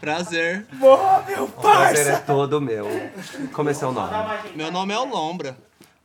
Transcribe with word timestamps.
Prazer. 0.00 0.66
Boa, 0.74 1.22
meu 1.28 1.44
O 1.44 1.48
prazer 1.48 2.06
é 2.06 2.10
parça! 2.12 2.24
todo 2.26 2.60
meu. 2.60 2.86
Como 3.52 3.68
é 3.68 3.74
seu 3.74 3.92
nome? 3.92 4.10
Meu 4.54 4.70
nome 4.72 4.94
é 4.94 4.98
o 4.98 5.04
Lombra. 5.04 5.56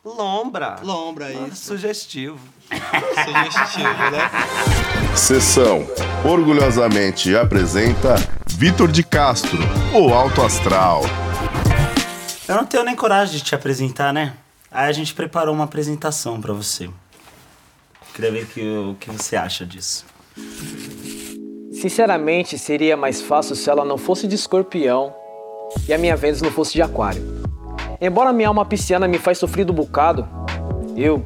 Lombra. 0.03 0.75
Lombra, 0.83 1.27
Ah, 1.27 1.47
isso. 1.47 1.65
Sugestivo. 1.67 2.37
Sugestivo, 2.69 4.11
né? 4.11 4.29
Sessão 5.16 5.87
orgulhosamente 6.23 7.35
apresenta 7.35 8.16
Vitor 8.47 8.91
de 8.91 9.04
Castro, 9.04 9.57
o 9.93 10.14
Alto 10.14 10.41
Astral. 10.43 11.02
Eu 12.48 12.55
não 12.55 12.66
tenho 12.66 12.84
nem 12.84 12.96
coragem 12.96 13.38
de 13.38 13.43
te 13.43 13.55
apresentar, 13.55 14.14
né? 14.14 14.34
Aí 14.70 14.89
a 14.89 14.91
gente 14.91 15.14
preparou 15.14 15.55
uma 15.55 15.64
apresentação 15.64 16.39
pra 16.41 16.54
você. 16.54 16.89
Queria 18.14 18.32
ver 18.32 18.46
que, 18.48 18.62
o 18.62 18.96
que 19.00 19.09
você 19.09 19.36
acha 19.36 19.66
disso. 19.66 20.05
Sinceramente, 21.86 22.57
seria 22.57 22.97
mais 22.97 23.21
fácil 23.21 23.55
se 23.55 23.70
ela 23.70 23.85
não 23.85 23.95
fosse 23.95 24.25
de 24.25 24.34
escorpião 24.34 25.13
e 25.88 25.94
a 25.94 25.99
minha 25.99 26.16
Vênus 26.16 26.41
não 26.41 26.49
fosse 26.49 26.73
de 26.73 26.81
aquário. 26.81 27.21
Embora 28.02 28.34
minha 28.34 28.48
alma 28.48 28.66
pisciana 28.66 29.08
me 29.08 29.20
faz 29.20 29.38
sofrer 29.38 29.66
do 29.66 29.71
bocado, 29.71 30.27
eu, 30.98 31.23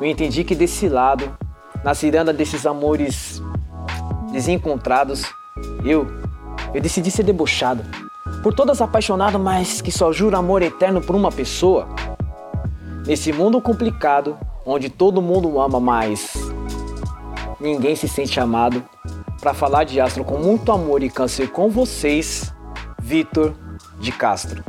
eu 0.00 0.04
entendi 0.04 0.42
que 0.42 0.56
desse 0.56 0.88
lado, 0.88 1.38
na 1.84 1.94
ciranda 1.94 2.32
desses 2.32 2.66
amores 2.66 3.40
desencontrados, 4.32 5.22
eu, 5.84 6.04
eu 6.74 6.80
decidi 6.80 7.08
ser 7.08 7.22
debochado. 7.22 7.84
Por 8.42 8.52
todas 8.52 8.82
apaixonado, 8.82 9.38
mas 9.38 9.80
que 9.80 9.92
só 9.92 10.12
jura 10.12 10.38
amor 10.38 10.62
eterno 10.62 11.00
por 11.00 11.14
uma 11.14 11.30
pessoa. 11.30 11.86
Nesse 13.06 13.32
mundo 13.32 13.60
complicado, 13.60 14.36
onde 14.66 14.90
todo 14.90 15.22
mundo 15.22 15.60
ama, 15.60 15.78
mas 15.78 16.32
ninguém 17.60 17.94
se 17.94 18.08
sente 18.08 18.40
amado, 18.40 18.82
para 19.46 19.54
falar 19.54 19.84
de 19.84 20.00
astro 20.00 20.24
com 20.24 20.38
muito 20.38 20.72
amor 20.72 21.04
e 21.04 21.08
câncer 21.08 21.48
com 21.50 21.70
vocês, 21.70 22.52
Vitor 23.00 23.54
de 24.00 24.10
Castro. 24.10 24.64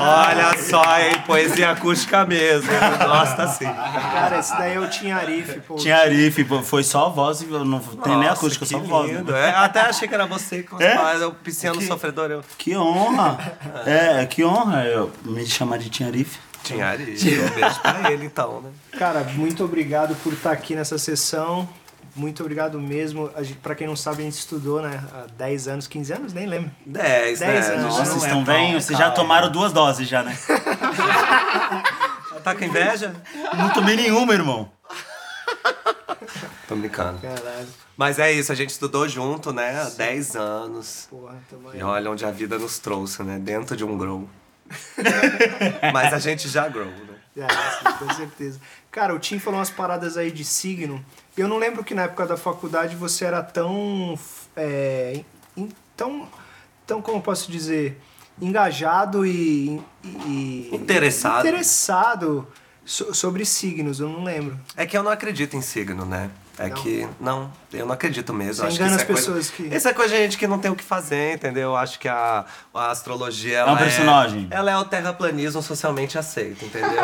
Olha 0.00 0.58
só, 0.58 0.82
hein? 0.98 1.22
Poesia 1.24 1.70
acústica 1.70 2.26
mesmo. 2.26 2.68
Eu 2.72 3.08
gosto 3.08 3.38
assim. 3.40 3.66
Cara, 3.66 4.40
esse 4.40 4.50
daí 4.58 4.74
é 4.74 4.80
o 4.80 4.88
Tim 4.90 5.12
Arif, 5.12 5.60
pô. 5.60 5.76
Tinha 5.76 5.96
Arif, 5.98 6.42
pô, 6.42 6.60
foi 6.60 6.82
só 6.82 7.06
a 7.06 7.08
voz, 7.08 7.40
não 7.48 7.78
tem 7.78 8.16
nem 8.16 8.26
Nossa, 8.26 8.32
acústica, 8.32 8.66
que 8.66 8.72
só 8.72 8.80
voz. 8.80 9.12
né? 9.12 9.48
É, 9.48 9.50
até 9.50 9.82
achei 9.82 10.08
que 10.08 10.14
era 10.14 10.26
você 10.26 10.64
que 10.64 10.82
É? 10.82 10.94
é? 11.20 11.24
o 11.26 11.30
pisciano 11.32 11.80
sofredor. 11.82 12.32
Eu 12.32 12.42
Que 12.58 12.76
honra! 12.76 13.38
É, 13.86 14.26
que 14.26 14.44
honra 14.44 14.84
eu 14.86 15.08
me 15.24 15.46
chamar 15.46 15.78
de 15.78 15.88
Tinha 15.88 16.08
Arif. 16.08 16.36
tinha 16.64 16.90
ali. 16.90 17.12
Um 17.12 17.54
beijo 17.54 17.80
pra 17.80 18.10
ele, 18.10 18.24
então, 18.24 18.60
né? 18.60 18.70
Cara, 18.98 19.22
muito 19.36 19.62
obrigado 19.64 20.16
por 20.16 20.32
estar 20.32 20.50
aqui 20.50 20.74
nessa 20.74 20.98
sessão. 20.98 21.68
Muito 22.14 22.42
obrigado 22.42 22.78
mesmo. 22.78 23.30
A 23.34 23.42
gente, 23.42 23.58
pra 23.58 23.74
quem 23.74 23.86
não 23.86 23.96
sabe, 23.96 24.20
a 24.22 24.24
gente 24.24 24.38
estudou, 24.38 24.82
né? 24.82 25.02
Há 25.12 25.26
10 25.36 25.68
anos, 25.68 25.86
15 25.86 26.12
anos, 26.12 26.32
nem 26.34 26.46
lembro. 26.46 26.70
10, 26.84 27.40
né? 27.40 27.46
Dez 27.52 27.70
anos. 27.70 27.84
Nossa, 27.84 27.98
Não 27.98 28.04
vocês 28.06 28.22
é 28.22 28.26
estão 28.26 28.44
tão 28.44 28.54
bem? 28.54 28.74
Vocês 28.74 28.98
já 28.98 29.04
calma. 29.06 29.14
tomaram 29.16 29.50
duas 29.50 29.72
doses 29.72 30.06
já, 30.08 30.22
né? 30.22 30.36
Tá 32.42 32.56
com 32.56 32.64
inveja? 32.64 33.14
Não 33.56 33.70
tomei 33.72 33.94
nenhuma, 33.94 34.34
irmão. 34.34 34.68
Tô 36.66 36.74
brincando. 36.74 37.20
Caralho, 37.20 37.68
Mas 37.96 38.18
é 38.18 38.32
isso, 38.32 38.50
a 38.50 38.54
gente 38.56 38.70
estudou 38.70 39.08
junto, 39.08 39.52
né? 39.52 39.80
Há 39.80 39.90
10 39.90 40.34
anos. 40.36 41.06
porra, 41.08 41.36
tamo 41.48 41.70
aí. 41.70 41.78
E 41.78 41.82
olha 41.84 42.10
onde 42.10 42.24
a 42.24 42.32
vida 42.32 42.58
nos 42.58 42.80
trouxe, 42.80 43.22
né? 43.22 43.38
Dentro 43.38 43.76
de 43.76 43.84
um 43.84 43.96
grow. 43.96 44.28
Mas 45.92 46.12
a 46.12 46.18
gente 46.18 46.48
já 46.48 46.68
grow, 46.68 46.86
né? 46.86 47.11
É, 47.36 47.48
sim, 47.48 47.98
com 47.98 48.12
certeza. 48.14 48.60
Cara, 48.90 49.14
o 49.14 49.18
Tim 49.18 49.38
falou 49.38 49.58
umas 49.58 49.70
paradas 49.70 50.16
aí 50.18 50.30
de 50.30 50.44
signo. 50.44 51.02
Eu 51.36 51.48
não 51.48 51.56
lembro 51.58 51.82
que 51.82 51.94
na 51.94 52.02
época 52.02 52.26
da 52.26 52.36
faculdade 52.36 52.94
você 52.94 53.24
era 53.24 53.42
tão. 53.42 54.18
É, 54.54 55.22
in- 55.56 55.70
tão, 55.96 56.28
tão, 56.86 57.00
como 57.00 57.18
eu 57.18 57.22
posso 57.22 57.50
dizer, 57.50 57.98
engajado 58.40 59.24
e. 59.26 59.80
e- 60.04 60.68
Interessado. 60.72 61.46
Interessado 61.46 62.46
so- 62.84 63.14
sobre 63.14 63.46
signos, 63.46 63.98
eu 63.98 64.08
não 64.10 64.24
lembro. 64.24 64.58
É 64.76 64.84
que 64.84 64.96
eu 64.96 65.02
não 65.02 65.10
acredito 65.10 65.56
em 65.56 65.62
signo, 65.62 66.04
né? 66.04 66.30
É 66.58 66.68
Não? 66.68 66.76
que. 66.76 67.08
Não, 67.18 67.50
eu 67.72 67.86
não 67.86 67.92
acredito 67.94 68.32
mesmo. 68.34 68.62
Você 68.62 68.66
Acho 68.66 68.76
engana 68.76 68.90
que 68.90 68.94
isso 68.96 69.04
as 69.04 69.10
é 69.10 69.14
pessoas 69.14 69.50
coisa, 69.50 69.70
que- 69.70 69.76
Isso 69.76 69.88
é 69.88 69.92
coisa 69.94 70.14
de 70.14 70.20
gente 70.22 70.36
que 70.38 70.46
não 70.46 70.58
tem 70.58 70.70
o 70.70 70.76
que 70.76 70.84
fazer, 70.84 71.34
entendeu? 71.36 71.70
Eu 71.70 71.76
acho 71.76 71.98
que 71.98 72.06
a, 72.08 72.44
a 72.74 72.90
astrologia. 72.90 73.58
Ela 73.60 73.72
um 73.72 73.76
personagem. 73.76 74.48
Ela 74.50 74.70
é 74.70 74.76
o 74.76 74.84
terraplanismo 74.84 75.62
socialmente 75.62 76.18
aceito, 76.18 76.64
entendeu? 76.64 77.00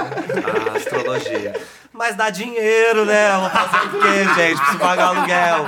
a 0.73 0.77
astrologia. 0.77 1.55
Mas 1.93 2.15
dá 2.15 2.29
dinheiro, 2.31 3.05
né? 3.07 3.39
Vou 3.39 3.51
fazer 3.51 3.87
o 3.87 4.01
quê, 4.01 4.25
gente? 4.37 4.57
Preciso 4.59 4.79
pagar 4.79 5.07
aluguel. 5.09 5.65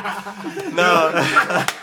Não. 0.73 1.71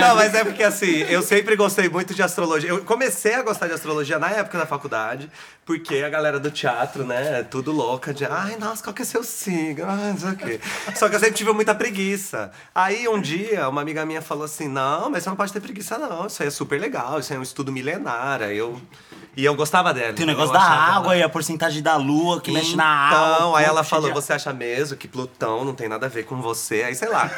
Não, 0.00 0.14
mas 0.16 0.34
é 0.34 0.44
porque 0.44 0.62
assim, 0.62 0.98
eu 1.08 1.22
sempre 1.22 1.56
gostei 1.56 1.88
muito 1.88 2.14
de 2.14 2.22
astrologia. 2.22 2.68
Eu 2.70 2.84
comecei 2.84 3.34
a 3.34 3.42
gostar 3.42 3.66
de 3.66 3.72
astrologia 3.74 4.18
na 4.18 4.28
época 4.30 4.58
da 4.58 4.66
faculdade, 4.66 5.30
porque 5.64 5.96
a 5.98 6.08
galera 6.08 6.38
do 6.40 6.50
teatro, 6.50 7.04
né, 7.04 7.40
é 7.40 7.42
tudo 7.42 7.72
louca 7.72 8.12
de, 8.12 8.24
ai, 8.24 8.56
nossa, 8.58 8.82
qual 8.82 8.92
que 8.94 9.02
é 9.02 9.04
seu 9.04 9.22
signo? 9.24 9.84
Ah, 9.88 9.96
não 10.12 10.18
sei 10.18 10.30
o 10.30 10.36
quê. 10.36 10.60
Só 10.94 11.08
que 11.08 11.14
eu 11.16 11.20
sempre 11.20 11.34
tive 11.34 11.52
muita 11.52 11.74
preguiça. 11.74 12.50
Aí 12.74 13.08
um 13.08 13.20
dia, 13.20 13.68
uma 13.68 13.80
amiga 13.80 14.04
minha 14.04 14.22
falou 14.22 14.44
assim: 14.44 14.68
não, 14.68 15.10
mas 15.10 15.22
você 15.22 15.28
não 15.30 15.36
pode 15.36 15.52
ter 15.52 15.60
preguiça, 15.60 15.96
não. 15.98 16.26
Isso 16.26 16.42
aí 16.42 16.48
é 16.48 16.50
super 16.50 16.80
legal, 16.80 17.18
isso 17.18 17.32
aí 17.32 17.36
é 17.36 17.40
um 17.40 17.42
estudo 17.42 17.72
milenar. 17.72 18.42
Aí 18.42 18.56
eu. 18.58 18.80
E 19.34 19.46
eu 19.46 19.54
gostava 19.54 19.94
dela. 19.94 20.12
Tem 20.12 20.26
o 20.26 20.28
eu 20.28 20.32
negócio 20.34 20.52
da 20.52 20.60
água 20.60 21.16
e 21.16 21.22
a 21.22 21.28
porcentagem 21.28 21.82
da 21.82 21.96
lua 21.96 22.38
que 22.38 22.50
mexe 22.52 22.76
na 22.76 22.84
água. 22.84 23.36
então, 23.36 23.56
aí 23.56 23.64
ela 23.64 23.82
falou: 23.82 24.08
de- 24.08 24.14
você 24.14 24.34
acha 24.34 24.52
mesmo 24.52 24.94
que 24.94 25.08
Plutão 25.08 25.64
não 25.64 25.74
tem 25.74 25.88
nada 25.88 26.04
a 26.04 26.08
ver 26.08 26.24
com 26.24 26.36
você? 26.42 26.82
Aí 26.82 26.94
sei 26.94 27.08
lá. 27.08 27.30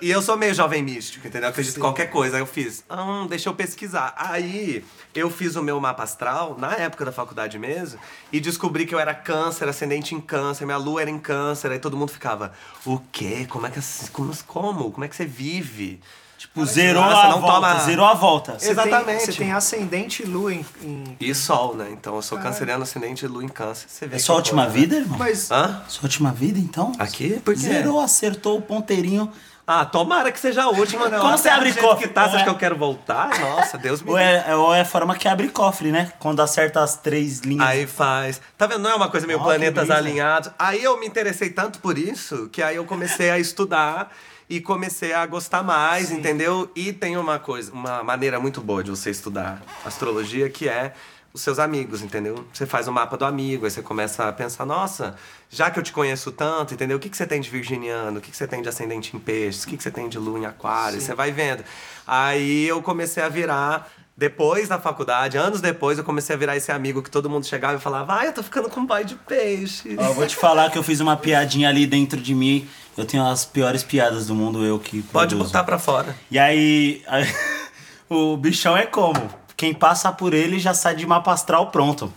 e 0.00 0.10
eu 0.10 0.22
sou 0.22 0.34
meio 0.38 0.54
jovem 0.54 0.82
místico, 0.82 1.09
entendeu? 1.18 1.42
Eu 1.42 1.48
acredito 1.48 1.76
em 1.76 1.80
qualquer 1.80 2.06
coisa. 2.10 2.36
Aí 2.36 2.42
eu 2.42 2.46
fiz, 2.46 2.84
ah, 2.88 3.26
deixa 3.28 3.48
eu 3.48 3.54
pesquisar. 3.54 4.14
Aí 4.16 4.84
eu 5.14 5.30
fiz 5.30 5.56
o 5.56 5.62
meu 5.62 5.80
mapa 5.80 6.02
astral, 6.02 6.56
na 6.58 6.72
época 6.74 7.04
da 7.04 7.12
faculdade 7.12 7.58
mesmo, 7.58 7.98
e 8.32 8.38
descobri 8.40 8.86
que 8.86 8.94
eu 8.94 8.98
era 9.00 9.14
câncer, 9.14 9.68
ascendente 9.68 10.14
em 10.14 10.20
câncer, 10.20 10.64
minha 10.64 10.76
lua 10.78 11.02
era 11.02 11.10
em 11.10 11.18
câncer. 11.18 11.70
Aí 11.72 11.78
todo 11.78 11.96
mundo 11.96 12.10
ficava: 12.12 12.52
o 12.86 12.98
quê? 13.12 13.46
Como 13.48 13.66
é 13.66 13.70
que. 13.70 13.80
Como? 14.12 14.32
Como, 14.46 14.90
como 14.92 15.04
é 15.04 15.08
que 15.08 15.16
você 15.16 15.26
vive? 15.26 16.00
Tipo, 16.38 16.64
zerou 16.64 17.02
Nossa, 17.02 17.18
a 17.26 17.28
não 17.32 17.40
volta, 17.42 17.54
toma- 17.54 17.80
zerou 17.80 18.06
a 18.06 18.14
volta. 18.14 18.58
Você 18.58 18.70
Exatamente. 18.70 19.04
Tem, 19.18 19.26
você 19.26 19.32
tem 19.34 19.52
ascendente 19.52 20.22
e 20.22 20.24
lua 20.26 20.54
em. 20.54 20.64
em- 20.82 21.16
E 21.20 21.34
sol, 21.34 21.74
né? 21.76 21.88
Então 21.92 22.16
eu 22.16 22.22
sou 22.22 22.38
canceriano, 22.38 22.82
ascendente, 22.82 23.26
lua 23.26 23.44
em 23.44 23.48
câncer. 23.48 23.86
Você 23.90 24.06
vê 24.06 24.14
É 24.14 24.18
que 24.18 24.24
sua 24.24 24.36
última 24.36 24.62
coisa, 24.62 24.74
né? 24.78 24.80
vida, 24.86 24.96
irmão? 24.96 25.18
Mas. 25.18 25.50
Hã? 25.50 25.82
Sua 25.86 26.04
última 26.04 26.32
vida, 26.32 26.58
então? 26.58 26.92
Aqui? 26.98 27.38
Por 27.44 27.52
quê? 27.52 27.60
Zerou, 27.60 28.00
acertou 28.00 28.56
o 28.56 28.62
ponteirinho. 28.62 29.30
Ah, 29.72 29.84
tomara 29.84 30.32
que 30.32 30.40
seja 30.40 30.64
a 30.64 30.68
última, 30.68 31.08
né? 31.08 31.16
Olha, 31.16 31.36
você 31.36 31.48
abre 31.48 31.72
cofre, 31.72 32.08
que 32.08 32.12
tá, 32.12 32.24
você 32.28 32.34
acha 32.34 32.40
é- 32.40 32.42
que 32.44 32.50
eu 32.50 32.56
quero 32.58 32.76
voltar? 32.76 33.38
Nossa, 33.38 33.78
Deus 33.78 34.02
me 34.02 34.10
Ou 34.10 34.18
livre. 34.18 34.42
é, 34.44 34.56
ou 34.56 34.74
é 34.74 34.80
a 34.80 34.84
forma 34.84 35.14
que 35.14 35.28
abre 35.28 35.48
cofre, 35.48 35.92
né? 35.92 36.12
Quando 36.18 36.42
acerta 36.42 36.82
as 36.82 36.96
três 36.96 37.38
linhas. 37.42 37.68
Aí 37.68 37.86
faz. 37.86 38.40
Tá 38.58 38.66
vendo? 38.66 38.80
Não 38.80 38.90
é 38.90 38.94
uma 38.96 39.08
coisa 39.08 39.28
meio 39.28 39.38
Ó, 39.38 39.44
planetas 39.44 39.88
alinhados. 39.88 40.50
Aí 40.58 40.82
eu 40.82 40.98
me 40.98 41.06
interessei 41.06 41.50
tanto 41.50 41.78
por 41.78 41.96
isso 41.96 42.48
que 42.50 42.60
aí 42.60 42.74
eu 42.74 42.84
comecei 42.84 43.30
a 43.30 43.38
estudar 43.38 44.10
e 44.48 44.60
comecei 44.60 45.12
a 45.12 45.24
gostar 45.24 45.62
mais, 45.62 46.10
entendeu? 46.10 46.68
E 46.74 46.92
tem 46.92 47.16
uma 47.16 47.38
coisa, 47.38 47.72
uma 47.72 48.02
maneira 48.02 48.40
muito 48.40 48.60
boa 48.60 48.82
de 48.82 48.90
você 48.90 49.10
estudar 49.10 49.62
astrologia 49.86 50.50
que 50.50 50.68
é 50.68 50.94
os 51.32 51.42
seus 51.42 51.58
amigos, 51.58 52.02
entendeu? 52.02 52.44
Você 52.52 52.66
faz 52.66 52.88
o 52.88 52.92
mapa 52.92 53.16
do 53.16 53.24
amigo, 53.24 53.64
aí 53.64 53.70
você 53.70 53.82
começa 53.82 54.28
a 54.28 54.32
pensar, 54.32 54.66
nossa, 54.66 55.14
já 55.48 55.70
que 55.70 55.78
eu 55.78 55.82
te 55.82 55.92
conheço 55.92 56.32
tanto, 56.32 56.74
entendeu? 56.74 56.96
O 56.96 57.00
que, 57.00 57.08
que 57.08 57.16
você 57.16 57.26
tem 57.26 57.40
de 57.40 57.48
virginiano? 57.48 58.18
O 58.18 58.20
que, 58.20 58.30
que 58.30 58.36
você 58.36 58.46
tem 58.46 58.60
de 58.60 58.68
ascendente 58.68 59.16
em 59.16 59.20
peixes? 59.20 59.62
O 59.64 59.68
que, 59.68 59.76
que 59.76 59.82
você 59.82 59.90
tem 59.90 60.08
de 60.08 60.18
lua 60.18 60.38
em 60.38 60.46
aquário? 60.46 61.00
Você 61.00 61.14
vai 61.14 61.30
vendo. 61.30 61.64
Aí 62.06 62.66
eu 62.66 62.82
comecei 62.82 63.22
a 63.22 63.28
virar 63.28 63.88
depois 64.20 64.68
da 64.68 64.78
faculdade, 64.78 65.38
anos 65.38 65.62
depois, 65.62 65.96
eu 65.96 66.04
comecei 66.04 66.36
a 66.36 66.38
virar 66.38 66.54
esse 66.54 66.70
amigo 66.70 67.02
que 67.02 67.10
todo 67.10 67.30
mundo 67.30 67.46
chegava 67.46 67.76
e 67.76 67.80
falava: 67.80 68.16
Ai, 68.16 68.28
eu 68.28 68.34
tô 68.34 68.42
ficando 68.42 68.68
com 68.68 68.84
boy 68.84 69.02
de 69.02 69.14
peixe. 69.14 69.96
Ó, 69.98 70.04
eu 70.04 70.12
vou 70.12 70.26
te 70.26 70.36
falar 70.36 70.70
que 70.70 70.76
eu 70.76 70.82
fiz 70.82 71.00
uma 71.00 71.16
piadinha 71.16 71.70
ali 71.70 71.86
dentro 71.86 72.20
de 72.20 72.34
mim. 72.34 72.68
Eu 72.98 73.06
tenho 73.06 73.26
as 73.26 73.46
piores 73.46 73.82
piadas 73.82 74.26
do 74.26 74.34
mundo, 74.34 74.62
eu 74.62 74.78
que 74.78 75.00
Pode 75.04 75.30
produzo. 75.30 75.50
botar 75.50 75.64
pra 75.64 75.78
fora. 75.78 76.14
E 76.30 76.38
aí, 76.38 77.02
aí, 77.06 77.26
o 78.10 78.36
bichão 78.36 78.76
é 78.76 78.84
como? 78.84 79.40
Quem 79.60 79.74
passa 79.74 80.10
por 80.10 80.32
ele 80.32 80.58
já 80.58 80.72
sai 80.72 80.96
de 80.96 81.06
mapa 81.06 81.34
astral 81.34 81.66
pronto. 81.66 82.10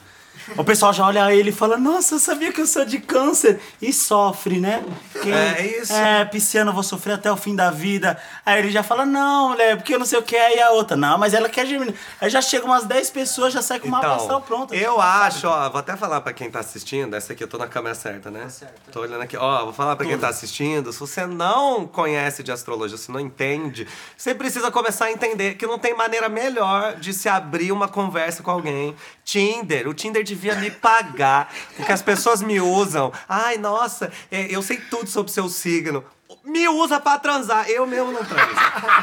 O 0.58 0.64
pessoal 0.64 0.94
já 0.94 1.06
olha 1.06 1.34
ele 1.34 1.50
e 1.50 1.54
fala, 1.54 1.78
nossa, 1.78 2.16
eu 2.16 2.20
sabia 2.20 2.52
que 2.52 2.62
eu 2.62 2.68
sou 2.68 2.86
de 2.86 3.00
câncer. 3.00 3.60
E 3.82 3.92
sofre, 3.92 4.60
né? 4.60 4.84
Quem, 5.22 5.34
É 5.34 5.66
isso. 5.80 5.94
É, 5.94 6.26
pisciano, 6.26 6.70
eu 6.70 6.74
vou 6.74 6.84
sofrer 6.84 7.14
até 7.14 7.32
o 7.32 7.36
fim 7.36 7.56
da 7.56 7.72
vida. 7.72 8.18
Aí 8.46 8.60
ele 8.60 8.72
já 8.72 8.84
fala, 8.84 9.06
não, 9.06 9.50
mulher, 9.50 9.78
porque 9.78 9.94
eu 9.96 10.00
não 10.00 10.06
sei 10.06 10.20
o 10.20 10.24
que. 10.24 10.36
Aí 10.36 10.60
a 10.60 10.72
outra, 10.72 10.96
não, 10.96 11.18
mas 11.18 11.34
ela 11.34 11.50
quer 11.50 11.66
gemini. 11.66 11.94
Aí 12.22 12.30
já 12.30 12.42
chega 12.42 12.66
umas 12.66 12.86
10 12.86 13.10
pessoas, 13.10 13.54
já 13.54 13.62
sai 13.62 13.80
com 13.80 13.90
astral 13.96 14.42
pronto. 14.42 14.76
Então, 14.76 14.94
eu 14.94 15.02
acho, 15.02 15.48
ó, 15.48 15.70
vou 15.70 15.80
até 15.80 15.96
falar 15.96 16.22
pra 16.22 16.34
quem 16.34 16.50
tá 16.50 16.60
assistindo, 16.60 17.16
essa 17.16 17.34
aqui 17.34 17.44
eu 17.44 17.48
tô 17.48 17.58
na 17.58 17.68
câmera 17.68 17.96
certa, 17.96 18.30
né? 18.30 18.48
Tô 18.92 19.02
olhando 19.02 19.22
aqui, 19.22 19.38
ó, 19.38 19.66
vou 19.66 19.74
falar 19.74 19.96
pra 19.96 20.06
quem 20.06 20.18
tá 20.18 20.30
assistindo, 20.30 20.92
se 20.92 21.00
você 21.00 21.26
não 21.26 21.88
conhece 21.88 22.44
de 22.44 22.52
astrologia, 22.52 22.98
se 22.98 23.12
não 23.12 23.20
entende, 23.20 23.88
você 24.18 24.34
precisa 24.34 24.72
começar 24.72 25.06
a 25.06 25.12
entender 25.12 25.56
que 25.56 25.66
não 25.66 25.80
tem 25.80 25.96
maneira 25.96 26.30
melhor 26.30 26.96
de 26.96 27.14
se 27.14 27.30
abrir 27.30 27.72
uma 27.72 27.88
conversa 27.88 28.44
com 28.44 28.52
alguém. 28.52 28.96
Tinder, 29.24 29.88
o 29.88 29.94
Tinder 29.94 30.24
devia 30.36 30.56
me 30.56 30.72
pagar, 30.72 31.54
porque 31.76 31.92
as 31.92 32.02
pessoas 32.02 32.42
me 32.42 32.60
usam. 32.60 33.12
Ai, 33.28 33.58
nossa, 33.58 34.12
é, 34.32 34.48
eu 34.54 34.62
sei 34.62 34.78
tudo 34.78 35.10
sobre 35.10 35.32
seu 35.32 35.48
signo. 35.50 36.04
Me 36.44 36.68
usa 36.68 37.00
pra 37.00 37.18
transar. 37.18 37.70
Eu 37.70 37.86
mesmo 37.88 38.12
não 38.12 38.24
transo. 38.24 38.52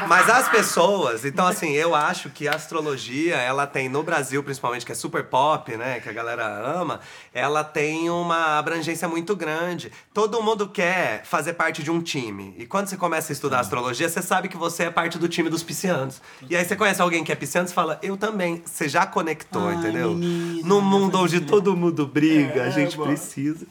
Mas 0.07 0.29
as 0.29 0.47
pessoas, 0.49 1.25
então 1.25 1.47
assim, 1.47 1.71
eu 1.71 1.95
acho 1.95 2.29
que 2.29 2.47
a 2.47 2.53
astrologia, 2.55 3.35
ela 3.35 3.65
tem 3.65 3.89
no 3.89 4.03
Brasil, 4.03 4.43
principalmente, 4.43 4.85
que 4.85 4.91
é 4.91 4.95
super 4.95 5.23
pop, 5.25 5.75
né? 5.75 5.99
Que 5.99 6.09
a 6.09 6.13
galera 6.13 6.45
ama, 6.45 6.99
ela 7.33 7.63
tem 7.63 8.09
uma 8.09 8.57
abrangência 8.59 9.07
muito 9.07 9.35
grande. 9.35 9.91
Todo 10.13 10.41
mundo 10.43 10.67
quer 10.67 11.23
fazer 11.25 11.53
parte 11.53 11.81
de 11.81 11.89
um 11.89 12.01
time. 12.01 12.53
E 12.57 12.65
quando 12.65 12.87
você 12.87 12.95
começa 12.97 13.31
a 13.31 13.33
estudar 13.33 13.59
astrologia, 13.59 14.07
você 14.07 14.21
sabe 14.21 14.47
que 14.47 14.57
você 14.57 14.83
é 14.83 14.91
parte 14.91 15.17
do 15.17 15.27
time 15.27 15.49
dos 15.49 15.63
piscianos. 15.63 16.21
E 16.49 16.55
aí 16.55 16.63
você 16.63 16.75
conhece 16.75 17.01
alguém 17.01 17.23
que 17.23 17.31
é 17.31 17.35
pisciano 17.35 17.67
e 17.67 17.71
fala, 17.73 17.99
eu 18.03 18.15
também. 18.17 18.61
Você 18.65 18.87
já 18.87 19.05
conectou, 19.05 19.67
Ai, 19.67 19.75
entendeu? 19.75 20.09
menino, 20.13 20.67
no 20.67 20.81
mundo 20.81 21.17
onde 21.19 21.37
entendi. 21.37 21.51
todo 21.51 21.75
mundo 21.75 22.05
briga, 22.05 22.63
a 22.63 22.67
É, 22.67 22.71
gente 22.71 22.95
boa. 22.95 23.07
precisa. 23.07 23.65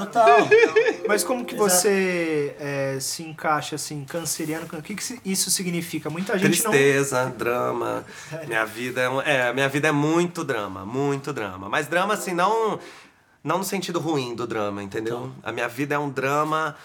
Total. 0.00 0.48
Mas 1.08 1.24
como 1.24 1.44
que 1.44 1.54
você 1.54 2.54
é, 2.58 2.98
se 3.00 3.22
encaixa 3.22 3.76
assim, 3.76 4.04
canceriano? 4.04 4.66
O 4.72 4.82
que, 4.82 4.94
que 4.94 5.20
isso 5.24 5.50
significa? 5.50 6.08
Muita 6.10 6.38
gente 6.38 6.62
não. 6.64 6.70
Tristeza, 6.70 7.26
drama. 7.36 8.04
Minha 8.46 8.64
vida 8.64 9.00
é, 9.00 9.08
um- 9.08 9.20
é, 9.20 9.52
minha 9.52 9.68
vida 9.68 9.88
é 9.88 9.92
muito 9.92 10.44
drama, 10.44 10.84
muito 10.84 11.32
drama. 11.32 11.68
Mas 11.68 11.86
drama 11.86 12.14
assim 12.14 12.34
não 12.34 12.78
não 13.42 13.58
no 13.58 13.64
sentido 13.64 13.98
ruim 14.00 14.34
do 14.34 14.46
drama, 14.46 14.82
entendeu? 14.82 15.32
A 15.42 15.52
minha 15.52 15.68
vida 15.68 15.94
é 15.94 15.98
um 15.98 16.10
drama 16.10 16.76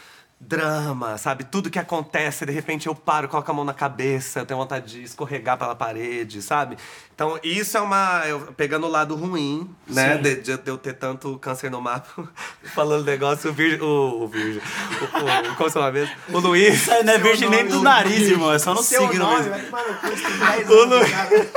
drama, 0.47 1.17
sabe? 1.17 1.43
Tudo 1.43 1.69
que 1.69 1.79
acontece, 1.79 2.45
de 2.45 2.51
repente 2.51 2.87
eu 2.87 2.95
paro, 2.95 3.27
coloco 3.27 3.49
a 3.49 3.53
mão 3.53 3.63
na 3.65 3.73
cabeça, 3.73 4.39
eu 4.39 4.45
tenho 4.45 4.59
vontade 4.59 4.91
de 4.93 5.03
escorregar 5.03 5.57
pela 5.57 5.75
parede, 5.75 6.41
sabe? 6.41 6.77
Então, 7.15 7.39
isso 7.43 7.77
é 7.77 7.81
uma. 7.81 8.23
Eu, 8.25 8.39
pegando 8.57 8.87
o 8.87 8.89
lado 8.89 9.15
ruim, 9.15 9.69
né? 9.87 10.17
De, 10.17 10.35
de 10.37 10.51
eu 10.65 10.77
ter 10.77 10.93
tanto 10.93 11.37
câncer 11.37 11.69
no 11.69 11.79
mapa. 11.79 12.27
Falando 12.73 13.05
negócio, 13.05 13.51
o 13.51 13.53
Virgem. 13.53 13.81
O, 13.81 14.23
o 14.23 14.27
Virgem. 14.27 14.61
O, 14.61 15.51
o, 15.51 15.55
como 15.55 15.69
se 15.69 15.73
chama 15.73 15.91
mesmo? 15.91 16.15
O 16.29 16.39
Luiz. 16.39 16.89
Aí 16.89 17.03
não 17.03 17.13
é 17.13 17.17
virgem 17.19 17.49
nem 17.49 17.67
do 17.67 17.81
nariz, 17.81 18.27
irmão. 18.27 18.51
É 18.51 18.57
só 18.57 18.73
no 18.73 18.81
Seu 18.81 19.07
signo 19.07 19.23
nome, 19.25 19.35
mesmo. 19.47 19.51
vai 19.51 19.61
tomar 19.61 19.83
no 19.87 19.93
cu, 19.99 20.07
você 20.07 20.23
tem 20.23 20.37
10 20.39 20.69
O 20.69 20.73
anos, 20.73 20.99
Lu- 20.99 21.11
cara. 21.11 21.49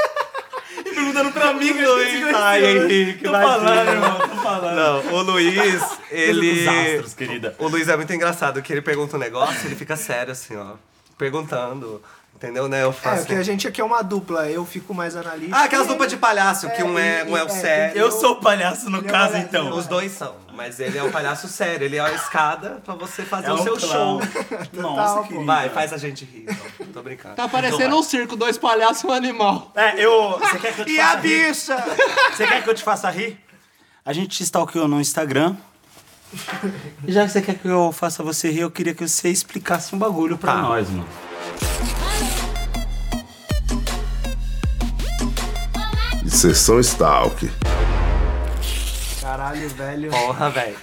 Perguntando 1.12 1.32
pra 1.32 1.52
mim, 1.52 1.72
que 1.72 1.84
Luiz, 1.86 2.34
ai, 2.34 2.64
Henrique, 2.64 3.22
Tô 3.24 3.28
imagina. 3.30 3.52
falando, 3.58 3.88
irmão. 3.88 4.18
Tô 4.28 4.36
falando. 4.42 4.76
Não, 4.76 5.14
o 5.14 5.22
Luiz, 5.22 5.82
ele. 6.10 6.64
Dos 6.64 6.68
astros, 6.68 7.14
querida. 7.14 7.54
O 7.58 7.68
Luiz 7.68 7.88
é 7.88 7.96
muito 7.96 8.12
engraçado, 8.12 8.60
que 8.60 8.72
ele 8.72 8.82
pergunta 8.82 9.16
um 9.16 9.20
negócio, 9.20 9.66
ele 9.66 9.74
fica 9.76 9.96
sério 9.96 10.32
assim, 10.32 10.56
ó. 10.56 10.72
Perguntando. 11.16 12.02
Entendeu, 12.34 12.68
né? 12.68 12.82
Eu 12.82 12.90
É, 12.90 12.92
faço. 12.92 13.18
porque 13.20 13.34
a 13.34 13.42
gente 13.42 13.66
aqui 13.66 13.80
é 13.80 13.84
uma 13.84 14.02
dupla, 14.02 14.50
eu 14.50 14.66
fico 14.66 14.92
mais 14.92 15.16
analítico. 15.16 15.56
Ah, 15.56 15.64
aquelas 15.64 15.86
duplas 15.86 16.10
de 16.10 16.18
palhaço, 16.18 16.68
que 16.68 16.82
É, 16.82 16.84
um 16.84 16.98
é, 16.98 17.20
e- 17.26 17.30
um 17.30 17.34
é 17.36 17.42
o 17.42 17.46
e- 17.46 17.50
é, 17.50 17.54
sério. 17.54 17.98
Eu 17.98 18.12
sou 18.12 18.32
o 18.32 18.36
palhaço 18.36 18.90
no 18.90 18.98
é 18.98 19.02
caso, 19.02 19.32
palhaço, 19.32 19.48
então. 19.48 19.70
Os 19.70 19.86
dois 19.86 20.12
são, 20.12 20.34
mas 20.56 20.80
ele 20.80 20.96
é 20.96 21.02
o 21.02 21.10
palhaço 21.12 21.46
sério, 21.46 21.84
ele 21.84 21.96
é 21.96 22.00
a 22.00 22.12
escada 22.12 22.80
pra 22.84 22.94
você 22.94 23.22
fazer 23.22 23.48
É 23.48 23.52
o 23.52 23.56
um 23.56 23.62
seu 23.62 23.76
clown. 23.76 24.20
show. 24.22 24.22
Nossa, 24.72 25.22
querida. 25.28 25.44
Vai, 25.44 25.68
faz 25.68 25.92
a 25.92 25.98
gente 25.98 26.24
rir. 26.24 26.46
Então. 26.48 26.86
Tô 26.94 27.02
brincando. 27.02 27.34
Tá 27.36 27.46
parecendo 27.48 27.94
um 27.96 28.02
circo, 28.02 28.34
dois 28.36 28.56
palhaços 28.56 29.04
e 29.04 29.06
um 29.06 29.12
animal. 29.12 29.70
É, 29.76 30.02
eu. 30.02 30.38
Você 30.38 30.58
quer 30.58 30.74
que 30.74 30.80
eu 30.80 30.84
te 30.86 30.92
E 30.96 31.00
a 31.00 31.04
faça 31.06 31.18
rir? 31.20 31.46
bicha? 31.48 31.84
Você 32.34 32.46
quer 32.46 32.62
que 32.64 32.70
eu 32.70 32.74
te 32.74 32.82
faça 32.82 33.10
rir? 33.10 33.38
A 34.04 34.12
gente 34.12 34.28
te 34.28 34.42
stalkeou 34.42 34.88
no 34.88 35.00
Instagram. 35.00 35.54
E 37.06 37.12
já 37.12 37.24
que 37.24 37.30
você 37.32 37.42
quer 37.42 37.54
que 37.56 37.68
eu 37.68 37.92
faça 37.92 38.22
você 38.22 38.50
rir, 38.50 38.60
eu 38.60 38.70
queria 38.70 38.94
que 38.94 39.06
você 39.06 39.28
explicasse 39.28 39.94
um 39.94 39.98
bagulho 39.98 40.36
pra 40.38 40.54
Tá. 40.54 40.62
nós, 40.62 40.88
mano. 40.90 41.06
Sessão 46.28 46.80
Stalk. 46.80 47.48
Caralho, 49.36 49.68
velho. 49.68 50.10
Porra, 50.10 50.48
velho. 50.48 50.76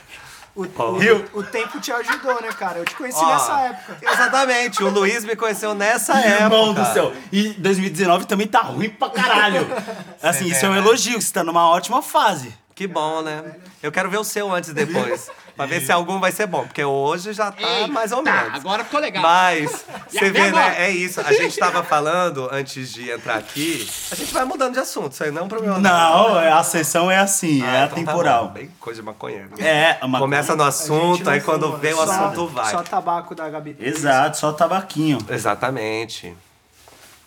O, 0.55 0.61
o, 0.61 1.39
o 1.39 1.43
tempo 1.43 1.79
te 1.79 1.91
ajudou, 1.91 2.39
né, 2.39 2.49
cara? 2.49 2.77
Eu 2.77 2.85
te 2.85 2.93
conheci 2.93 3.17
Ó, 3.17 3.25
nessa 3.27 3.61
época. 3.61 3.97
Exatamente, 3.99 4.83
o 4.83 4.89
Luiz 4.89 5.25
me 5.25 5.35
conheceu 5.35 5.73
nessa 5.73 6.13
época. 6.19 6.43
Irmão 6.43 6.71
do 6.71 6.85
céu. 6.93 7.11
E 7.31 7.49
2019 7.53 8.27
também 8.27 8.45
tá 8.45 8.59
ruim 8.59 8.89
pra 8.89 9.09
caralho. 9.09 9.65
Assim, 10.21 10.45
isso 10.45 10.63
é 10.63 10.69
um 10.69 10.75
elogio, 10.75 11.19
você 11.19 11.33
tá 11.33 11.43
numa 11.43 11.67
ótima 11.67 12.03
fase. 12.03 12.53
Que 12.75 12.85
bom, 12.85 13.23
né? 13.23 13.55
Eu 13.81 13.91
quero 13.91 14.07
ver 14.11 14.17
o 14.17 14.23
seu 14.23 14.53
antes 14.53 14.69
e 14.69 14.73
depois. 14.75 15.31
Pra 15.55 15.65
ver 15.67 15.81
se 15.81 15.91
algum 15.91 16.19
vai 16.19 16.31
ser 16.31 16.47
bom. 16.47 16.63
Porque 16.65 16.83
hoje 16.83 17.31
já 17.33 17.51
tá 17.51 17.87
mais 17.87 18.11
ou 18.11 18.23
Tá, 18.23 18.43
menos. 18.45 18.55
agora 18.59 18.83
ficou 18.83 18.99
legal. 18.99 19.21
Mas, 19.21 19.85
você 20.09 20.31
vê, 20.31 20.41
agora? 20.47 20.69
né? 20.69 20.85
É 20.85 20.89
isso. 20.89 21.21
A 21.21 21.31
gente 21.31 21.57
tava 21.57 21.83
falando 21.83 22.49
antes 22.51 22.91
de 22.91 23.11
entrar 23.11 23.35
aqui. 23.37 23.87
A 24.11 24.15
gente 24.15 24.33
vai 24.33 24.45
mudando 24.45 24.73
de 24.73 24.79
assunto. 24.79 25.11
Isso 25.13 25.23
aí 25.23 25.29
não 25.31 25.43
é 25.43 25.45
um 25.45 25.47
problema. 25.47 25.77
Não, 25.77 26.37
a 26.37 26.63
sessão 26.63 27.09
é 27.11 27.17
assim, 27.17 27.61
Ah, 27.61 27.65
é 27.65 27.85
então 27.85 27.87
tá 27.87 27.93
atemporal. 28.11 28.47
bom. 28.47 28.53
Bem 28.53 28.71
coisa 28.79 28.99
de 29.01 29.05
maconheiro. 29.05 29.49
É, 29.59 29.99
uma 30.01 30.17
Começa 30.19 30.55
no 30.55 30.63
assunto, 30.63 31.23
não 31.23 31.31
aí 31.31 31.41
quando 31.41 31.67
fuma, 31.67 31.77
vem 31.77 31.93
o 31.93 31.97
só- 31.97 32.03
assunto 32.03 32.47
vai. 32.47 32.71
Só 32.71 32.81
tabaco 32.81 33.35
da 33.35 33.49
Gabi. 33.49 33.75
Exato, 33.79 34.37
só 34.37 34.51
tabaquinho. 34.53 35.19
Exatamente. 35.29 36.35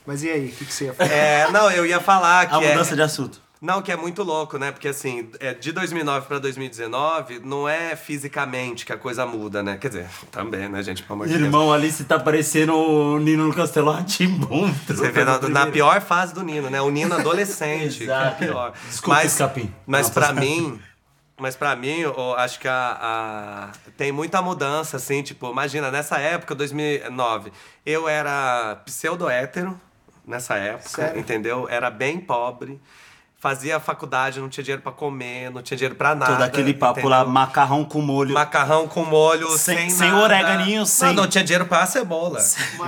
Mas 0.05 0.22
e 0.22 0.31
aí, 0.31 0.49
o 0.49 0.52
que, 0.52 0.64
que 0.64 0.72
você 0.72 0.84
ia 0.87 0.94
falar? 0.94 1.11
É, 1.12 1.50
não, 1.50 1.70
eu 1.70 1.84
ia 1.84 2.00
falar 2.00 2.46
que 2.49 2.55
A 2.55 2.62
é... 2.62 2.69
mudança 2.69 2.94
de 2.94 3.02
assunto. 3.02 3.40
Não, 3.61 3.81
que 3.81 3.91
é 3.91 3.97
muito 3.97 4.23
louco, 4.23 4.58
né? 4.58 4.70
Porque 4.70 4.88
assim, 4.88 5.31
é, 5.41 5.55
de 5.55 5.73
2009 5.73 6.26
pra 6.26 6.38
2019, 6.38 7.38
não 7.43 7.67
é 7.67 7.97
fisicamente 7.97 8.85
que 8.85 8.93
a 8.93 8.99
coisa 8.99 9.25
muda, 9.25 9.62
né? 9.62 9.79
Quer 9.79 9.88
dizer, 9.88 10.06
também, 10.31 10.69
né, 10.69 10.82
gente? 10.82 11.03
Pelo 11.03 11.14
amor 11.14 11.26
de 11.26 11.32
Deus. 11.35 11.44
Irmão, 11.47 11.73
ali 11.73 11.91
você 11.91 12.05
tá 12.05 12.19
parecendo 12.19 12.75
o 12.76 13.19
Nino 13.19 13.47
no 13.49 13.55
Castelo 13.55 13.91
Ratimbum. 13.91 14.70
Você 14.87 15.11
vê 15.11 15.25
na, 15.25 15.38
na 15.49 15.67
pior 15.69 16.00
fase 16.03 16.35
do 16.35 16.43
Nino, 16.43 16.69
né? 16.69 16.81
O 16.82 16.91
Nino 16.91 17.14
adolescente, 17.17 17.99
que 17.99 18.11
é 18.11 18.14
Exato. 18.14 18.38
pior. 18.44 18.73
Desculpa, 18.88 19.20
mas, 19.20 19.32
Escapim. 19.32 19.75
Mas 19.87 20.06
Não, 20.08 20.14
pra 20.14 20.29
tô 20.29 20.35
mim, 20.41 20.81
mas 21.38 21.56
para 21.56 21.75
mim, 21.75 21.99
eu 22.00 22.35
acho 22.37 22.61
que 22.61 22.69
a, 22.69 22.99
a- 23.00 23.73
tem 23.97 24.12
muita 24.12 24.43
mudança, 24.43 24.99
assim, 24.99 25.23
tipo, 25.23 25.50
imagina, 25.50 25.91
nessa 25.91 26.19
época, 26.19 26.55
2009, 26.55 27.50
eu 27.87 28.06
era 28.08 28.76
pseudo-hétero, 28.85 29.79
nessa 30.26 30.56
época, 30.56 30.88
Sério? 30.91 31.19
entendeu? 31.20 31.67
Era 31.70 31.91
bem 31.91 32.19
pobre. 32.20 32.79
Fazia 33.38 33.79
faculdade, 33.79 34.41
não 34.41 34.49
tinha 34.49 34.65
dinheiro 34.65 34.83
pra 34.83 34.91
comer, 34.91 35.50
não 35.50 35.62
tinha 35.62 35.77
dinheiro 35.77 35.94
pra 35.94 36.15
nada. 36.15 36.33
Todo 36.33 36.43
aquele 36.43 36.73
papo 36.73 37.06
lá, 37.06 37.23
macarrão 37.23 37.85
com 37.85 38.00
molho. 38.00 38.33
Macarrão 38.33 38.88
com 38.88 39.05
molho, 39.05 39.47
Sem- 39.59 39.77
sem, 39.77 39.91
sem 39.91 40.11
nada. 40.11 40.23
oreganinho, 40.25 40.87
sem- 40.87 41.09
Não, 41.09 41.15
não 41.25 41.29
tinha 41.29 41.44
dinheiro 41.44 41.67
pra 41.67 41.85
cebola, 41.85 42.41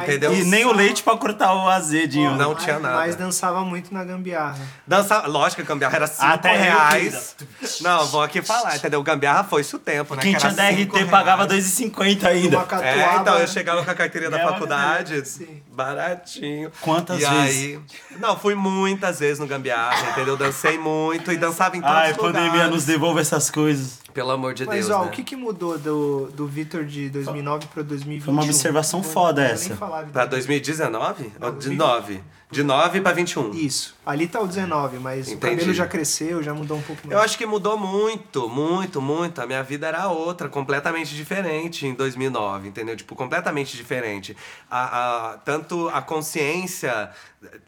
entendeu? 0.02 0.34
E 0.34 0.44
nem 0.44 0.64
o 0.64 0.72
leite 0.72 1.02
pra 1.02 1.16
cortar 1.18 1.52
o 1.54 1.68
azedinho. 1.68 2.34
Não 2.34 2.54
Mas- 2.54 2.64
tinha 2.64 2.78
nada. 2.78 2.96
Mas 2.96 3.14
dançava 3.14 3.60
muito 3.60 3.92
na 3.92 4.02
gambiarra. 4.02 4.58
Dança, 4.86 5.26
lógico 5.26 5.56
que 5.62 5.70
a 5.70 5.74
gambiarra 5.74 5.96
era 5.96 6.06
5 6.06 6.24
Até 6.24 6.56
eu, 6.56 6.60
reais. 6.62 7.36
Não, 7.82 8.06
vou 8.06 8.22
aqui 8.22 8.40
falar, 8.40 8.74
entendeu? 8.74 9.02
Gambiarra 9.02 9.44
foi 9.44 9.60
isso 9.60 9.76
o 9.76 9.78
tempo, 9.78 10.14
né? 10.14 10.22
Quem 10.22 10.32
que 10.32 10.40
tinha 10.40 10.52
DRT 10.52 11.04
pagava 11.10 11.44
reais. 11.44 11.62
2,50 11.62 12.26
ainda. 12.26 12.66
É, 12.82 13.16
então, 13.16 13.38
eu 13.38 13.46
chegava 13.46 13.84
com 13.84 13.90
a 13.90 13.94
carteirinha 13.94 14.30
da 14.30 14.38
faculdade, 14.40 15.28
sim. 15.28 15.62
Baratinho. 15.78 16.72
Quantas 16.80 17.22
e 17.22 17.24
vezes? 17.24 17.80
Aí, 18.10 18.18
não, 18.18 18.36
fui 18.36 18.56
muitas 18.56 19.20
vezes 19.20 19.38
no 19.38 19.46
Gambiarra, 19.46 20.10
entendeu? 20.10 20.36
Dancei 20.36 20.76
muito 20.76 21.32
e 21.32 21.36
dançava 21.36 21.76
em 21.76 21.80
todos 21.80 21.96
Ai, 21.96 22.10
os 22.10 22.16
pandemia 22.16 22.50
lugares. 22.50 22.70
nos 22.72 22.84
devolve 22.84 23.20
essas 23.20 23.48
coisas. 23.48 24.00
Pelo 24.12 24.32
amor 24.32 24.54
de 24.54 24.66
Mas, 24.66 24.86
Deus, 24.86 24.98
ó, 24.98 25.04
né? 25.04 25.06
o 25.08 25.10
que, 25.10 25.22
que 25.22 25.36
mudou 25.36 25.78
do, 25.78 26.26
do 26.32 26.48
Vitor 26.48 26.84
de 26.84 27.08
2009 27.10 27.66
pra 27.72 27.84
2021? 27.84 28.24
Foi 28.24 28.34
uma 28.34 28.42
observação 28.42 29.02
foda 29.02 29.44
essa. 29.44 29.76
Falar. 29.76 30.06
Pra 30.06 30.26
2019? 30.26 31.32
Ou 31.40 31.52
de 31.52 31.70
9? 31.70 32.20
De 32.50 32.62
9 32.62 33.02
pra 33.02 33.12
21. 33.12 33.50
Isso. 33.52 33.94
Ali 34.06 34.26
tá 34.26 34.40
o 34.40 34.46
19, 34.46 34.98
mas 34.98 35.28
o 35.28 35.32
Entendi. 35.34 35.56
cabelo 35.56 35.74
já 35.74 35.86
cresceu, 35.86 36.42
já 36.42 36.54
mudou 36.54 36.78
um 36.78 36.82
pouco 36.82 37.06
mais. 37.06 37.12
Eu 37.18 37.22
acho 37.22 37.36
que 37.36 37.44
mudou 37.44 37.76
muito, 37.76 38.48
muito, 38.48 39.02
muito. 39.02 39.42
A 39.42 39.46
minha 39.46 39.62
vida 39.62 39.86
era 39.86 40.08
outra, 40.08 40.48
completamente 40.48 41.14
diferente 41.14 41.86
em 41.86 41.92
2009, 41.92 42.68
entendeu? 42.68 42.96
Tipo, 42.96 43.14
completamente 43.14 43.76
diferente. 43.76 44.34
A, 44.70 45.32
a- 45.32 45.36
tanto 45.38 45.90
a 45.90 46.00
consciência, 46.00 47.10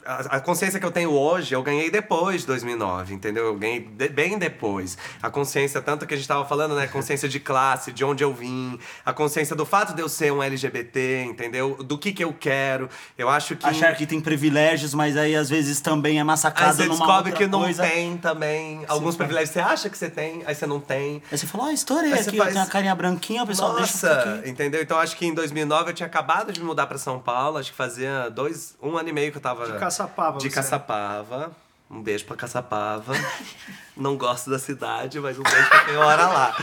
a, 0.05 0.37
a 0.37 0.41
consciência 0.41 0.81
que 0.81 0.87
eu 0.87 0.91
tenho 0.91 1.11
hoje, 1.12 1.55
eu 1.55 1.62
ganhei 1.62 1.91
depois 1.91 2.41
de 2.41 2.47
2009, 2.49 3.15
entendeu? 3.15 3.45
Eu 3.47 3.57
ganhei 3.57 3.81
de- 3.81 4.09
bem 4.09 4.37
depois. 4.39 4.99
A 5.23 5.31
consciência, 5.31 5.81
tanto 5.81 6.07
que 6.07 6.15
a 6.15 6.17
gente 6.17 6.27
tava 6.27 6.45
falando, 6.45 6.75
né? 6.75 6.87
Consciência 6.89 7.29
de 7.29 7.39
classe, 7.39 7.93
de 7.93 8.05
onde 8.05 8.25
eu 8.25 8.35
vim, 8.35 8.79
a 9.07 9.12
consciência 9.12 9.55
do 9.55 9.65
fato 9.65 9.95
de 9.95 10.03
eu 10.03 10.09
ser 10.09 10.33
um 10.33 10.43
LGBT, 10.43 11.23
entendeu? 11.25 11.77
Do 11.85 11.97
que 11.99 12.12
que 12.12 12.25
eu 12.25 12.33
quero. 12.33 12.89
Eu 13.17 13.29
acho 13.29 13.55
que. 13.57 13.67
Achar 13.67 13.95
que 13.95 14.07
tem 14.07 14.21
privilégios, 14.21 14.93
mas 14.95 15.17
aí 15.17 15.37
às 15.37 15.49
vezes 15.49 15.81
também 15.81 16.17
é 16.17 16.21
Aí 16.21 16.25
massacrado 16.25 16.75
você 16.77 16.85
numa 16.87 16.97
descobre 16.97 17.33
que 17.33 17.47
não 17.47 17.61
coisa. 17.62 17.83
tem 17.83 18.17
também. 18.17 18.85
Alguns 18.89 19.15
privilégios 19.17 19.50
você 19.50 19.61
acha 19.61 19.89
que 19.89 19.97
você 19.97 20.11
tem, 20.11 20.43
aí 20.47 20.55
você 20.55 20.67
não 20.67 20.81
tem. 20.81 21.23
Aí 21.31 21.39
você 21.39 21.47
fala, 21.47 21.65
ó, 21.65 21.71
estourei 21.71 22.12
Aí 22.12 22.21
aqui, 22.21 22.37
faz- 22.37 22.49
eu 22.49 22.55
tenho 22.55 22.65
a 22.65 22.69
carinha 22.69 22.95
branquinha, 22.95 23.43
o 23.43 23.47
pessoal 23.47 23.73
Nossa, 23.79 24.43
entendeu? 24.45 24.83
Então 24.83 24.99
acho 24.99 25.17
que 25.17 25.25
em 25.27 25.35
2009 25.35 25.91
eu 25.91 25.95
tinha 25.95 26.07
acabado 26.07 26.53
de 26.53 26.59
me 26.61 26.67
mudar 26.67 26.87
pra 26.87 26.99
São 26.99 27.19
Paulo, 27.21 27.59
acho 27.59 27.71
que 27.71 27.77
fazia 27.77 28.29
dois, 28.31 28.77
um 28.83 28.97
ano 28.97 29.09
e 29.09 29.12
meio 29.12 29.31
que 29.31 29.39
eu 29.39 29.43
tava 29.43 29.60
De 29.67 29.79
Caçapava, 29.79 30.38
De 30.38 30.49
você. 30.49 30.55
Caçapava. 30.55 31.50
Um 31.90 32.02
beijo 32.02 32.25
pra 32.25 32.37
Caçapava. 32.37 33.12
Não 33.97 34.17
gosto 34.17 34.49
da 34.49 34.59
cidade, 34.59 35.19
mas 35.21 35.38
um 35.38 35.43
beijo 35.43 35.69
pra 35.69 35.85
quem 35.85 35.95
mora 35.95 36.26
lá. 36.26 36.55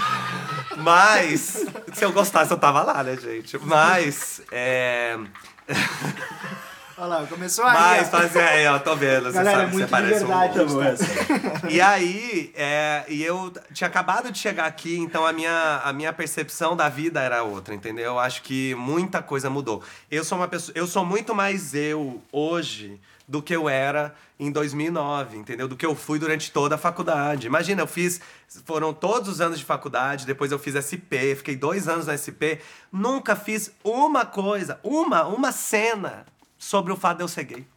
Mas 0.77 1.65
se 1.93 2.05
eu 2.05 2.11
gostasse 2.11 2.51
eu 2.51 2.57
tava 2.57 2.81
lá, 2.81 3.03
né, 3.03 3.17
gente? 3.17 3.57
Mas 3.59 4.41
é 4.51 5.17
Olha 6.99 7.19
lá, 7.19 7.27
começou 7.27 7.63
aí. 7.63 7.77
Mas 7.77 8.07
ó. 8.07 8.09
fazia 8.17 8.43
aí, 8.43 8.65
ó, 8.65 8.79
tô 8.79 8.95
vendo. 8.95 9.25
Você 9.25 9.33
Galera, 9.33 9.59
sabe 9.59 9.69
é 9.69 9.73
muito 9.73 9.87
você 9.87 10.01
de 10.01 10.07
verdade, 10.07 10.59
um... 10.61 11.59
tá? 11.61 11.69
E 11.69 11.79
aí, 11.79 12.51
é, 12.55 13.05
e 13.07 13.23
eu 13.23 13.53
tinha 13.71 13.87
acabado 13.87 14.31
de 14.31 14.39
chegar 14.39 14.65
aqui, 14.65 14.97
então 14.97 15.23
a 15.23 15.31
minha, 15.31 15.81
a 15.83 15.93
minha 15.93 16.11
percepção 16.11 16.75
da 16.75 16.89
vida 16.89 17.21
era 17.21 17.43
outra, 17.43 17.75
entendeu? 17.75 18.05
Eu 18.05 18.19
acho 18.19 18.41
que 18.41 18.73
muita 18.73 19.21
coisa 19.21 19.47
mudou. 19.47 19.83
Eu 20.09 20.23
sou 20.23 20.39
uma 20.39 20.47
pessoa, 20.47 20.75
eu 20.75 20.87
sou 20.87 21.05
muito 21.05 21.35
mais 21.35 21.75
eu 21.75 22.19
hoje 22.31 22.99
do 23.27 23.43
que 23.43 23.55
eu 23.55 23.69
era 23.69 24.15
em 24.39 24.51
2009, 24.51 25.37
entendeu? 25.37 25.67
Do 25.67 25.75
que 25.75 25.85
eu 25.85 25.93
fui 25.93 26.17
durante 26.17 26.51
toda 26.51 26.75
a 26.75 26.77
faculdade. 26.79 27.45
Imagina, 27.45 27.83
eu 27.83 27.87
fiz, 27.87 28.19
foram 28.65 28.91
todos 28.91 29.29
os 29.29 29.39
anos 29.39 29.59
de 29.59 29.65
faculdade, 29.65 30.25
depois 30.25 30.51
eu 30.51 30.57
fiz 30.57 30.73
SP, 30.73 31.35
fiquei 31.35 31.55
dois 31.55 31.87
anos 31.87 32.07
na 32.07 32.17
SP, 32.17 32.57
nunca 32.91 33.35
fiz 33.35 33.71
uma 33.83 34.25
coisa, 34.25 34.79
uma, 34.81 35.27
uma 35.27 35.51
cena 35.51 36.25
sobre 36.57 36.91
o 36.91 36.97
fato 36.97 37.17
de 37.17 37.23
eu 37.23 37.27
ser 37.27 37.43
gay. 37.43 37.67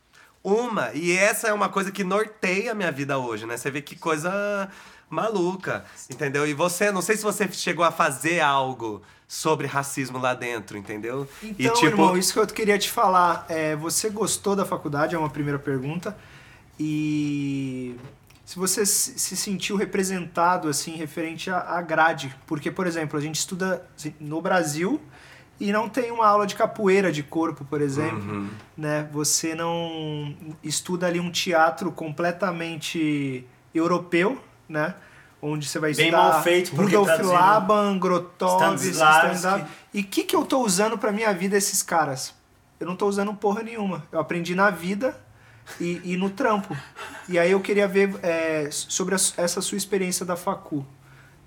Uma. 0.42 0.90
E 0.94 1.12
essa 1.12 1.48
é 1.48 1.52
uma 1.52 1.68
coisa 1.68 1.92
que 1.92 2.02
norteia 2.02 2.72
a 2.72 2.74
minha 2.74 2.90
vida 2.90 3.18
hoje, 3.18 3.46
né? 3.46 3.56
Você 3.56 3.70
vê 3.70 3.82
que 3.82 3.94
coisa 3.94 4.70
maluca, 5.08 5.84
entendeu? 6.08 6.46
E 6.46 6.54
você, 6.54 6.90
não 6.90 7.02
sei 7.02 7.16
se 7.16 7.22
você 7.22 7.50
chegou 7.52 7.84
a 7.84 7.90
fazer 7.90 8.40
algo 8.40 9.02
sobre 9.28 9.66
racismo 9.66 10.18
lá 10.18 10.34
dentro, 10.34 10.78
entendeu? 10.78 11.28
Então, 11.42 11.54
e 11.58 11.68
tipo, 11.74 11.86
irmão, 11.86 12.16
isso 12.16 12.32
que 12.32 12.38
eu 12.38 12.46
queria 12.46 12.78
te 12.78 12.90
falar. 12.90 13.44
É, 13.48 13.76
você 13.76 14.08
gostou 14.08 14.56
da 14.56 14.64
faculdade? 14.64 15.14
É 15.14 15.18
uma 15.18 15.30
primeira 15.30 15.58
pergunta. 15.58 16.16
E 16.78 17.96
se 18.44 18.58
você 18.58 18.86
se 18.86 19.18
se 19.18 19.36
sentiu 19.36 19.76
representado, 19.76 20.68
assim, 20.68 20.96
referente 20.96 21.50
à 21.50 21.60
à 21.60 21.82
grade. 21.82 22.34
Porque, 22.46 22.70
por 22.70 22.86
exemplo, 22.86 23.18
a 23.18 23.22
gente 23.22 23.36
estuda 23.36 23.86
assim, 23.96 24.14
no 24.18 24.40
Brasil 24.40 25.00
e 25.60 25.70
não 25.72 25.90
tem 25.90 26.10
uma 26.10 26.26
aula 26.26 26.46
de 26.46 26.54
capoeira 26.54 27.12
de 27.12 27.22
corpo, 27.22 27.66
por 27.66 27.82
exemplo. 27.82 28.32
Uhum. 28.32 28.48
Né? 28.76 29.06
Você 29.12 29.54
não 29.54 30.34
estuda 30.64 31.06
ali 31.06 31.20
um 31.20 31.30
teatro 31.30 31.92
completamente 31.92 33.46
europeu, 33.74 34.42
né? 34.66 34.94
Onde 35.42 35.68
você 35.68 35.78
vai 35.78 35.92
Bem 35.94 36.06
estudar 36.06 36.32
mal 36.32 36.42
feito, 36.42 36.70
porque 36.70 36.96
Rudolf 36.96 37.06
traduzindo 37.06 37.32
Laban, 37.32 37.98
Grotov, 37.98 38.56
Stanislavski. 38.56 39.18
Stanislavski. 39.18 39.68
E 39.92 40.00
o 40.00 40.04
que, 40.04 40.24
que 40.24 40.34
eu 40.34 40.44
tô 40.44 40.64
usando 40.64 40.96
pra 40.96 41.12
minha 41.12 41.32
vida 41.32 41.56
esses 41.56 41.82
caras? 41.82 42.34
Eu 42.78 42.86
não 42.86 42.96
tô 42.96 43.06
usando 43.06 43.32
porra 43.34 43.62
nenhuma. 43.62 44.06
Eu 44.10 44.18
aprendi 44.18 44.54
na 44.54 44.70
vida 44.70 45.18
e, 45.78 46.00
e 46.04 46.16
no 46.16 46.30
trampo. 46.30 46.76
E 47.28 47.38
aí 47.38 47.50
eu 47.50 47.60
queria 47.60 47.86
ver 47.86 48.14
é, 48.22 48.68
sobre 48.70 49.14
a 49.14 49.18
essa 49.36 49.60
sua 49.60 49.76
experiência 49.76 50.24
da 50.24 50.36
facu. 50.36 50.86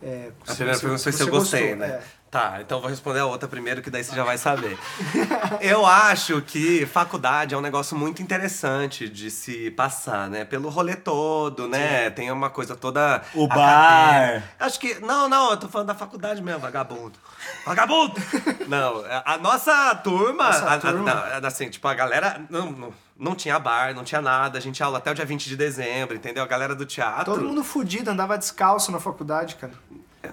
É, 0.02 0.32
A 0.46 0.52
se 0.52 0.58
primeira 0.58 0.80
pergunta 0.80 1.04
foi 1.04 1.12
se 1.12 1.18
você 1.18 1.24
eu 1.24 1.28
gostei, 1.30 1.62
gostou, 1.62 1.78
né? 1.78 1.88
é. 1.88 2.23
Tá, 2.34 2.58
então 2.62 2.82
vou 2.82 2.90
responder 2.90 3.20
a 3.20 3.28
outra 3.28 3.48
primeiro, 3.48 3.80
que 3.80 3.92
daí 3.92 4.04
você 4.04 4.16
já 4.16 4.24
vai 4.24 4.40
saber. 4.40 4.76
eu 5.62 5.86
acho 5.86 6.42
que 6.42 6.84
faculdade 6.88 7.54
é 7.54 7.58
um 7.58 7.62
negócio 7.62 7.96
muito 7.96 8.24
interessante 8.24 9.08
de 9.08 9.30
se 9.30 9.70
passar, 9.70 10.28
né? 10.32 10.44
Pelo 10.44 10.68
rolê 10.70 10.96
todo, 10.96 11.68
né? 11.68 12.10
Tem 12.10 12.32
uma 12.32 12.50
coisa 12.50 12.76
toda. 12.76 13.22
O 13.36 13.46
acadêmica. 13.46 13.56
bar. 13.56 14.44
Acho 14.60 14.80
que. 14.80 14.96
Não, 15.00 15.30
não, 15.30 15.52
eu 15.52 15.58
tô 15.58 15.68
falando 15.70 15.90
da 15.90 15.94
faculdade 15.94 16.42
mesmo, 16.42 16.60
vagabundo. 16.60 17.20
Vagabundo! 17.68 18.16
não, 18.68 19.04
a 19.26 19.38
nossa 19.38 19.94
turma. 19.98 20.46
Nossa 20.46 20.66
a- 20.66 20.74
a- 20.74 20.80
turma. 20.80 21.40
não, 21.40 21.48
assim, 21.48 21.70
tipo, 21.70 21.88
a 21.88 21.94
galera. 21.94 22.42
Não, 22.50 22.72
não, 22.72 22.94
não 23.16 23.36
tinha 23.36 23.60
bar, 23.60 23.94
não 23.94 24.04
tinha 24.04 24.22
nada. 24.24 24.58
A 24.58 24.62
gente 24.62 24.74
tinha 24.78 24.88
aula 24.88 24.98
até 24.98 25.12
o 25.12 25.14
dia 25.14 25.24
20 25.24 25.48
de 25.48 25.56
dezembro, 25.56 26.16
entendeu? 26.16 26.42
A 26.44 26.48
galera 26.48 26.74
do 26.74 26.84
teatro. 26.84 27.26
Todo 27.26 27.46
mundo 27.46 27.64
fudido, 27.64 28.10
andava 28.10 28.36
descalço 28.40 28.92
na 28.92 29.00
faculdade, 29.00 29.54
cara. 29.56 29.74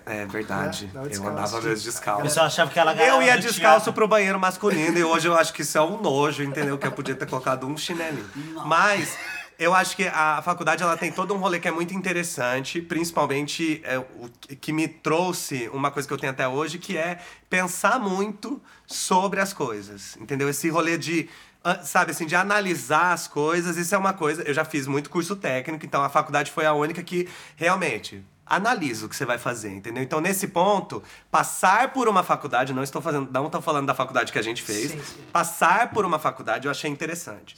É 0.06 0.24
verdade. 0.26 0.84
É, 0.84 0.94
dava 0.94 1.06
eu 1.06 1.10
descalço. 1.10 1.32
andava 1.32 1.60
mesmo 1.60 1.70
O 1.72 1.90
descalço. 1.92 2.22
pessoal 2.22 2.46
achava 2.46 2.70
que 2.70 2.78
ela 2.78 2.94
Eu 2.94 3.22
ia 3.22 3.36
descalço 3.36 3.56
teatro. 3.84 3.92
pro 3.92 4.06
banheiro 4.08 4.38
masculino 4.38 4.96
e 4.98 5.04
hoje 5.04 5.26
eu 5.28 5.36
acho 5.36 5.52
que 5.52 5.62
isso 5.62 5.76
é 5.76 5.82
um 5.82 6.00
nojo, 6.00 6.42
entendeu? 6.42 6.78
Que 6.78 6.86
eu 6.86 6.92
podia 6.92 7.14
ter 7.14 7.26
colocado 7.26 7.66
um 7.66 7.76
chinelinho. 7.76 8.28
Mas 8.64 9.16
eu 9.58 9.74
acho 9.74 9.94
que 9.96 10.06
a 10.06 10.40
faculdade 10.42 10.82
ela 10.82 10.96
tem 10.96 11.10
todo 11.10 11.34
um 11.34 11.38
rolê 11.38 11.58
que 11.58 11.68
é 11.68 11.70
muito 11.72 11.92
interessante, 11.92 12.80
principalmente 12.80 13.80
é, 13.84 13.98
o 13.98 14.30
que 14.60 14.72
me 14.72 14.86
trouxe 14.88 15.68
uma 15.72 15.90
coisa 15.90 16.06
que 16.08 16.14
eu 16.14 16.18
tenho 16.18 16.32
até 16.32 16.46
hoje, 16.48 16.78
que 16.78 16.96
é 16.96 17.18
pensar 17.48 17.98
muito 17.98 18.62
sobre 18.86 19.40
as 19.40 19.52
coisas, 19.52 20.16
entendeu? 20.20 20.48
Esse 20.48 20.68
rolê 20.70 20.96
de 20.96 21.28
sabe 21.84 22.12
assim, 22.12 22.24
de 22.24 22.34
analisar 22.34 23.12
as 23.12 23.28
coisas, 23.28 23.76
isso 23.76 23.94
é 23.94 23.98
uma 23.98 24.14
coisa. 24.14 24.42
Eu 24.44 24.54
já 24.54 24.64
fiz 24.64 24.86
muito 24.86 25.10
curso 25.10 25.36
técnico, 25.36 25.84
então 25.84 26.02
a 26.02 26.08
faculdade 26.08 26.50
foi 26.50 26.64
a 26.64 26.72
única 26.72 27.02
que 27.02 27.28
realmente 27.54 28.24
analisa 28.50 29.06
o 29.06 29.08
que 29.08 29.14
você 29.14 29.24
vai 29.24 29.38
fazer, 29.38 29.70
entendeu? 29.70 30.02
Então, 30.02 30.20
nesse 30.20 30.48
ponto, 30.48 31.02
passar 31.30 31.92
por 31.92 32.08
uma 32.08 32.24
faculdade, 32.24 32.74
não 32.74 32.82
estou 32.82 33.00
fazendo, 33.00 33.30
não 33.30 33.46
estou 33.46 33.62
falando 33.62 33.86
da 33.86 33.94
faculdade 33.94 34.32
que 34.32 34.38
a 34.38 34.42
gente 34.42 34.60
fez, 34.60 34.90
Sim, 34.90 35.00
sim. 35.00 35.22
passar 35.32 35.90
por 35.92 36.04
uma 36.04 36.18
faculdade 36.18 36.66
eu 36.66 36.70
achei 36.70 36.90
interessante. 36.90 37.56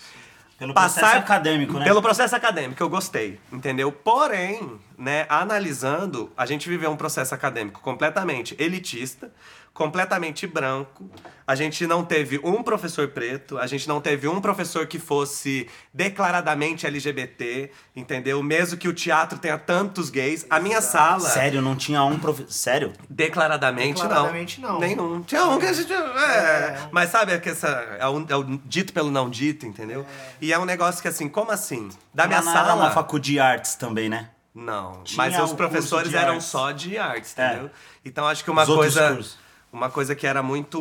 Pelo 0.59 0.75
processo 0.75 1.17
acadêmico, 1.17 1.79
né? 1.79 1.85
Pelo 1.85 2.01
processo 2.01 2.37
acadêmico, 2.37 2.81
eu 2.81 2.89
gostei, 2.89 3.41
entendeu? 3.51 3.91
Porém, 3.91 4.79
né, 4.97 5.27
analisando, 5.29 6.31
a 6.37 6.47
gente 6.47 6.69
viveu 6.69 6.89
um 6.91 6.97
processo 6.97 7.35
acadêmico 7.35 7.81
completamente 7.81 8.55
elitista, 8.61 9.33
completamente 9.73 10.47
branco. 10.47 11.11
A 11.47 11.55
gente 11.57 11.87
não 11.87 12.05
teve 12.05 12.39
um 12.45 12.63
professor 12.63 13.09
preto, 13.09 13.59
a 13.59 13.67
gente 13.67 13.89
não 13.89 14.01
teve 14.01 14.29
um 14.29 14.41
professor 14.41 14.87
que 14.87 14.99
fosse 14.99 15.67
declaradamente 15.93 16.87
LGBT, 16.87 17.71
entendeu? 17.97 18.43
Mesmo 18.43 18.79
que 18.79 18.87
o 18.89 18.93
teatro 18.93 19.39
tenha 19.39 19.59
tantos 19.59 20.09
gays. 20.09 20.47
A 20.49 20.61
minha 20.61 20.81
sala. 20.81 21.21
Sério, 21.29 21.61
não 21.61 21.75
tinha 21.75 22.03
um 22.05 22.19
professor. 22.19 22.51
Sério? 22.53 22.93
Declaradamente, 23.11 24.01
Declaradamente, 24.03 24.61
não. 24.61 24.79
Nenhum. 24.79 25.23
Tinha 25.23 25.45
um 25.47 25.59
que 25.59 25.67
a 25.67 25.73
gente. 25.73 25.93
É. 25.93 26.89
Mas 26.93 27.11
sabe 27.11 27.39
que 27.41 27.49
essa. 27.49 27.69
É 27.99 28.07
o, 28.07 28.25
é 28.29 28.37
o 28.37 28.45
dito 28.65 28.93
pelo 28.93 29.11
não 29.11 29.29
dito, 29.29 29.67
entendeu? 29.67 30.07
E 30.41 30.53
é 30.53 30.59
um 30.59 30.65
negócio 30.65 31.03
que 31.03 31.09
assim, 31.09 31.29
como 31.29 31.51
assim? 31.51 31.89
Da 32.15 32.27
minha 32.27 32.41
na- 32.41 32.53
sala. 32.53 32.75
uma 32.75 32.91
facu 32.93 33.19
de 33.19 33.39
artes 33.41 33.75
também, 33.75 34.09
né? 34.09 34.31
Não. 34.55 35.03
Tinha 35.03 35.17
Mas 35.17 35.39
os 35.41 35.53
professores 35.55 36.13
eram 36.13 36.35
artes. 36.35 36.47
só 36.47 36.71
de 36.73 36.99
artes, 36.99 37.37
É. 37.39 37.47
entendeu? 37.53 37.71
Então 38.05 38.27
acho 38.27 38.45
que 38.45 38.51
uma 38.51 38.63
Os 38.63 38.69
outros 38.69 38.95
coisa. 38.95 39.31
Uma 39.73 39.89
coisa 39.89 40.15
que 40.15 40.27
era 40.27 40.43
muito, 40.43 40.79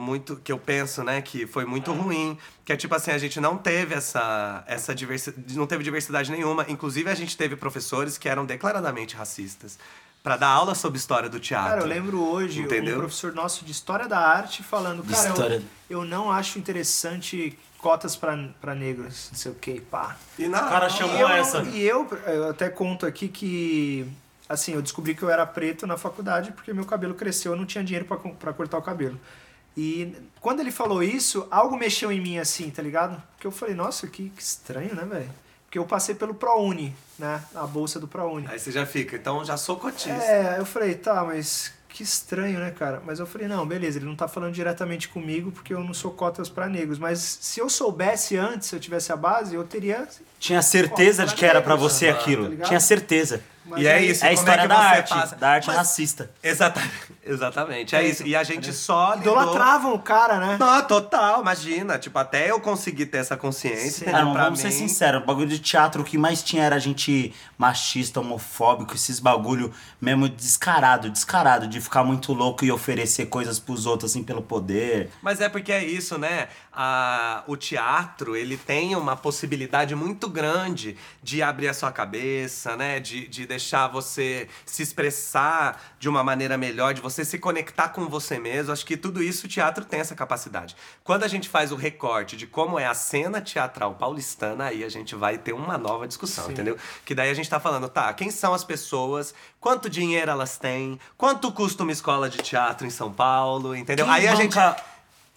muito, 0.00 0.34
que 0.36 0.50
eu 0.50 0.58
penso, 0.58 1.04
né, 1.04 1.22
que 1.22 1.46
foi 1.46 1.64
muito 1.64 1.92
ruim, 1.92 2.36
que 2.64 2.72
é 2.72 2.76
tipo 2.76 2.92
assim, 2.92 3.12
a 3.12 3.18
gente 3.18 3.38
não 3.40 3.56
teve 3.56 3.94
essa, 3.94 4.64
essa 4.66 4.92
diversidade, 4.92 5.56
não 5.56 5.64
teve 5.66 5.84
diversidade 5.84 6.30
nenhuma. 6.32 6.66
Inclusive 6.68 7.08
a 7.08 7.14
gente 7.14 7.36
teve 7.36 7.54
professores 7.54 8.18
que 8.18 8.28
eram 8.28 8.44
declaradamente 8.44 9.14
racistas 9.14 9.78
pra 10.24 10.36
dar 10.36 10.48
aula 10.48 10.74
sobre 10.74 10.98
história 10.98 11.28
do 11.28 11.38
teatro. 11.38 11.68
Cara, 11.70 11.80
eu 11.82 11.86
lembro 11.86 12.20
hoje 12.20 12.62
Entendeu? 12.62 12.96
um 12.96 12.98
professor 12.98 13.32
nosso 13.32 13.64
de 13.64 13.70
História 13.70 14.08
da 14.08 14.18
Arte 14.18 14.62
falando, 14.64 15.04
De 15.04 15.12
cara, 15.12 15.28
eu, 15.28 15.32
História. 15.32 15.62
eu 15.90 16.04
não 16.04 16.30
acho 16.30 16.58
interessante 16.58 17.56
cotas 17.78 18.14
pra, 18.16 18.36
pra 18.60 18.74
negros, 18.74 19.28
não 19.32 19.38
sei 19.38 19.50
o 19.52 19.54
que, 19.56 19.80
pá. 19.80 20.16
E 20.38 20.46
na 20.48 20.66
O 20.66 20.68
cara 20.68 20.88
chamou 20.88 21.16
E 21.16 21.20
eu, 21.20 21.28
essa. 21.28 21.62
e 21.62 21.82
eu, 21.82 22.08
eu 22.26 22.50
até 22.50 22.68
conto 22.68 23.04
aqui 23.06 23.26
que, 23.28 24.06
assim, 24.52 24.74
eu 24.74 24.82
descobri 24.82 25.14
que 25.14 25.22
eu 25.22 25.30
era 25.30 25.46
preto 25.46 25.86
na 25.86 25.96
faculdade 25.96 26.52
porque 26.52 26.72
meu 26.72 26.84
cabelo 26.84 27.14
cresceu, 27.14 27.52
eu 27.52 27.58
não 27.58 27.66
tinha 27.66 27.82
dinheiro 27.82 28.06
pra 28.38 28.52
cortar 28.52 28.78
o 28.78 28.82
cabelo. 28.82 29.18
E 29.76 30.14
quando 30.40 30.60
ele 30.60 30.70
falou 30.70 31.02
isso, 31.02 31.46
algo 31.50 31.76
mexeu 31.76 32.12
em 32.12 32.20
mim 32.20 32.38
assim, 32.38 32.70
tá 32.70 32.82
ligado? 32.82 33.22
Porque 33.32 33.46
eu 33.46 33.50
falei, 33.50 33.74
nossa, 33.74 34.06
que, 34.06 34.28
que 34.30 34.42
estranho, 34.42 34.94
né, 34.94 35.04
velho? 35.04 35.30
Porque 35.64 35.78
eu 35.78 35.86
passei 35.86 36.14
pelo 36.14 36.34
ProUni, 36.34 36.94
né? 37.18 37.42
A 37.54 37.66
bolsa 37.66 37.98
do 37.98 38.06
ProUni. 38.06 38.46
Aí 38.46 38.58
você 38.58 38.70
já 38.70 38.84
fica, 38.84 39.16
então 39.16 39.42
já 39.42 39.56
sou 39.56 39.76
cotista. 39.76 40.22
É, 40.22 40.58
eu 40.58 40.66
falei, 40.66 40.94
tá, 40.94 41.24
mas 41.24 41.72
que 41.88 42.02
estranho, 42.02 42.58
né, 42.58 42.70
cara? 42.70 43.02
Mas 43.06 43.18
eu 43.18 43.26
falei, 43.26 43.48
não, 43.48 43.66
beleza, 43.66 43.98
ele 43.98 44.06
não 44.06 44.16
tá 44.16 44.28
falando 44.28 44.52
diretamente 44.52 45.08
comigo 45.08 45.50
porque 45.50 45.72
eu 45.72 45.82
não 45.82 45.94
sou 45.94 46.10
cotas 46.10 46.50
pra 46.50 46.68
negros. 46.68 46.98
Mas 46.98 47.20
se 47.20 47.60
eu 47.60 47.70
soubesse 47.70 48.36
antes, 48.36 48.68
se 48.68 48.76
eu 48.76 48.80
tivesse 48.80 49.12
a 49.12 49.16
base, 49.16 49.54
eu 49.54 49.64
teria. 49.64 50.06
Tinha 50.42 50.60
certeza 50.60 51.24
de 51.24 51.34
que 51.36 51.46
era 51.46 51.62
pra 51.62 51.76
você 51.76 52.12
Tá 52.12 52.18
aquilo. 52.18 52.48
ligado? 52.48 52.66
Tinha 52.66 52.80
certeza. 52.80 53.40
Mas 53.64 53.80
E 53.80 53.86
é 53.86 54.02
isso. 54.02 54.24
É 54.24 54.26
a 54.26 54.30
como 54.30 54.40
história 54.40 54.62
que 54.62 54.68
da 54.68 54.74
você 54.74 54.82
arte, 54.96 55.08
passa? 55.14 55.36
da 55.36 55.50
arte 55.50 55.66
Mas- 55.68 55.76
racista. 55.76 56.30
Exatamente. 56.42 56.92
Exatamente. 57.24 57.94
É 57.94 58.02
isso. 58.02 58.26
E 58.26 58.34
a 58.34 58.42
gente 58.42 58.72
só 58.72 59.14
lidou... 59.14 59.34
Idolatravam 59.40 59.94
o 59.94 59.98
cara, 60.00 60.38
né? 60.40 60.56
Não, 60.58 60.82
total, 60.82 61.40
imagina. 61.40 61.96
Tipo, 61.96 62.18
até 62.18 62.50
eu 62.50 62.58
conseguir 62.58 63.06
ter 63.06 63.18
essa 63.18 63.36
consciência? 63.36 64.08
Ah, 64.14 64.24
não, 64.24 64.32
pra 64.32 64.44
vamos 64.44 64.58
ser 64.58 64.66
mim... 64.66 64.72
sinceros, 64.72 65.22
o 65.22 65.24
bagulho 65.24 65.46
de 65.46 65.60
teatro 65.60 66.02
o 66.02 66.04
que 66.04 66.18
mais 66.18 66.42
tinha 66.42 66.64
era 66.64 66.76
gente 66.80 67.32
machista, 67.56 68.18
homofóbico, 68.18 68.96
esses 68.96 69.20
bagulho 69.20 69.72
mesmo 70.00 70.28
descarado, 70.28 71.08
descarado, 71.08 71.68
de 71.68 71.80
ficar 71.80 72.02
muito 72.02 72.32
louco 72.32 72.64
e 72.64 72.72
oferecer 72.72 73.26
coisas 73.26 73.60
pros 73.60 73.86
outros 73.86 74.10
assim 74.10 74.24
pelo 74.24 74.42
poder. 74.42 75.08
Mas 75.22 75.40
é 75.40 75.48
porque 75.48 75.70
é 75.70 75.84
isso, 75.84 76.18
né? 76.18 76.48
A, 76.74 77.44
o 77.46 77.56
teatro, 77.56 78.34
ele 78.34 78.56
tem 78.56 78.96
uma 78.96 79.14
possibilidade 79.14 79.94
muito 79.94 80.28
grande 80.28 80.96
de 81.22 81.42
abrir 81.42 81.68
a 81.68 81.74
sua 81.74 81.92
cabeça, 81.92 82.76
né? 82.76 82.98
De, 82.98 83.28
de 83.28 83.46
deixar 83.46 83.88
você 83.88 84.48
se 84.64 84.82
expressar 84.82 85.80
de 85.98 86.08
uma 86.08 86.24
maneira 86.24 86.56
melhor, 86.56 86.94
de 86.94 87.00
você 87.00 87.24
se 87.24 87.38
conectar 87.38 87.90
com 87.90 88.06
você 88.06 88.38
mesmo. 88.38 88.72
Acho 88.72 88.86
que 88.86 88.96
tudo 88.96 89.22
isso 89.22 89.46
o 89.46 89.48
teatro 89.48 89.84
tem 89.84 90.00
essa 90.00 90.14
capacidade. 90.14 90.74
Quando 91.04 91.24
a 91.24 91.28
gente 91.28 91.48
faz 91.48 91.72
o 91.72 91.76
recorte 91.76 92.36
de 92.36 92.46
como 92.46 92.78
é 92.78 92.86
a 92.86 92.94
cena 92.94 93.40
teatral 93.40 93.94
paulistana, 93.94 94.66
aí 94.66 94.82
a 94.82 94.88
gente 94.88 95.14
vai 95.14 95.36
ter 95.38 95.52
uma 95.52 95.76
nova 95.76 96.08
discussão, 96.08 96.50
entendeu? 96.50 96.76
Que 97.04 97.14
daí 97.14 97.30
a 97.30 97.34
gente 97.34 97.50
tá 97.50 97.60
falando, 97.60 97.88
tá, 97.88 98.12
quem 98.14 98.30
são 98.30 98.54
as 98.54 98.64
pessoas, 98.64 99.34
quanto 99.60 99.90
dinheiro 99.90 100.30
elas 100.30 100.56
têm, 100.56 100.98
quanto 101.16 101.52
custa 101.52 101.82
uma 101.82 101.92
escola 101.92 102.30
de 102.30 102.38
teatro 102.38 102.86
em 102.86 102.90
São 102.90 103.12
Paulo, 103.12 103.76
entendeu? 103.76 104.06
Quem 104.06 104.14
aí 104.14 104.28
a 104.28 104.34
gente. 104.34 104.56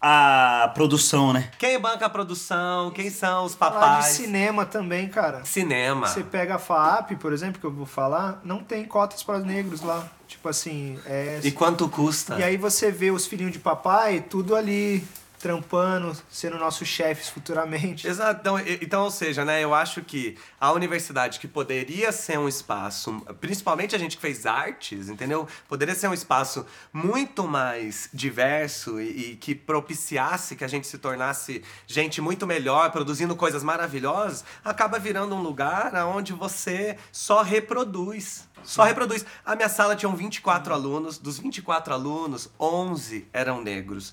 A 0.08 0.68
produção, 0.76 1.34
né? 1.34 1.50
Quem 1.58 1.80
banca 1.80 2.06
a 2.06 2.10
produção? 2.10 2.92
Quem 2.92 3.10
são 3.10 3.44
os 3.44 3.56
Falar 3.56 3.72
de 3.72 3.80
papais? 3.80 4.06
cinema 4.14 4.64
também, 4.64 5.10
cara. 5.10 5.44
Cinema. 5.44 6.06
Você 6.06 6.22
pega 6.24 6.56
a 6.56 6.60
FAAP, 6.60 7.16
por 7.16 7.34
exemplo, 7.34 7.60
que 7.60 7.66
eu 7.66 7.72
vou 7.72 7.88
falar, 7.88 8.40
não 8.44 8.60
tem 8.60 8.86
cotas 8.86 9.24
para 9.24 9.40
negros 9.40 9.82
lá. 9.82 10.08
Tipo 10.28 10.48
assim, 10.48 11.00
é. 11.08 11.40
E 11.44 11.52
quanto 11.52 11.90
custa? 11.90 12.38
E 12.38 12.44
aí 12.44 12.56
você 12.56 12.92
vê 12.92 13.10
os 13.10 13.26
filhinhos 13.26 13.52
de 13.52 13.58
papai, 13.58 14.22
tudo 14.22 14.56
ali, 14.56 15.04
trampando, 15.46 16.18
sendo 16.28 16.58
nossos 16.58 16.88
chefes 16.88 17.30
futuramente. 17.30 18.08
Exato. 18.08 18.40
Então, 18.42 18.60
então, 18.60 19.04
ou 19.04 19.12
seja, 19.12 19.46
né, 19.46 19.64
eu 19.64 19.76
acho 19.76 20.02
que 20.02 20.36
a 20.60 20.72
universidade 20.72 21.40
que 21.40 21.48
poderia 21.48 22.12
ser 22.12 22.40
um 22.40 22.48
espaço, 22.48 23.22
principalmente 23.40 23.96
a 23.96 24.00
gente 24.00 24.16
que 24.16 24.22
fez 24.24 24.48
artes, 24.48 25.08
entendeu? 25.08 25.48
Poderia 25.68 25.94
ser 25.94 26.08
um 26.08 26.16
espaço 26.16 26.66
muito 26.92 27.48
mais 27.48 28.10
diverso 28.12 29.00
e, 29.00 29.34
e 29.34 29.36
que 29.36 29.54
propiciasse 29.54 30.56
que 30.56 30.64
a 30.64 30.68
gente 30.68 30.88
se 30.88 30.98
tornasse 30.98 31.62
gente 31.86 32.20
muito 32.22 32.48
melhor, 32.48 32.92
produzindo 32.92 33.36
coisas 33.36 33.62
maravilhosas, 33.62 34.44
acaba 34.64 34.98
virando 34.98 35.36
um 35.36 35.44
lugar 35.44 35.94
onde 36.08 36.34
você 36.34 36.98
só 37.12 37.44
reproduz. 37.44 38.48
Só 38.66 38.84
reproduz. 38.84 39.24
A 39.46 39.56
minha 39.56 39.70
sala 39.70 39.96
tinha 39.96 40.12
24 40.12 40.74
alunos, 40.74 41.20
dos 41.20 41.38
24 41.38 41.94
alunos, 41.94 42.50
11 42.60 43.28
eram 43.32 43.62
negros. 43.62 44.12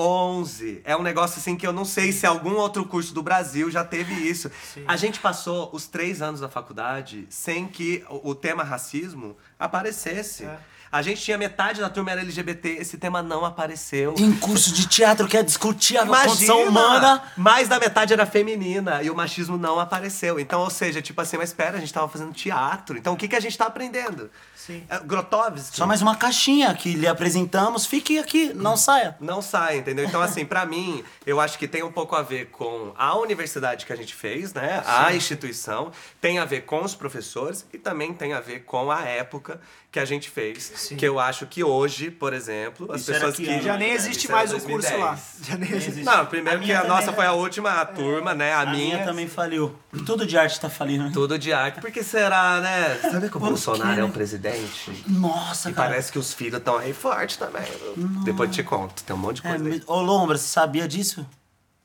11. 0.00 0.80
É 0.84 0.96
um 0.96 1.02
negócio 1.02 1.38
assim 1.38 1.56
que 1.56 1.66
eu 1.66 1.72
não 1.72 1.84
sei 1.84 2.10
se 2.10 2.26
algum 2.26 2.54
outro 2.54 2.84
curso 2.86 3.12
do 3.12 3.22
Brasil 3.22 3.70
já 3.70 3.84
teve 3.84 4.14
isso. 4.14 4.50
A 4.86 4.96
gente 4.96 5.20
passou 5.20 5.68
os 5.72 5.86
três 5.86 6.22
anos 6.22 6.40
da 6.40 6.48
faculdade 6.48 7.26
sem 7.28 7.68
que 7.68 8.02
o 8.08 8.30
o 8.30 8.34
tema 8.34 8.62
racismo 8.62 9.36
aparecesse. 9.58 10.44
É. 10.44 10.58
A 10.92 11.02
gente 11.02 11.22
tinha 11.22 11.38
metade 11.38 11.80
da 11.80 11.88
turma 11.88 12.10
era 12.10 12.20
LGBT, 12.22 12.68
esse 12.80 12.98
tema 12.98 13.22
não 13.22 13.44
apareceu. 13.44 14.12
Tem 14.14 14.32
curso 14.32 14.72
de 14.72 14.88
teatro 14.88 15.28
que 15.28 15.36
é 15.36 15.42
discutir 15.42 15.96
a 15.96 16.04
condição 16.04 16.64
humana. 16.64 17.22
Mais 17.36 17.68
da 17.68 17.78
metade 17.78 18.12
era 18.12 18.26
feminina 18.26 19.00
e 19.00 19.08
o 19.08 19.14
machismo 19.14 19.56
não 19.56 19.78
apareceu. 19.78 20.40
Então, 20.40 20.60
ou 20.60 20.68
seja, 20.68 21.00
tipo 21.00 21.20
assim, 21.20 21.36
mas 21.36 21.50
espera, 21.50 21.76
a 21.76 21.80
gente 21.80 21.92
tava 21.92 22.08
fazendo 22.08 22.32
teatro. 22.32 22.98
Então, 22.98 23.14
o 23.14 23.16
que, 23.16 23.28
que 23.28 23.36
a 23.36 23.40
gente 23.40 23.56
tá 23.56 23.66
aprendendo? 23.66 24.30
Sim. 24.56 24.82
É, 24.88 24.98
Grotowski. 24.98 25.76
Só 25.76 25.86
mais 25.86 26.02
uma 26.02 26.16
caixinha 26.16 26.74
que 26.74 26.94
lhe 26.94 27.06
apresentamos. 27.06 27.86
Fique 27.86 28.18
aqui, 28.18 28.52
não 28.52 28.76
saia. 28.76 29.16
Não 29.20 29.40
sai, 29.40 29.78
entendeu? 29.78 30.04
Então, 30.04 30.20
assim, 30.20 30.44
pra 30.44 30.66
mim, 30.66 31.04
eu 31.24 31.40
acho 31.40 31.56
que 31.56 31.68
tem 31.68 31.84
um 31.84 31.92
pouco 31.92 32.16
a 32.16 32.22
ver 32.22 32.46
com 32.46 32.92
a 32.98 33.16
universidade 33.16 33.86
que 33.86 33.92
a 33.92 33.96
gente 33.96 34.14
fez, 34.14 34.52
né? 34.52 34.82
A 34.84 35.14
instituição. 35.14 35.92
Tem 36.20 36.40
a 36.40 36.44
ver 36.44 36.62
com 36.62 36.82
os 36.82 36.96
professores 36.96 37.64
e 37.72 37.78
também 37.78 38.12
tem 38.12 38.32
a 38.32 38.40
ver 38.40 38.64
com 38.64 38.90
a 38.90 39.02
época 39.02 39.60
que 39.92 39.98
a 39.98 40.04
gente 40.04 40.30
fez. 40.30 40.72
Sim. 40.76 40.96
Que 40.96 41.04
eu 41.06 41.18
acho 41.18 41.46
que 41.46 41.64
hoje, 41.64 42.10
por 42.12 42.32
exemplo, 42.32 42.92
as 42.92 43.00
Isso 43.00 43.10
era 43.10 43.26
pessoas 43.26 43.36
que 43.36 43.44
que. 43.58 43.62
Já 43.64 43.76
nem 43.76 43.90
existe 43.90 44.18
Isso 44.24 44.26
era 44.28 44.36
mais 44.36 44.50
o 44.52 44.60
curso 44.60 44.88
2010. 44.88 45.00
lá. 45.00 45.18
Já 45.42 45.56
nem 45.56 45.70
existe. 45.72 46.02
Não, 46.04 46.26
primeiro 46.26 46.60
A 46.60 46.62
que 46.62 46.72
a 46.72 46.84
nossa 46.84 47.10
é- 47.10 47.12
foi 47.12 47.26
a 47.26 47.32
última 47.32 47.84
turma, 47.86 48.32
né? 48.32 48.52
A, 48.52 48.60
A 48.60 48.66
minha 48.66 48.94
minha 48.94 49.04
também 49.04 49.26
faliu. 49.26 49.74
Tudo 50.06 50.24
de 50.24 50.38
arte 50.38 50.60
tá 50.60 50.70
falindo, 50.70 51.04
né? 51.04 51.10
Tudo 51.12 51.36
de 51.38 51.52
arte. 51.52 51.80
Por 51.80 51.90
que 51.90 52.04
será, 52.04 52.60
né? 52.60 52.98
Sabe 53.02 53.28
que 53.28 53.36
o 53.36 53.40
Bolsonaro 53.40 54.00
é 54.00 54.04
um 54.04 54.10
presidente? 54.12 55.04
Nossa, 55.08 55.70
E 55.70 55.72
cara. 55.72 55.88
parece 55.88 56.12
que 56.12 56.18
os 56.18 56.32
filhos 56.32 56.58
estão 56.58 56.76
aí 56.78 56.92
forte 56.92 57.36
também. 57.38 57.62
viu? 57.96 58.06
Depois 58.24 58.48
eu 58.50 58.54
te 58.54 58.62
conto. 58.62 59.02
Tem 59.02 59.14
um 59.16 59.18
monte 59.18 59.40
de 59.42 59.46
É, 59.48 59.50
coisa 59.50 59.64
aí. 59.64 59.70
me- 59.72 59.82
Ô, 59.86 60.00
Lombra, 60.00 60.38
você 60.38 60.46
sabia 60.46 60.86
disso? 60.86 61.26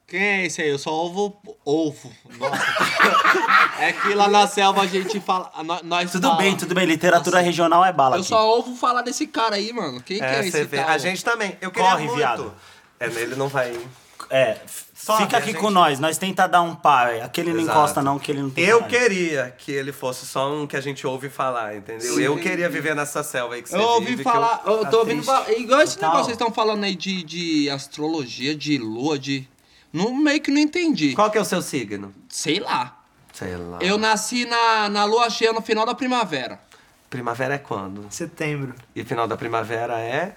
Quem 0.07 0.21
é 0.21 0.45
esse 0.45 0.61
aí? 0.61 0.69
Eu 0.69 0.77
só 0.77 0.91
ovo 0.91 1.35
ovo. 1.65 2.11
Nossa. 2.37 2.63
é 3.79 3.91
que 3.91 4.13
lá 4.13 4.27
na 4.27 4.45
selva 4.47 4.81
a 4.83 4.85
gente 4.87 5.19
fala. 5.19 5.51
nó- 5.63 5.79
Nós 5.83 6.11
Tudo 6.11 6.27
fala- 6.27 6.39
bem, 6.41 6.55
tudo 6.55 6.75
bem. 6.75 6.85
Literatura 6.85 7.39
regional 7.39 7.83
é 7.83 7.91
bala 7.91 8.15
Eu 8.17 8.19
aqui. 8.19 8.29
só 8.29 8.47
ouvo 8.47 8.75
falar 8.75 9.01
desse 9.01 9.25
cara 9.25 9.55
aí, 9.55 9.73
mano. 9.73 10.01
Quem 10.01 10.19
que 10.19 10.23
é 10.23 10.35
É, 10.35 10.39
esse 10.41 10.51
você 10.51 10.63
vê. 10.65 10.77
tal? 10.77 10.89
A 10.89 10.97
gente 10.99 11.23
também. 11.25 11.57
Eu 11.59 11.71
queria 11.71 11.89
Corre, 11.89 12.03
muito. 12.05 12.17
viado. 12.17 12.53
É, 12.99 13.05
ele 13.07 13.35
não 13.35 13.47
vai. 13.47 13.75
É, 14.29 14.57
Sobe, 14.95 15.23
fica 15.23 15.37
aqui 15.37 15.51
gente- 15.51 15.59
com 15.59 15.69
nós. 15.69 15.99
Nós 15.99 16.17
tenta 16.17 16.47
dar 16.47 16.61
um 16.61 16.73
par. 16.75 17.09
Aquele 17.21 17.51
não 17.51 17.61
Exato. 17.61 17.77
encosta 17.77 18.01
não, 18.03 18.17
que 18.19 18.31
ele 18.31 18.41
não 18.41 18.49
tem 18.49 18.63
Eu 18.63 18.81
coragem. 18.83 18.99
queria 18.99 19.55
que 19.57 19.71
ele 19.71 19.91
fosse 19.91 20.25
só 20.25 20.51
um 20.51 20.65
que 20.67 20.75
a 20.77 20.81
gente 20.81 21.05
ouve 21.05 21.29
falar, 21.29 21.75
entendeu? 21.75 22.19
Eu 22.19 22.37
queria 22.37 22.69
viver 22.69 22.95
nessa 22.95 23.21
selva 23.23 23.55
aí 23.55 23.61
que 23.63 23.69
você 23.69 23.75
Eu 23.75 23.81
ouvi 23.81 24.05
vive, 24.05 24.17
que 24.17 24.23
falar, 24.23 24.61
eu, 24.65 24.79
tá 24.81 24.89
tô 24.89 24.99
ouvindo 24.99 25.21
igual 25.21 25.81
esse 25.81 25.95
Total. 25.95 26.09
negócio 26.09 26.09
que 26.09 26.11
vocês 26.25 26.27
estão 26.29 26.51
falando 26.51 26.83
aí 26.83 26.95
de, 26.95 27.23
de 27.23 27.69
astrologia, 27.71 28.55
de 28.55 28.77
lua, 28.77 29.17
de. 29.19 29.47
Não, 29.95 30.13
meio 30.13 30.41
que 30.41 30.51
não 30.51 30.59
entendi. 30.59 31.13
Qual 31.13 31.31
que 31.31 31.37
é 31.37 31.41
o 31.41 31.45
seu 31.45 31.61
signo? 31.61 32.13
Sei 32.27 32.59
lá. 32.59 32.99
Sei 33.31 33.55
lá. 33.55 33.79
Eu 33.81 33.97
nasci 33.97 34.45
na, 34.45 34.89
na 34.89 35.05
lua 35.05 35.29
cheia 35.29 35.53
no 35.53 35.61
final 35.61 35.85
da 35.85 35.95
primavera. 35.95 36.59
Primavera 37.09 37.53
é 37.55 37.57
quando? 37.57 38.05
Setembro. 38.09 38.75
E 38.93 39.03
final 39.05 39.25
da 39.25 39.37
primavera 39.37 39.97
é. 39.99 40.35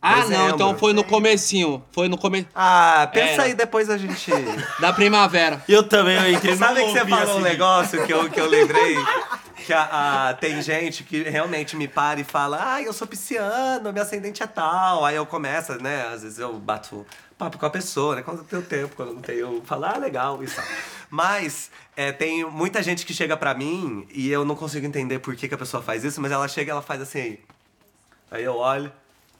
Ah, 0.00 0.16
Dezembro. 0.20 0.38
não, 0.38 0.54
então 0.54 0.78
foi 0.78 0.92
no 0.94 1.04
comecinho. 1.04 1.82
Foi 1.92 2.08
no 2.08 2.16
começo 2.16 2.46
Ah, 2.54 3.08
pensa 3.12 3.32
Era. 3.32 3.42
aí, 3.44 3.54
depois 3.54 3.88
a 3.90 3.98
gente. 3.98 4.30
da 4.80 4.92
primavera. 4.92 5.62
Eu 5.68 5.82
também, 5.86 6.16
eu 6.16 6.32
entrei 6.32 6.56
Sabe 6.56 6.82
que 6.84 6.92
você 6.92 7.06
falou 7.06 7.26
um 7.26 7.38
assim. 7.38 7.42
negócio 7.42 8.06
que 8.06 8.12
eu, 8.12 8.30
que 8.30 8.40
eu 8.40 8.46
lembrei? 8.48 8.96
Que 9.64 9.72
a, 9.72 10.28
a- 10.30 10.34
tem 10.34 10.60
gente 10.60 11.02
que 11.04 11.22
realmente 11.22 11.74
me 11.76 11.88
para 11.88 12.20
e 12.20 12.24
fala, 12.24 12.74
ah, 12.74 12.82
eu 12.82 12.92
sou 12.92 13.06
pisciano, 13.06 13.92
meu 13.92 14.02
ascendente 14.02 14.42
é 14.42 14.46
tal. 14.46 15.04
Aí 15.04 15.16
eu 15.16 15.24
começo, 15.24 15.72
né? 15.82 16.06
Às 16.08 16.22
vezes 16.22 16.38
eu 16.38 16.52
bato 16.58 17.06
papo 17.38 17.58
com 17.58 17.66
a 17.66 17.70
pessoa, 17.70 18.16
né? 18.16 18.22
Quando 18.22 18.38
eu 18.38 18.44
tenho 18.44 18.62
tempo, 18.62 18.94
quando 18.96 19.08
eu 19.08 19.14
não 19.14 19.22
tenho, 19.22 19.38
eu 19.40 19.62
falo, 19.64 19.86
ah, 19.86 19.96
legal, 19.96 20.42
isso. 20.42 20.60
Mas 21.10 21.70
é, 21.96 22.12
tem 22.12 22.44
muita 22.44 22.82
gente 22.82 23.06
que 23.06 23.14
chega 23.14 23.36
pra 23.36 23.54
mim 23.54 24.06
e 24.12 24.30
eu 24.30 24.44
não 24.44 24.54
consigo 24.54 24.84
entender 24.86 25.18
por 25.18 25.34
que, 25.34 25.48
que 25.48 25.54
a 25.54 25.58
pessoa 25.58 25.82
faz 25.82 26.04
isso, 26.04 26.20
mas 26.20 26.30
ela 26.30 26.46
chega 26.48 26.70
e 26.70 26.72
ela 26.72 26.82
faz 26.82 27.00
assim. 27.00 27.38
Aí 28.30 28.44
eu 28.44 28.56
olho, 28.56 28.92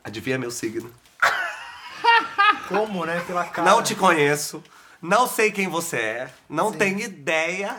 adivinha 0.03 0.39
meu 0.39 0.51
signo. 0.51 0.91
Como, 2.69 3.05
né? 3.05 3.23
Pela 3.27 3.45
cara. 3.45 3.69
Não 3.71 3.83
te 3.83 3.95
conheço, 3.95 4.63
não 5.03 5.27
sei 5.27 5.51
quem 5.53 5.69
você 5.69 5.97
é, 5.99 6.31
não 6.49 6.73
tenho 6.73 7.01
ideia. 7.01 7.77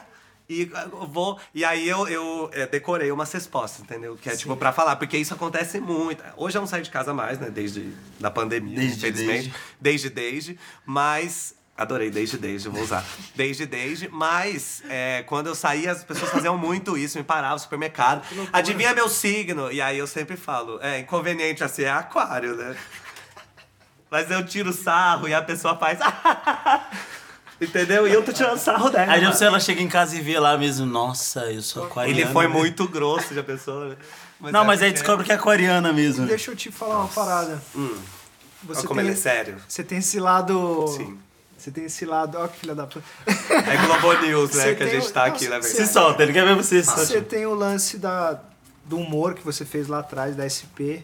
E 0.48 0.70
eu 0.72 1.08
vou. 1.08 1.40
E 1.54 1.66
aí 1.66 1.88
eu, 1.90 2.08
eu 2.08 2.50
é, 2.54 2.68
decorei 2.68 3.12
umas 3.12 3.32
respostas, 3.32 3.82
entendeu? 3.82 4.16
Que 4.16 4.30
é 4.30 4.36
tipo 4.36 4.56
pra 4.56 4.72
falar, 4.72 4.96
porque 4.96 5.18
isso 5.18 5.34
acontece 5.34 5.80
muito. 5.80 6.24
Hoje 6.38 6.58
eu 6.58 6.62
não 6.62 6.68
saio 6.68 6.84
de 6.84 6.92
casa 6.92 7.14
mais, 7.14 7.40
né? 7.40 7.50
Desde 7.50 7.92
da 8.20 8.30
pandemia, 8.30 8.78
Desde, 8.78 8.98
infelizmente. 8.98 9.54
Desde, 9.80 10.10
desde. 10.10 10.60
Mas. 10.86 11.56
Adorei, 11.78 12.10
desde, 12.10 12.38
desde, 12.38 12.70
vou 12.70 12.82
usar. 12.82 13.04
Desde, 13.36 13.66
desde. 13.66 14.08
Mas 14.08 14.82
é, 14.88 15.24
quando 15.28 15.48
eu 15.48 15.56
saía, 15.56 15.92
as 15.92 16.06
pessoas 16.06 16.32
faziam 16.32 16.58
muito 16.58 16.98
isso, 16.98 17.18
me 17.18 17.24
paravam 17.24 17.56
no 17.56 17.60
supermercado. 17.60 18.26
Adivinha 18.54 18.94
meu 18.94 19.10
signo? 19.10 19.70
E 19.70 19.82
aí 19.82 19.98
eu 19.98 20.08
sempre 20.08 20.38
falo, 20.38 20.80
é 20.82 21.00
inconveniente 21.00 21.66
assim, 21.66 21.84
é 21.84 21.92
aquário, 21.92 22.56
né? 22.56 22.78
Mas 24.10 24.32
eu 24.32 24.46
tiro 24.46 24.72
sarro 24.72 25.28
e 25.28 25.34
a 25.34 25.42
pessoa 25.42 25.76
faz. 25.76 26.00
Entendeu? 27.60 28.08
E 28.08 28.12
eu 28.14 28.22
tô 28.24 28.34
tirando 28.34 28.58
sarro 28.58 28.90
dela. 28.90 29.12
Aí 29.14 29.26
você 29.26 29.46
ela 29.46 29.60
chega 29.60 29.82
em 29.82 29.88
casa 29.88 30.16
e 30.18 30.22
vê 30.22 30.38
lá 30.40 30.58
mesmo, 30.58 30.86
nossa, 30.86 31.52
eu 31.52 31.62
sou 31.62 31.86
aquariana. 31.86 32.20
Ele 32.20 32.30
foi 32.32 32.48
muito 32.48 32.88
grosso, 32.88 33.34
já 33.34 33.42
pensou? 33.44 33.86
né? 33.90 33.96
Não, 34.52 34.62
é 34.62 34.66
mas 34.66 34.82
aí 34.82 34.92
descobre 34.92 35.26
que 35.26 35.32
é 35.32 35.36
aquariana 35.36 35.94
mesmo. 35.94 36.26
Deixa 36.26 36.52
eu 36.52 36.56
te 36.56 36.70
falar 36.70 37.00
uma 37.00 37.08
parada. 37.08 37.62
Olha 37.74 37.90
Você 38.64 38.86
como 38.88 39.00
tem, 39.00 39.10
ele 39.10 39.18
é 39.18 39.22
sério. 39.22 39.56
você 39.68 39.84
tem 39.84 40.00
esse 40.00 40.20
lado. 40.20 40.86
Sim. 40.98 41.18
Você 41.58 41.72
tem 41.72 41.86
esse 41.86 42.06
lado. 42.06 42.38
Ó, 42.38 42.48
que 42.48 42.60
filha 42.60 42.76
da 42.76 42.86
puta. 42.86 43.06
É 43.26 43.78
Globo 43.86 44.14
News, 44.22 44.54
né? 44.56 44.76
Que 44.76 44.84
a 44.84 44.88
gente 44.88 45.08
o- 45.08 45.12
tá 45.12 45.26
aqui, 45.26 45.48
você- 45.48 45.62
Se 45.86 45.88
solta, 45.88 46.22
ele 46.24 46.34
quer 46.34 46.46
ver 46.46 46.56
você 46.56 46.84
Você 46.84 47.06
solta. 47.06 47.22
tem 47.22 47.46
o 47.46 47.54
lance 47.54 47.98
da, 47.98 48.38
do 48.84 48.98
humor 48.98 49.34
que 49.34 49.44
você 49.44 49.64
fez 49.64 49.88
lá 49.88 50.00
atrás, 50.00 50.36
da 50.36 50.44
SP, 50.46 51.02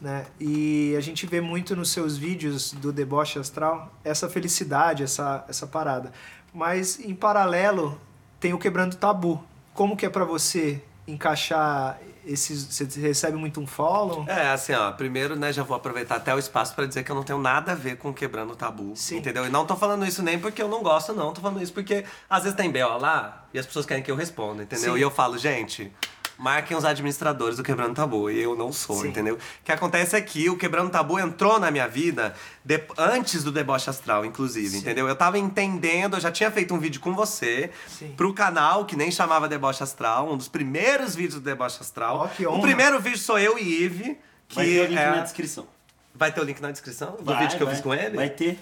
né? 0.00 0.26
E 0.38 0.94
a 0.96 1.00
gente 1.00 1.26
vê 1.26 1.40
muito 1.40 1.76
nos 1.76 1.90
seus 1.90 2.16
vídeos 2.16 2.72
do 2.72 2.92
deboche 2.92 3.38
astral 3.38 3.92
essa 4.02 4.28
felicidade, 4.28 5.02
essa, 5.02 5.44
essa 5.48 5.66
parada. 5.66 6.12
Mas 6.52 6.98
em 6.98 7.14
paralelo 7.14 8.00
tem 8.38 8.54
o 8.54 8.58
quebrando 8.58 8.96
tabu. 8.96 9.42
Como 9.74 9.96
que 9.96 10.06
é 10.06 10.10
pra 10.10 10.24
você 10.24 10.82
encaixar 11.06 11.98
esses. 12.24 12.64
Você 12.64 13.00
recebe 13.00 13.36
muito 13.36 13.60
um 13.60 13.66
follow? 13.66 14.24
É, 14.28 14.48
assim, 14.48 14.72
ó, 14.72 14.90
primeiro, 14.92 15.36
né, 15.36 15.52
já 15.52 15.62
vou 15.62 15.76
aproveitar 15.76 16.16
até 16.16 16.34
o 16.34 16.38
espaço 16.38 16.74
pra 16.74 16.86
dizer 16.86 17.02
que 17.02 17.10
eu 17.10 17.16
não 17.16 17.22
tenho 17.22 17.38
nada 17.38 17.72
a 17.72 17.74
ver 17.74 17.96
com 17.96 18.12
quebrando 18.12 18.52
o 18.52 18.56
tabu, 18.56 18.92
Sim. 18.96 19.18
entendeu? 19.18 19.46
E 19.46 19.50
não 19.50 19.66
tô 19.66 19.76
falando 19.76 20.06
isso 20.06 20.22
nem 20.22 20.38
porque 20.38 20.62
eu 20.62 20.68
não 20.68 20.82
gosto, 20.82 21.12
não, 21.12 21.32
tô 21.32 21.40
falando 21.40 21.62
isso 21.62 21.72
porque 21.72 22.04
às 22.28 22.42
vezes 22.42 22.56
tem 22.56 22.70
B.O. 22.70 22.98
lá 22.98 23.44
e 23.52 23.58
as 23.58 23.66
pessoas 23.66 23.86
querem 23.86 24.02
que 24.02 24.10
eu 24.10 24.16
responda, 24.16 24.62
entendeu? 24.62 24.94
Sim. 24.94 24.98
E 24.98 25.02
eu 25.02 25.10
falo, 25.10 25.38
gente, 25.38 25.92
marquem 26.40 26.74
os 26.76 26.84
administradores 26.86 27.58
do 27.58 27.62
Quebrando 27.62 27.94
Tabu, 27.94 28.30
e 28.30 28.42
eu 28.42 28.56
não 28.56 28.72
sou, 28.72 29.02
Sim. 29.02 29.08
entendeu? 29.08 29.34
O 29.34 29.38
que 29.64 29.70
acontece 29.70 30.16
é 30.16 30.20
que 30.22 30.48
o 30.48 30.56
Quebrando 30.56 30.88
Tabu 30.90 31.18
entrou 31.18 31.60
na 31.60 31.70
minha 31.70 31.86
vida 31.86 32.34
de- 32.64 32.82
antes 32.96 33.44
do 33.44 33.52
Deboche 33.52 33.90
Astral, 33.90 34.24
inclusive, 34.24 34.78
entendeu? 34.78 35.06
Eu 35.06 35.14
tava 35.14 35.38
entendendo, 35.38 36.16
eu 36.16 36.20
já 36.20 36.32
tinha 36.32 36.50
feito 36.50 36.74
um 36.74 36.78
vídeo 36.78 37.00
com 37.00 37.14
você 37.14 37.70
Sim. 37.86 38.14
pro 38.16 38.32
canal, 38.32 38.86
que 38.86 38.96
nem 38.96 39.10
chamava 39.10 39.46
Deboche 39.48 39.82
Astral, 39.82 40.32
um 40.32 40.36
dos 40.36 40.48
primeiros 40.48 41.14
vídeos 41.14 41.34
do 41.34 41.40
Deboche 41.42 41.76
Astral. 41.80 42.16
Ó, 42.16 42.28
que 42.28 42.46
o 42.46 42.52
honra. 42.52 42.62
primeiro 42.62 42.98
vídeo 43.00 43.18
sou 43.18 43.38
eu 43.38 43.58
e 43.58 43.82
Ive, 43.84 44.18
que 44.48 44.56
Vai 44.56 44.64
ter 44.66 44.80
o 44.80 44.86
link 44.88 44.98
é... 44.98 45.10
na 45.10 45.20
descrição. 45.22 45.66
Vai 46.14 46.32
ter 46.32 46.40
o 46.40 46.44
link 46.44 46.60
na 46.60 46.70
descrição 46.70 47.16
do 47.16 47.24
Vai, 47.24 47.38
vídeo 47.38 47.56
que 47.56 47.62
eu 47.62 47.66
vai. 47.66 47.74
fiz 47.74 47.84
com 47.84 47.94
ele? 47.94 48.16
Vai 48.16 48.28
ter. 48.28 48.58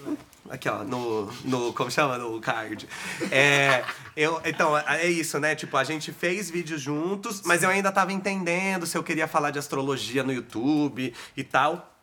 Aqui, 0.49 0.69
ó, 0.69 0.85
no, 0.85 1.27
no. 1.45 1.73
Como 1.73 1.91
chama? 1.91 2.17
No 2.17 2.41
card. 2.41 2.89
É, 3.31 3.85
eu, 4.17 4.41
então, 4.45 4.77
é 4.79 5.07
isso, 5.07 5.39
né? 5.39 5.55
Tipo, 5.55 5.77
a 5.77 5.85
gente 5.85 6.13
fez 6.13 6.51
vídeos 6.51 6.81
juntos, 6.81 7.43
mas 7.45 7.63
eu 7.63 7.71
ainda 7.71 7.91
tava 7.93 8.13
entendendo 8.13 8.87
se 8.87 8.97
eu 8.97 9.03
queria 9.03 9.27
falar 9.27 9.51
de 9.51 9.59
astrologia 9.59 10.23
no 10.23 10.33
YouTube 10.33 11.13
e 11.37 11.45
tal. 11.45 11.95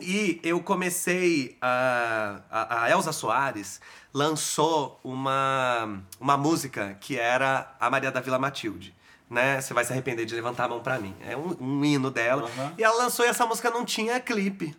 E 0.00 0.40
eu 0.42 0.60
comecei 0.60 1.56
a, 1.60 2.40
a, 2.50 2.84
a 2.84 2.90
Elza 2.90 3.12
Soares 3.12 3.80
lançou 4.12 5.00
uma, 5.02 6.02
uma 6.20 6.36
música 6.36 6.96
que 7.00 7.18
era 7.18 7.74
a 7.80 7.88
Maria 7.88 8.10
da 8.10 8.20
Vila 8.20 8.38
Matilde. 8.38 8.94
Né? 9.28 9.60
Você 9.60 9.74
vai 9.74 9.84
se 9.84 9.92
arrepender 9.92 10.24
de 10.26 10.34
levantar 10.34 10.64
a 10.64 10.68
mão 10.68 10.80
pra 10.80 10.98
mim. 10.98 11.14
É 11.26 11.36
um, 11.36 11.56
um 11.60 11.84
hino 11.84 12.10
dela. 12.10 12.48
E 12.78 12.84
ela 12.84 12.96
lançou 12.96 13.24
e 13.24 13.28
essa 13.28 13.46
música 13.46 13.70
não 13.70 13.84
tinha 13.84 14.20
clipe. 14.20 14.76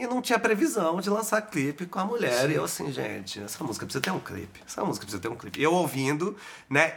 E 0.00 0.06
não 0.06 0.22
tinha 0.22 0.38
previsão 0.38 0.98
de 0.98 1.10
lançar 1.10 1.42
clipe 1.42 1.84
com 1.84 1.98
a 1.98 2.06
mulher. 2.06 2.48
E 2.48 2.54
eu 2.54 2.64
assim, 2.64 2.90
gente, 2.90 3.38
essa 3.38 3.62
música 3.62 3.84
precisa 3.84 4.00
ter 4.00 4.10
um 4.10 4.18
clipe. 4.18 4.58
Essa 4.66 4.82
música 4.82 5.04
precisa 5.04 5.20
ter 5.20 5.28
um 5.28 5.36
clipe. 5.36 5.60
E 5.60 5.62
eu 5.62 5.74
ouvindo, 5.74 6.34
né? 6.70 6.94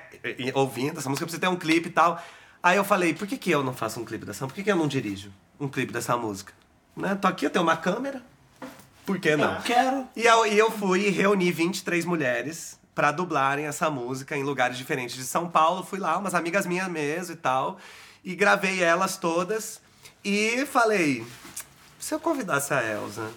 Ouvindo, 0.53 0.99
essa 0.99 1.09
música 1.09 1.25
precisa 1.25 1.41
ter 1.41 1.49
um 1.49 1.57
clipe 1.57 1.89
e 1.89 1.91
tal. 1.91 2.23
Aí 2.63 2.77
eu 2.77 2.83
falei, 2.85 3.13
por 3.13 3.27
que, 3.27 3.37
que 3.37 3.51
eu 3.51 3.61
não 3.61 3.73
faço 3.73 3.99
um 3.99 4.05
clipe 4.05 4.25
dessa? 4.25 4.47
Por 4.47 4.53
que, 4.53 4.63
que 4.63 4.71
eu 4.71 4.77
não 4.77 4.87
dirijo 4.87 5.33
um 5.59 5.67
clipe 5.67 5.91
dessa 5.91 6.15
música? 6.15 6.53
Né? 6.95 7.13
Tô 7.13 7.27
aqui, 7.27 7.45
eu 7.45 7.49
tenho 7.49 7.63
uma 7.63 7.75
câmera. 7.75 8.23
Por 9.05 9.19
que 9.19 9.35
não? 9.35 9.61
Quero. 9.63 10.07
E 10.15 10.23
eu, 10.23 10.45
e 10.45 10.57
eu 10.57 10.71
fui 10.71 11.07
e 11.07 11.09
reuni 11.09 11.51
23 11.51 12.05
mulheres 12.05 12.79
pra 12.95 13.11
dublarem 13.11 13.65
essa 13.65 13.89
música 13.89 14.37
em 14.37 14.43
lugares 14.43 14.77
diferentes 14.77 15.17
de 15.17 15.25
São 15.25 15.49
Paulo. 15.49 15.83
Fui 15.83 15.99
lá, 15.99 16.17
umas 16.17 16.33
amigas 16.33 16.65
minhas 16.65 16.87
mesmo 16.87 17.33
e 17.33 17.37
tal. 17.37 17.77
E 18.23 18.33
gravei 18.33 18.81
elas 18.81 19.17
todas. 19.17 19.81
E 20.23 20.65
falei, 20.67 21.25
se 22.03 22.13
eu 22.13 22.19
convidasse 22.19 22.73
a 22.73 22.83
Elsa? 22.83 23.29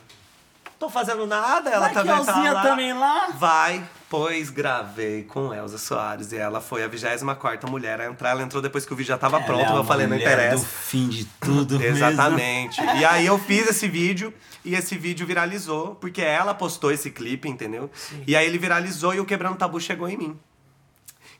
Tô 0.77 0.91
fazendo 0.91 1.25
nada, 1.25 1.71
ela 1.71 1.89
Vai 1.89 1.89
que 1.91 1.95
também 1.95 2.13
a 2.13 2.21
tá 2.25 2.33
Elzinha 2.33 2.53
lá. 2.53 2.63
também 2.63 2.93
lá. 2.93 3.29
Vai, 3.39 3.89
pois 4.11 4.51
gravei 4.51 5.23
com 5.23 5.55
Elza 5.55 5.79
Soares. 5.79 6.33
E 6.33 6.37
ela 6.37 6.61
foi 6.61 6.83
a 6.83 6.89
24ª 6.89 7.71
mulher 7.71 8.01
a 8.01 8.07
entrar. 8.07 8.31
Ela 8.31 8.43
entrou 8.43 8.61
depois 8.61 8.85
que 8.85 8.93
o 8.93 8.97
vídeo 8.97 9.09
já 9.09 9.17
tava 9.17 9.41
pronto. 9.41 9.63
Ela 9.65 9.77
é 9.77 9.79
eu 9.79 9.85
falei, 9.85 10.07
não 10.09 10.17
interessa. 10.17 10.57
do 10.57 10.69
fim 10.69 11.09
de 11.09 11.25
tudo 11.41 11.79
mesmo. 11.81 11.97
Exatamente. 11.97 12.83
E 12.83 13.05
aí 13.05 13.25
eu 13.25 13.39
fiz 13.39 13.69
esse 13.69 13.89
vídeo 13.89 14.35
e 14.65 14.75
esse 14.75 14.99
vídeo 14.99 15.25
viralizou, 15.27 15.95
porque 15.95 16.21
ela 16.21 16.53
postou 16.53 16.91
esse 16.91 17.11
clipe, 17.11 17.49
entendeu? 17.49 17.89
E 18.27 18.35
aí 18.37 18.45
ele 18.47 18.59
viralizou 18.59 19.15
e 19.15 19.21
o 19.21 19.25
Quebrando 19.25 19.57
Tabu 19.57 19.81
chegou 19.81 20.09
em 20.09 20.17
mim. 20.19 20.39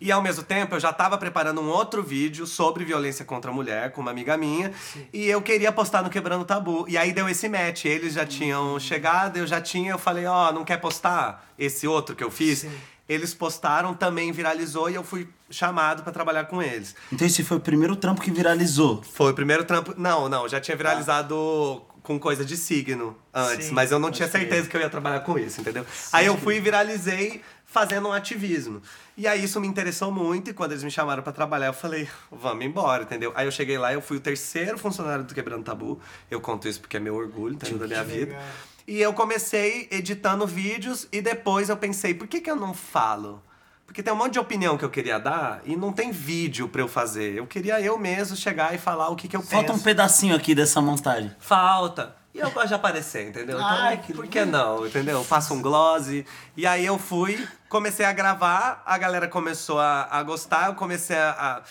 E 0.01 0.13
ao 0.13 0.23
mesmo 0.23 0.43
tempo 0.43 0.75
eu 0.75 0.81
já 0.81 0.91
estava 0.91 1.17
preparando 1.17 1.61
um 1.61 1.69
outro 1.69 2.03
vídeo 2.03 2.47
sobre 2.47 2.85
violência 2.85 3.25
contra 3.25 3.51
a 3.51 3.55
mulher 3.55 3.93
com 3.93 4.01
uma 4.01 4.11
amiga 4.11 4.37
minha. 4.37 4.73
E 5.13 5.27
eu 5.27 5.41
queria 5.41 5.73
postar 5.73 6.03
no 6.03 6.11
Quebrando 6.11 6.45
Tabu. 6.45 6.87
E 6.89 6.97
aí 6.99 7.13
deu 7.13 7.29
esse 7.29 7.49
match. 7.49 7.85
Eles 7.85 8.15
já 8.15 8.27
tinham 8.27 8.79
chegado, 8.79 9.37
eu 9.37 9.47
já 9.47 9.61
tinha. 9.61 9.93
Eu 9.93 9.99
falei, 9.99 10.27
ó, 10.27 10.53
não 10.53 10.65
quer 10.65 10.79
postar 10.79 11.47
esse 11.59 11.87
outro 11.87 12.15
que 12.15 12.25
eu 12.25 12.31
fiz? 12.31 12.67
Eles 13.09 13.33
postaram, 13.33 13.95
também 13.95 14.33
viralizou 14.33 14.91
e 14.91 14.95
eu 14.95 15.05
fui 15.05 15.29
chamado 15.49 16.03
para 16.03 16.13
trabalhar 16.13 16.45
com 16.47 16.63
eles. 16.63 16.95
Então 17.13 17.27
esse 17.27 17.45
foi 17.45 17.57
o 17.57 17.61
primeiro 17.61 17.95
trampo 17.95 18.21
que 18.21 18.31
viralizou. 18.31 19.03
Foi 19.03 19.33
o 19.33 19.35
primeiro 19.35 19.65
trampo. 19.65 19.95
Não, 19.97 20.29
não, 20.29 20.49
já 20.49 20.61
tinha 20.61 20.77
viralizado 20.77 21.83
com 22.03 22.21
coisa 22.21 22.45
de 22.45 22.57
signo 22.57 23.17
antes, 23.35 23.67
Sim, 23.67 23.75
mas 23.75 23.91
eu 23.91 23.99
não 23.99 24.13
tinha 24.13 24.29
certeza 24.29 24.69
que 24.69 24.77
eu 24.77 24.81
ia 24.81 24.89
trabalhar 24.89 25.21
com 25.21 25.37
isso, 25.37 25.61
entendeu? 25.61 25.85
Aí 26.13 26.27
eu 26.27 26.39
fui 26.39 26.57
e 26.57 26.61
viralizei 26.61 27.43
fazendo 27.65 28.09
um 28.09 28.13
ativismo. 28.13 28.81
E 29.17 29.27
aí 29.27 29.43
isso 29.43 29.61
me 29.61 29.67
interessou 29.67 30.13
muito 30.13 30.51
e 30.51 30.55
quando 30.55 30.71
eles 30.71 30.85
me 30.85 30.91
chamaram 30.91 31.21
pra 31.23 31.33
trabalhar, 31.33 31.67
eu 31.67 31.73
falei, 31.73 32.09
vamos 32.31 32.65
embora, 32.65 33.03
entendeu? 33.03 33.33
Aí 33.35 33.47
eu 33.47 33.51
cheguei 33.51 33.77
lá, 33.77 33.93
eu 33.93 34.01
fui 34.01 34.19
o 34.19 34.21
terceiro 34.21 34.79
funcionário 34.79 35.25
do 35.25 35.35
Quebrando 35.35 35.65
Tabu. 35.65 36.01
Eu 36.31 36.41
conto 36.41 36.69
isso 36.69 36.81
porque 36.81 36.97
é 36.97 37.01
meu 37.01 37.17
orgulho, 37.17 37.55
entendeu? 37.55 37.79
Da 37.79 37.87
minha 37.87 38.05
vida. 38.05 38.33
legal. 38.33 38.43
E 38.87 39.01
eu 39.01 39.13
comecei 39.13 39.89
editando 39.91 40.47
vídeos 40.47 41.09
e 41.11 41.21
depois 41.21 41.69
eu 41.69 41.77
pensei, 41.77 42.15
por 42.15 42.27
que, 42.29 42.41
que 42.41 42.51
eu 42.51 42.57
não 42.57 42.73
falo? 42.73 43.43
Porque 43.85 44.03
tem 44.03 44.13
um 44.13 44.17
monte 44.17 44.35
de 44.35 44.39
opinião 44.39 44.77
que 44.77 44.85
eu 44.85 44.91
queria 44.91 45.19
dar 45.19 45.61
e 45.65 45.77
não 45.77 45.93
tem 45.93 46.11
vídeo 46.13 46.69
pra 46.69 46.83
eu 46.83 46.89
fazer. 46.89 47.35
Eu 47.37 47.47
queria 47.47 47.81
eu 47.81 47.99
mesmo 47.99 48.37
chegar 48.37 48.75
e 48.75 48.79
falar 48.79 49.09
o 49.09 49.17
que, 49.17 49.27
que 49.29 49.37
eu 49.37 49.43
Falta 49.43 49.71
um 49.73 49.75
penso. 49.75 49.85
pedacinho 49.85 50.37
aqui 50.37 50.55
dessa 50.55 50.81
montagem. 50.81 51.35
Falta. 51.39 52.15
E 52.35 52.39
eu 52.39 52.51
gosto 52.51 52.69
de 52.69 52.75
aparecer, 52.75 53.29
entendeu? 53.29 53.57
Então, 53.57 53.67
Ai, 53.67 53.97
que 53.97 54.13
por 54.13 54.27
que 54.27 54.45
não, 54.45 54.87
entendeu? 54.87 55.25
Passo 55.25 55.55
um 55.55 55.63
gloss. 55.63 56.09
E 56.57 56.67
aí 56.67 56.85
eu 56.85 56.99
fui, 56.99 57.49
comecei 57.69 58.05
a 58.05 58.13
gravar, 58.13 58.83
a 58.85 58.99
galera 58.99 59.27
começou 59.27 59.81
a, 59.81 60.07
a 60.11 60.23
gostar, 60.23 60.67
eu 60.67 60.75
comecei 60.75 61.17
a, 61.17 61.63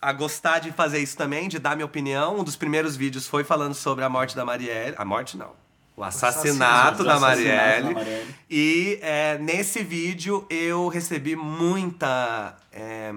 a, 0.00 0.08
a 0.10 0.12
gostar 0.12 0.60
de 0.60 0.70
fazer 0.70 1.00
isso 1.00 1.16
também, 1.16 1.48
de 1.48 1.58
dar 1.58 1.74
minha 1.74 1.86
opinião. 1.86 2.38
Um 2.38 2.44
dos 2.44 2.54
primeiros 2.54 2.94
vídeos 2.94 3.26
foi 3.26 3.42
falando 3.42 3.74
sobre 3.74 4.04
a 4.04 4.08
morte 4.08 4.36
da 4.36 4.44
Marielle. 4.44 4.94
A 4.96 5.04
morte 5.04 5.36
não. 5.36 5.50
O 5.96 6.02
assassinato, 6.02 7.02
assassinato 7.02 7.04
da 7.04 7.14
da 7.14 7.20
Marielle. 7.20 7.94
E 8.50 8.98
é, 9.02 9.36
nesse 9.38 9.82
vídeo 9.82 10.46
eu 10.48 10.88
recebi 10.88 11.36
muita. 11.36 12.56
é, 12.72 13.12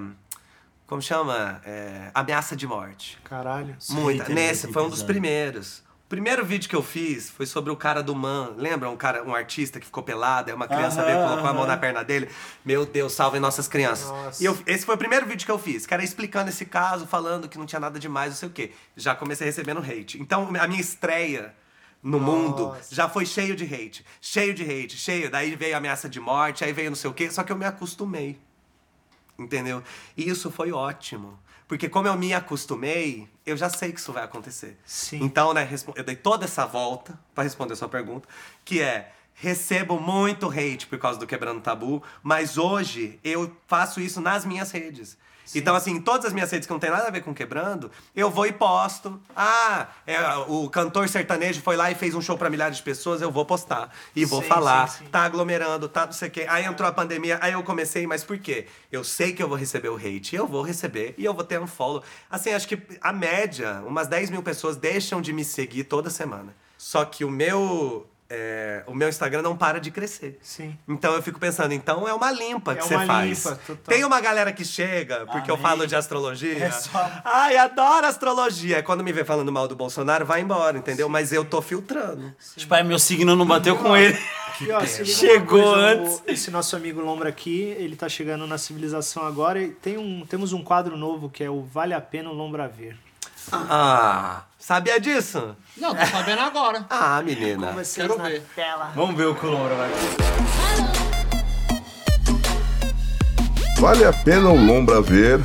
como 0.85 1.01
chama? 1.01 1.61
É, 1.65 2.11
ameaça 2.13 2.55
de 2.55 2.67
morte. 2.67 3.17
Caralho. 3.23 3.75
Muita. 3.89 4.23
hater 4.23 4.35
Nesse 4.35 4.71
foi 4.71 4.83
um 4.83 4.89
dos 4.89 5.01
primeiros. 5.01 5.83
O 6.05 6.07
primeiro 6.07 6.45
vídeo 6.45 6.69
que 6.69 6.75
eu 6.75 6.83
fiz 6.83 7.31
foi 7.31 7.47
sobre 7.47 7.71
o 7.71 7.75
cara 7.75 8.03
do 8.03 8.13
Man. 8.13 8.53
Lembra? 8.57 8.89
Um 8.91 8.95
cara, 8.95 9.23
um 9.23 9.33
artista 9.33 9.79
que 9.79 9.85
ficou 9.87 10.03
pelado, 10.03 10.51
aí 10.51 10.55
uma 10.55 10.67
criança 10.67 11.01
Aham, 11.01 11.05
veio 11.11 11.19
e 11.19 11.27
colocou 11.27 11.49
a 11.49 11.53
mão 11.53 11.65
na 11.65 11.75
perna 11.77 12.03
dele. 12.03 12.29
Meu 12.63 12.85
Deus, 12.85 13.13
salvem 13.13 13.41
nossas 13.41 13.67
crianças. 13.67 14.07
Nossa. 14.09 14.43
E 14.43 14.45
eu- 14.45 14.55
esse 14.67 14.85
foi 14.85 14.93
o 14.93 14.97
primeiro 14.97 15.25
vídeo 15.25 15.43
que 15.45 15.51
eu 15.51 15.57
fiz, 15.57 15.87
que 15.87 15.93
era 15.93 16.03
explicando 16.03 16.49
esse 16.49 16.65
caso, 16.65 17.07
falando 17.07 17.49
que 17.49 17.57
não 17.57 17.65
tinha 17.65 17.79
nada 17.79 17.97
demais, 17.99 18.29
não 18.31 18.37
sei 18.37 18.49
o 18.49 18.51
quê. 18.51 18.71
Já 18.95 19.15
comecei 19.15 19.47
recebendo 19.47 19.79
hate. 19.79 20.21
Então, 20.21 20.47
a 20.59 20.67
minha 20.67 20.79
estreia 20.79 21.55
no 22.05 22.19
mundo 22.19 22.67
Nossa. 22.67 22.93
já 22.93 23.09
foi 23.09 23.25
cheio 23.25 23.55
de 23.55 23.65
hate. 23.65 24.05
Cheio 24.21 24.53
de 24.53 24.63
hate, 24.63 24.95
cheio. 24.95 25.31
Daí 25.31 25.55
veio 25.55 25.75
ameaça 25.75 26.07
de 26.07 26.19
morte, 26.19 26.63
aí 26.63 26.71
veio 26.71 26.91
não 26.91 26.95
sei 26.95 27.09
o 27.09 27.13
quê. 27.13 27.31
Só 27.31 27.43
que 27.43 27.51
eu 27.51 27.55
me 27.55 27.65
acostumei. 27.65 28.39
Entendeu? 29.39 29.81
E 30.15 30.29
isso 30.29 30.51
foi 30.51 30.71
ótimo. 30.71 31.39
Porque 31.67 31.89
como 31.89 32.07
eu 32.07 32.15
me 32.15 32.31
acostumei, 32.31 33.27
eu 33.43 33.57
já 33.57 33.69
sei 33.71 33.91
que 33.91 33.99
isso 33.99 34.13
vai 34.13 34.23
acontecer. 34.23 34.77
Sim. 34.85 35.23
Então, 35.23 35.51
né, 35.51 35.67
eu 35.95 36.03
dei 36.03 36.15
toda 36.15 36.45
essa 36.45 36.63
volta 36.63 37.19
para 37.33 37.43
responder 37.43 37.73
a 37.73 37.75
sua 37.75 37.89
pergunta, 37.89 38.29
que 38.63 38.79
é 38.79 39.11
recebo 39.33 39.99
muito 39.99 40.47
hate 40.47 40.85
por 40.85 40.99
causa 40.99 41.19
do 41.19 41.25
quebrando 41.25 41.59
tabu, 41.59 42.03
mas 42.21 42.55
hoje 42.55 43.19
eu 43.23 43.51
faço 43.67 43.99
isso 43.99 44.21
nas 44.21 44.45
minhas 44.45 44.69
redes. 44.69 45.17
Então, 45.53 45.75
assim, 45.75 45.99
todas 46.01 46.25
as 46.25 46.33
minhas 46.33 46.49
redes 46.51 46.65
que 46.65 46.73
não 46.73 46.79
tem 46.79 46.89
nada 46.89 47.07
a 47.07 47.11
ver 47.11 47.21
com 47.21 47.33
quebrando, 47.33 47.91
eu 48.15 48.29
vou 48.29 48.45
e 48.45 48.51
posto. 48.51 49.19
Ah, 49.35 49.87
é, 50.07 50.17
o 50.47 50.69
cantor 50.69 51.07
sertanejo 51.09 51.61
foi 51.61 51.75
lá 51.75 51.91
e 51.91 51.95
fez 51.95 52.15
um 52.15 52.21
show 52.21 52.37
para 52.37 52.49
milhares 52.49 52.77
de 52.77 52.83
pessoas, 52.83 53.21
eu 53.21 53.31
vou 53.31 53.45
postar. 53.45 53.93
E 54.15 54.25
vou 54.25 54.41
Sim, 54.41 54.47
falar. 54.47 54.87
sim, 54.87 55.05
sim. 55.05 55.09
Tá 55.11 55.23
aglomerando, 55.23 55.87
tá 55.87 56.05
não 56.05 56.13
sei 56.13 56.29
o 56.29 56.31
quê. 56.31 56.45
Aí 56.49 56.65
entrou 56.65 56.87
a 56.87 56.91
pandemia, 56.91 57.37
aí 57.41 57.53
eu 57.53 57.63
comecei, 57.63 58.07
mas 58.07 58.23
por 58.23 58.37
quê? 58.39 58.67
Eu 58.91 59.03
sei 59.03 59.33
que 59.33 59.43
eu 59.43 59.47
vou 59.47 59.57
receber 59.57 59.89
o 59.89 59.95
hate, 59.97 60.35
eu 60.35 60.47
vou 60.47 60.61
receber 60.61 61.13
e 61.17 61.25
eu 61.25 61.33
vou 61.33 61.43
ter 61.43 61.59
um 61.59 61.67
follow. 61.67 62.01
Assim, 62.29 62.51
acho 62.51 62.67
que 62.67 62.81
a 63.01 63.11
média, 63.13 63.83
umas 63.85 64.07
10 64.07 64.29
mil 64.29 64.41
pessoas 64.41 64.77
deixam 64.77 65.21
de 65.21 65.33
me 65.33 65.43
seguir 65.43 65.83
toda 65.83 66.09
semana. 66.09 66.55
Só 66.77 67.05
que 67.05 67.23
o 67.23 67.31
meu. 67.31 68.07
É, 68.29 68.83
o 68.87 68.93
meu 68.95 69.07
Instagram 69.07 69.41
não 69.43 69.55
para 69.55 69.79
de 69.79 69.91
crescer. 69.91 70.39
Sim. 70.41 70.77
Então 70.87 71.13
eu 71.13 71.21
fico 71.21 71.39
pensando, 71.39 71.73
então 71.73 72.07
é 72.07 72.13
uma 72.13 72.31
limpa 72.31 72.71
É 72.71 72.75
que 72.75 72.83
você 72.85 72.95
uma 72.95 73.05
faz. 73.05 73.45
limpa, 73.45 73.55
total. 73.67 73.83
Tem 73.93 74.03
uma 74.03 74.19
galera 74.19 74.51
que 74.51 74.65
chega, 74.65 75.25
porque 75.27 75.49
eu 75.51 75.55
Amém. 75.55 75.65
falo 75.67 75.85
de 75.87 75.95
astrologia. 75.95 76.57
É 76.65 76.71
só- 76.71 77.11
Ai, 77.23 77.55
adoro 77.57 78.07
astrologia. 78.07 78.81
Quando 78.81 79.03
me 79.03 79.11
vê 79.13 79.23
falando 79.23 79.51
mal 79.51 79.67
do 79.67 79.75
Bolsonaro, 79.75 80.25
vai 80.25 80.41
embora, 80.41 80.77
entendeu? 80.77 81.07
Mas 81.07 81.31
eu 81.31 81.45
tô 81.45 81.61
filtrando. 81.61 82.33
Tipo, 82.55 82.73
aí 82.73 82.83
meu 82.83 82.97
signo 82.99 83.35
não 83.35 83.45
bateu 83.45 83.75
com 83.77 83.95
ele. 83.95 84.17
E, 84.61 84.71
ó, 84.71 84.79
Chegou 85.05 85.61
coisa, 85.61 85.77
antes. 85.77 86.13
o- 86.15 86.23
esse 86.27 86.49
nosso 86.49 86.75
amigo 86.75 87.01
Lombra 87.01 87.29
aqui, 87.29 87.75
ele 87.77 87.95
tá 87.95 88.07
chegando 88.09 88.47
na 88.47 88.57
civilização 88.57 89.25
agora 89.25 89.61
e 89.61 89.69
tem 89.69 89.97
um, 89.97 90.25
temos 90.25 90.51
um 90.53 90.63
quadro 90.63 90.97
novo 90.97 91.29
que 91.29 91.43
é 91.43 91.49
o 91.49 91.61
Vale 91.63 91.93
a 91.93 92.01
Pena 92.01 92.29
o 92.29 92.33
Lombra 92.33 92.67
Ver. 92.67 92.97
Ah, 93.51 94.43
sabia 94.65 94.99
disso? 94.99 95.55
Não, 95.77 95.93
tô 95.93 96.03
sabendo 96.07 96.41
agora. 96.41 96.85
Ah, 96.89 97.21
menina. 97.23 97.71
Vocês 97.73 98.07
Quero 98.07 98.17
na 98.17 98.29
ver. 98.29 98.41
tela. 98.55 98.91
Vamos 98.95 99.15
ver 99.15 99.25
o 99.25 99.35
que 99.35 99.45
o 99.45 99.51
Lombra 99.51 99.75
vai 99.75 99.89
Vale 103.77 104.05
a 104.05 104.13
pena 104.13 104.49
o 104.49 104.55
Lombra 104.55 105.01
ver. 105.01 105.39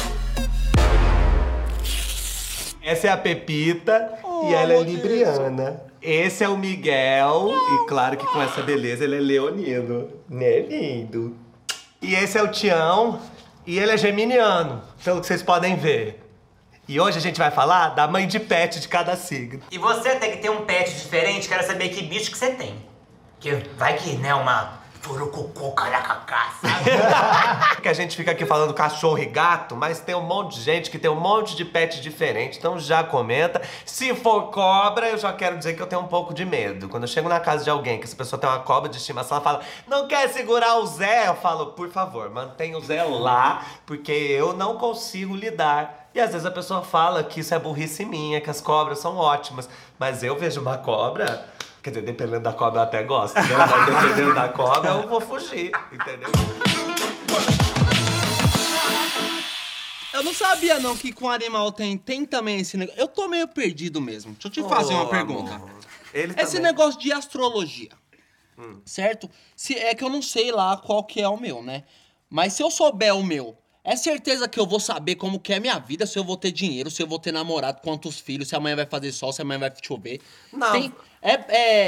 Essa 2.83 3.09
é 3.09 3.11
a 3.11 3.17
Pepita 3.17 4.11
e 4.49 4.55
ela 4.55 4.73
é 4.73 4.83
libriana. 4.83 5.83
Esse 6.01 6.43
é 6.43 6.49
o 6.49 6.57
Miguel 6.57 7.51
e 7.51 7.89
claro 7.89 8.17
que 8.17 8.25
com 8.25 8.41
essa 8.41 8.63
beleza 8.63 9.05
ele 9.05 9.17
é 9.17 9.21
leonino. 9.21 10.09
Né, 10.31 10.61
lindo? 10.61 11.37
E 12.01 12.15
esse 12.15 12.39
é 12.39 12.43
o 12.43 12.49
Tião 12.49 13.21
e 13.67 13.79
ele 13.79 13.93
é 13.93 13.99
geminiano, 13.99 14.83
pelo 15.05 15.21
que 15.21 15.27
vocês 15.27 15.43
podem 15.43 15.77
ver. 15.77 16.20
E 16.91 16.99
hoje 16.99 17.19
a 17.19 17.21
gente 17.21 17.39
vai 17.39 17.53
falar 17.53 17.91
da 17.91 18.09
mãe 18.09 18.27
de 18.27 18.41
pet 18.41 18.81
de 18.81 18.89
cada 18.89 19.15
signo. 19.15 19.63
E 19.71 19.79
você 19.79 20.17
tem 20.17 20.33
que 20.33 20.39
ter 20.39 20.51
um 20.51 20.63
pet 20.63 20.93
diferente, 20.93 21.49
quero 21.49 21.65
saber 21.65 21.89
que 21.91 22.03
bicho 22.03 22.33
que 22.33 22.37
você 22.37 22.51
tem. 22.51 22.85
Que 23.39 23.55
vai 23.79 23.97
que, 23.97 24.17
né, 24.17 24.35
uma 24.35 24.81
furucucu 25.01 25.71
caracacá, 25.71 26.53
sabe? 26.61 27.79
que 27.81 27.89
a 27.89 27.93
gente 27.93 28.17
fica 28.17 28.33
aqui 28.33 28.45
falando 28.45 28.75
cachorro 28.75 29.21
e 29.21 29.27
gato, 29.27 29.77
mas 29.77 30.01
tem 30.01 30.17
um 30.17 30.21
monte 30.21 30.57
de 30.57 30.63
gente 30.63 30.91
que 30.91 30.99
tem 30.99 31.09
um 31.09 31.21
monte 31.21 31.55
de 31.55 31.65
pet 31.65 32.01
diferente. 32.01 32.59
Então 32.59 32.77
já 32.77 33.05
comenta. 33.05 33.63
Se 33.87 34.13
for 34.13 34.51
cobra, 34.51 35.11
eu 35.11 35.17
já 35.17 35.33
quero 35.33 35.57
dizer 35.59 35.75
que 35.75 35.81
eu 35.81 35.87
tenho 35.87 36.03
um 36.03 36.09
pouco 36.09 36.35
de 36.35 36.45
medo. 36.45 36.89
Quando 36.89 37.05
eu 37.05 37.09
chego 37.09 37.29
na 37.29 37.39
casa 37.39 37.63
de 37.63 37.71
alguém 37.71 37.99
que 37.99 38.05
essa 38.05 38.17
pessoa 38.17 38.41
tem 38.41 38.51
uma 38.51 38.59
cobra 38.59 38.91
de 38.91 38.97
estimação, 38.97 39.37
ela 39.37 39.45
fala: 39.45 39.61
"Não 39.87 40.09
quer 40.09 40.29
segurar 40.31 40.75
o 40.79 40.87
Zé?" 40.87 41.29
Eu 41.29 41.37
falo: 41.37 41.67
"Por 41.67 41.89
favor, 41.89 42.29
mantenha 42.31 42.77
o 42.77 42.81
Zé 42.81 43.05
lá, 43.05 43.65
porque 43.87 44.11
eu 44.11 44.55
não 44.55 44.77
consigo 44.77 45.37
lidar." 45.37 46.00
E 46.15 46.21
às 46.21 46.33
vezes 46.33 46.45
a 46.47 46.51
pessoa 46.51 46.83
fala 46.83 47.23
que 47.23 47.41
isso 47.41 47.55
é 47.55 47.59
burrice 47.59 48.05
minha, 48.05 48.41
que 48.41 48.51
as 48.51 48.61
cobras 48.61 48.99
são 48.99 49.17
ótimas, 49.17 49.69
mas 49.99 50.23
eu 50.23 50.37
vejo 50.39 50.61
uma 50.61 50.79
cobra 50.79 51.49
Quer 51.83 51.91
dizer, 51.91 52.03
dependendo 52.03 52.41
da 52.41 52.53
cobra 52.53 52.81
eu 52.81 52.85
até 52.85 53.03
gosto, 53.03 53.37
né? 53.37 53.43
Mas 53.57 53.87
dependendo 53.87 54.35
da 54.35 54.49
cobra 54.51 54.91
eu 54.91 55.09
vou 55.09 55.21
fugir, 55.21 55.73
entendeu? 55.91 56.29
Eu 60.13 60.23
não 60.23 60.35
sabia 60.35 60.79
não 60.79 60.95
que 60.95 61.11
com 61.11 61.31
animal 61.31 61.73
tem, 61.73 61.97
tem 61.97 62.27
também 62.27 62.61
esse 62.61 62.77
negócio. 62.77 63.01
Eu 63.01 63.09
tô 63.09 63.27
meio 63.29 63.49
perdido 63.49 63.99
mesmo. 63.99 64.33
Deixa 64.33 64.49
eu 64.49 64.51
te 64.51 64.63
fazer 64.69 64.93
uma 64.93 65.05
Ô, 65.05 65.09
pergunta. 65.09 65.55
amor. 65.55 65.71
Ele 66.13 66.35
Esse 66.37 66.57
também. 66.57 66.63
negócio 66.63 67.01
de 67.01 67.13
astrologia, 67.13 67.93
certo? 68.85 69.31
Se 69.57 69.75
é 69.79 69.95
que 69.95 70.05
eu 70.05 70.11
não 70.11 70.21
sei 70.21 70.53
lá 70.53 70.77
qual 70.77 71.03
que 71.05 71.23
é 71.23 71.29
o 71.29 71.39
meu, 71.41 71.63
né? 71.63 71.85
Mas 72.29 72.53
se 72.53 72.63
eu 72.63 72.71
souber 72.71 73.17
o 73.17 73.25
meu, 73.25 73.57
é 73.85 73.97
certeza 73.97 74.49
que 74.49 74.59
eu 74.61 74.67
vou 74.67 74.79
saber 74.81 75.15
como 75.17 75.39
que 75.41 75.53
é 75.53 75.57
a 75.57 75.61
minha 75.61 75.79
vida, 75.79 76.07
se 76.07 76.19
eu 76.19 76.25
vou 76.25 76.37
ter 76.37 76.53
dinheiro, 76.53 76.91
se 76.91 77.03
eu 77.03 77.07
vou 77.07 77.19
ter 77.19 77.33
namorado, 77.33 77.81
quantos 77.83 78.19
filhos, 78.21 78.49
se 78.49 78.55
amanhã 78.57 78.77
vai 78.77 78.87
fazer 78.87 79.11
sol, 79.13 79.33
se 79.33 79.41
amanhã 79.43 79.59
vai 79.61 79.73
chover. 79.83 80.21
Não. 80.53 80.73
Tem, 80.73 80.95
é, 81.23 81.33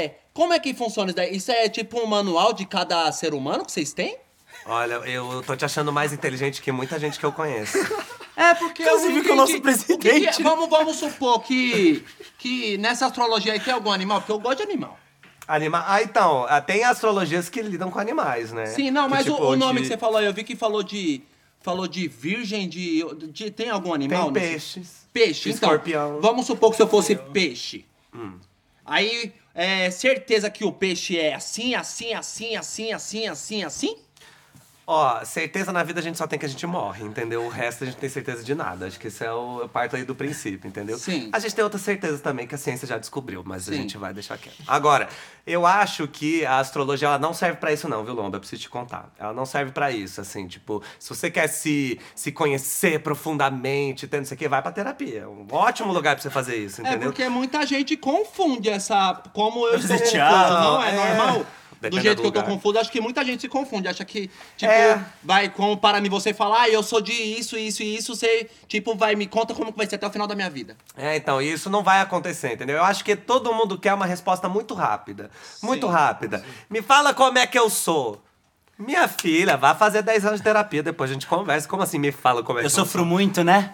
é, 0.03 0.15
como 0.33 0.53
é 0.53 0.59
que 0.59 0.73
funciona 0.73 1.09
isso 1.09 1.15
daí? 1.17 1.35
Isso 1.35 1.51
é 1.51 1.69
tipo 1.69 1.99
um 1.99 2.05
manual 2.05 2.53
de 2.53 2.65
cada 2.65 3.11
ser 3.11 3.33
humano 3.33 3.65
que 3.65 3.71
vocês 3.71 3.93
têm? 3.93 4.17
Olha, 4.65 4.93
eu 4.95 5.43
tô 5.45 5.55
te 5.55 5.65
achando 5.65 5.91
mais 5.91 6.13
inteligente 6.13 6.61
que 6.61 6.71
muita 6.71 6.97
gente 6.99 7.19
que 7.19 7.25
eu 7.25 7.31
conheço. 7.31 7.77
É, 8.35 8.55
porque 8.55 8.81
Inclusive 8.81 9.19
eu 9.19 9.23
com 9.25 9.33
o 9.33 9.35
nosso 9.35 9.53
o 9.53 9.61
que 9.61 9.61
que 9.61 9.67
é- 9.69 10.11
presidente. 10.11 10.41
vamos, 10.41 10.67
vamos 10.67 10.95
supor 10.95 11.39
que, 11.43 12.03
que 12.39 12.79
nessa 12.79 13.05
astrologia 13.05 13.53
aí 13.53 13.59
tem 13.59 13.71
algum 13.71 13.91
animal, 13.91 14.21
porque 14.21 14.31
eu 14.31 14.39
gosto 14.39 14.57
de 14.57 14.63
animal. 14.63 14.97
Anima... 15.47 15.83
Ah, 15.87 16.01
então, 16.01 16.43
ah, 16.49 16.59
tem 16.59 16.83
astrologias 16.83 17.47
que 17.47 17.61
lidam 17.61 17.91
com 17.91 17.99
animais, 17.99 18.51
né? 18.51 18.65
Sim, 18.65 18.89
não, 18.89 19.03
Que, 19.03 19.09
mas 19.11 19.27
o- 19.27 19.35
tipo, 19.35 19.45
o, 19.45 19.55
nome 19.55 19.81
de- 19.81 19.81
que 19.83 19.87
você 19.93 19.97
falou 19.99 20.17
aí, 20.17 20.25
eu 20.25 20.33
vi 20.33 20.43
que 20.43 20.55
falou 20.55 20.81
de. 20.81 21.21
Falou 21.63 21.87
de 21.87 22.07
virgem, 22.07 22.67
de. 22.69 23.03
de- 23.31 23.49
tem 23.49 23.69
algum 23.69 23.93
animal? 23.93 24.31
Tem 24.31 24.43
nesse- 24.43 24.73
peixes. 24.75 25.07
Peixe, 25.11 25.49
então. 25.49 25.69
Escorpião. 25.69 26.19
Vamos 26.21 26.45
supor 26.45 26.69
que 26.71 26.75
se 26.75 26.83
eu 26.83 26.87
fosse 26.87 27.15
peixe. 27.15 27.85
Aí, 28.85 29.33
é 29.55 29.89
certeza 29.89 30.49
que 30.49 30.65
o 30.65 30.71
peixe 30.71 31.17
é 31.17 31.33
assim, 31.33 31.73
assim, 31.73 32.13
assim, 32.13 32.55
assim, 32.55 32.91
assim, 32.91 33.27
assim, 33.27 33.63
assim? 33.63 33.97
Ó, 34.85 35.23
certeza 35.23 35.71
na 35.71 35.81
vida 35.81 36.01
a 36.01 36.03
gente 36.03 36.17
só 36.17 36.27
tem 36.27 36.37
que 36.37 36.45
a 36.45 36.49
gente 36.49 36.67
morre, 36.67 37.05
entendeu? 37.05 37.45
O 37.45 37.49
resto 37.49 37.83
a 37.83 37.85
gente 37.85 37.95
não 37.95 38.01
tem 38.01 38.09
certeza 38.09 38.43
de 38.43 38.53
nada. 38.53 38.85
Acho 38.85 38.99
que 38.99 39.07
isso 39.07 39.23
é 39.23 39.31
o 39.33 39.61
eu 39.61 39.69
parto 39.69 39.95
aí 39.95 40.03
do 40.03 40.13
princípio, 40.13 40.67
entendeu? 40.67 40.97
Sim. 40.97 41.29
A 41.31 41.39
gente 41.39 41.55
tem 41.55 41.63
outras 41.63 41.81
certezas 41.81 42.19
também 42.19 42.45
que 42.45 42.53
a 42.53 42.57
ciência 42.57 42.85
já 42.85 42.97
descobriu, 42.97 43.43
mas 43.45 43.67
a 43.69 43.71
Sim. 43.71 43.77
gente 43.77 43.97
vai 43.97 44.13
deixar 44.13 44.37
quieto. 44.37 44.57
Agora, 44.67 45.07
eu 45.47 45.65
acho 45.65 46.05
que 46.07 46.45
a 46.45 46.59
astrologia 46.59 47.07
ela 47.07 47.17
não 47.17 47.33
serve 47.33 47.57
pra 47.57 47.71
isso 47.71 47.87
não, 47.87 48.03
viu, 48.03 48.13
Lomba? 48.13 48.35
Eu 48.35 48.39
preciso 48.41 48.61
te 48.63 48.69
contar. 48.69 49.09
Ela 49.17 49.31
não 49.31 49.45
serve 49.45 49.71
pra 49.71 49.89
isso, 49.89 50.19
assim, 50.19 50.47
tipo, 50.47 50.83
se 50.99 51.09
você 51.09 51.31
quer 51.31 51.47
se, 51.47 51.97
se 52.13 52.31
conhecer 52.31 52.99
profundamente, 52.99 54.05
tendo 54.05 54.23
isso 54.23 54.33
aqui, 54.33 54.47
vai 54.49 54.61
pra 54.61 54.71
terapia. 54.71 55.21
É 55.21 55.27
um 55.27 55.47
ótimo 55.49 55.93
lugar 55.93 56.15
pra 56.15 56.21
você 56.21 56.29
fazer 56.29 56.57
isso, 56.57 56.81
É 56.81 56.89
entendeu? 56.89 57.09
porque 57.09 57.27
muita 57.29 57.65
gente 57.65 57.95
confunde 57.95 58.69
essa. 58.69 59.21
Como 59.33 59.65
eu 59.67 59.77
estou 59.77 59.97
teatro, 59.97 60.53
não 60.53 60.83
é, 60.83 60.89
é. 60.89 61.15
normal? 61.15 61.45
Do 61.89 61.99
jeito 62.01 62.17
do 62.17 62.21
que 62.21 62.27
eu 62.27 62.31
tô 62.31 62.39
lugar. 62.39 62.53
confuso, 62.53 62.79
acho 62.79 62.91
que 62.91 63.01
muita 63.01 63.23
gente 63.25 63.41
se 63.41 63.47
confunde. 63.47 63.87
Acha 63.87 64.03
que, 64.05 64.29
tipo, 64.57 64.71
É. 64.71 65.03
vai, 65.23 65.49
como 65.49 65.77
para 65.77 65.99
mim 66.01 66.09
você 66.09 66.33
falar, 66.33 66.61
ah, 66.63 66.69
eu 66.69 66.83
sou 66.83 67.01
de 67.01 67.11
isso, 67.13 67.57
isso 67.57 67.81
e 67.83 67.95
isso, 67.95 68.15
você, 68.15 68.49
tipo, 68.67 68.95
vai, 68.95 69.15
me 69.15 69.27
conta 69.27 69.53
como 69.53 69.71
que 69.71 69.77
vai 69.77 69.87
ser 69.87 69.95
até 69.95 70.07
o 70.07 70.11
final 70.11 70.27
da 70.27 70.35
minha 70.35 70.49
vida. 70.49 70.75
É, 70.95 71.15
então, 71.15 71.41
isso 71.41 71.69
não 71.69 71.83
vai 71.83 72.01
acontecer, 72.01 72.53
entendeu? 72.53 72.77
Eu 72.77 72.83
acho 72.83 73.03
que 73.03 73.15
todo 73.15 73.53
mundo 73.53 73.77
quer 73.77 73.93
uma 73.93 74.05
resposta 74.05 74.47
muito 74.49 74.73
rápida. 74.73 75.29
Muito 75.61 75.87
rápida. 75.87 76.43
Me 76.69 76.81
fala 76.81 77.13
como 77.13 77.37
é 77.37 77.47
que 77.47 77.57
eu 77.57 77.69
sou. 77.69 78.21
Minha 78.75 79.07
filha, 79.07 79.55
vá 79.55 79.75
fazer 79.75 80.01
10 80.01 80.25
anos 80.25 80.39
de 80.39 80.43
terapia, 80.43 80.81
depois 80.81 81.11
a 81.11 81.13
gente 81.13 81.27
conversa. 81.27 81.67
Como 81.67 81.83
assim 81.83 81.99
me 81.99 82.11
fala 82.11 82.41
como 82.41 82.57
é 82.57 82.65
Eu 82.65 82.69
sofro 82.71 83.05
muito, 83.05 83.43
né? 83.43 83.71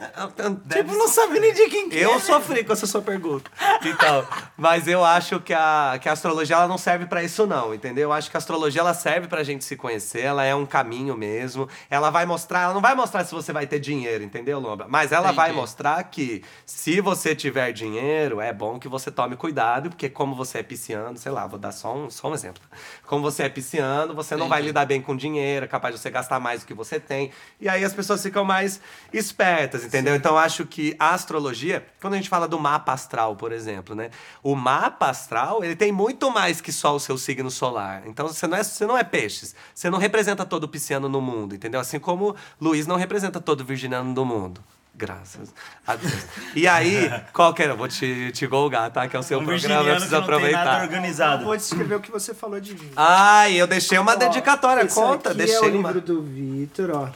Tipo, 0.69 0.93
não 0.93 1.07
sabe 1.07 1.39
nem 1.39 1.53
de 1.53 1.69
quem 1.69 1.89
que 1.89 1.97
Eu 1.97 2.15
é. 2.15 2.19
sofri 2.19 2.65
com 2.65 2.73
essa 2.73 2.85
sua 2.85 3.01
pergunta. 3.01 3.49
Então, 3.85 4.27
mas 4.57 4.89
eu 4.89 5.03
acho 5.05 5.39
que 5.39 5.53
a, 5.53 5.97
que 6.01 6.09
a 6.09 6.11
astrologia 6.11 6.57
ela 6.57 6.67
não 6.67 6.77
serve 6.77 7.05
pra 7.05 7.23
isso 7.23 7.47
não, 7.47 7.73
entendeu? 7.73 8.09
Eu 8.09 8.13
acho 8.13 8.29
que 8.29 8.35
a 8.35 8.39
astrologia 8.39 8.81
ela 8.81 8.93
serve 8.93 9.27
pra 9.29 9.41
gente 9.41 9.63
se 9.63 9.77
conhecer, 9.77 10.19
ela 10.21 10.43
é 10.43 10.53
um 10.53 10.65
caminho 10.65 11.15
mesmo. 11.15 11.69
Ela 11.89 12.09
vai 12.09 12.25
mostrar, 12.25 12.63
ela 12.63 12.73
não 12.73 12.81
vai 12.81 12.93
mostrar 12.93 13.23
se 13.23 13.33
você 13.33 13.53
vai 13.53 13.65
ter 13.65 13.79
dinheiro, 13.79 14.21
entendeu, 14.21 14.59
Lomba? 14.59 14.85
Mas 14.89 15.13
ela 15.13 15.31
vai 15.31 15.47
Entendi. 15.47 15.61
mostrar 15.61 16.03
que 16.03 16.43
se 16.65 16.99
você 16.99 17.33
tiver 17.33 17.71
dinheiro, 17.71 18.41
é 18.41 18.51
bom 18.51 18.77
que 18.77 18.89
você 18.89 19.09
tome 19.09 19.37
cuidado, 19.37 19.89
porque 19.89 20.09
como 20.09 20.35
você 20.35 20.57
é 20.57 20.63
pisciano, 20.63 21.17
sei 21.17 21.31
lá, 21.31 21.47
vou 21.47 21.57
dar 21.57 21.71
só 21.71 21.95
um, 21.95 22.09
só 22.09 22.29
um 22.29 22.33
exemplo. 22.33 22.61
Como 23.09 23.23
você 23.23 23.41
é 23.41 23.49
pisciano, 23.49 24.13
você 24.13 24.35
não 24.35 24.47
vai 24.47 24.61
lidar 24.61 24.85
bem 24.85 25.01
com 25.01 25.15
dinheiro, 25.15 25.65
é 25.65 25.67
capaz 25.67 25.95
de 25.95 25.99
você 25.99 26.11
gastar 26.11 26.39
mais 26.39 26.61
do 26.61 26.67
que 26.67 26.75
você 26.75 26.99
tem. 26.99 27.31
E 27.59 27.67
aí 27.67 27.83
as 27.83 27.91
pessoas 27.91 28.21
ficam 28.21 28.45
mais 28.45 28.79
espertas, 29.11 29.83
entendeu? 29.83 30.15
Então 30.15 30.33
eu 30.33 30.37
acho 30.37 30.63
que 30.63 30.95
a 30.99 31.15
astrologia, 31.15 31.83
quando 31.99 32.13
a 32.13 32.17
gente 32.17 32.29
fala 32.29 32.47
do 32.47 32.59
mapa 32.59 32.93
astral, 32.93 33.35
por 33.35 33.51
exemplo, 33.51 33.95
né? 33.95 34.11
O 34.43 34.53
mapa 34.53 35.09
astral, 35.09 35.63
ele 35.63 35.75
tem 35.75 35.91
muito 35.91 36.29
mais 36.29 36.61
que 36.61 36.71
só 36.71 36.95
o 36.95 36.99
seu 36.99 37.17
signo 37.17 37.49
solar. 37.49 38.03
Então 38.05 38.27
você 38.27 38.45
não 38.45 38.55
é, 38.55 38.63
você 38.63 38.85
não 38.85 38.95
é 38.95 39.03
peixes. 39.03 39.55
Você 39.73 39.89
não 39.89 39.97
representa 39.97 40.45
todo 40.45 40.69
pisciano 40.69 41.09
no 41.09 41.19
mundo, 41.19 41.55
entendeu? 41.55 41.79
Assim 41.79 41.97
como 41.97 42.35
Luiz 42.61 42.85
não 42.85 42.95
representa 42.95 43.41
todo 43.41 43.65
virginiano 43.65 44.13
do 44.13 44.23
mundo. 44.23 44.63
Graças 44.95 45.53
a 45.87 45.95
Deus. 45.95 46.13
E 46.55 46.67
aí, 46.67 47.09
qual 47.31 47.53
que 47.53 47.63
era? 47.63 47.73
Vou 47.73 47.87
te, 47.87 48.31
te 48.33 48.45
golgar, 48.47 48.91
tá? 48.91 49.07
Que 49.07 49.15
é 49.15 49.19
o 49.19 49.23
seu 49.23 49.39
Um 49.39 49.45
programa, 49.45 49.87
eu 49.89 49.95
preciso 49.95 50.11
não 50.15 50.21
tem 50.25 50.29
nada 50.29 50.35
aproveitar. 50.35 50.81
organizado. 50.81 51.45
Vou 51.45 51.55
descrever 51.55 51.95
o 51.95 51.99
que 52.01 52.11
você 52.11 52.33
falou 52.33 52.59
de 52.59 52.73
mim. 52.73 52.91
Ai, 52.97 53.53
eu 53.55 53.65
deixei 53.65 53.97
uma 53.97 54.11
Ó, 54.11 54.15
dedicatória, 54.15 54.83
esse 54.83 54.95
conta, 54.95 55.29
aqui 55.29 55.37
deixei 55.37 55.55
é 55.55 55.61
o 55.71 55.79
uma. 55.79 55.91
livro 55.91 56.01
do 56.01 56.21
Vitor, 56.21 56.89
ó. 56.93 57.09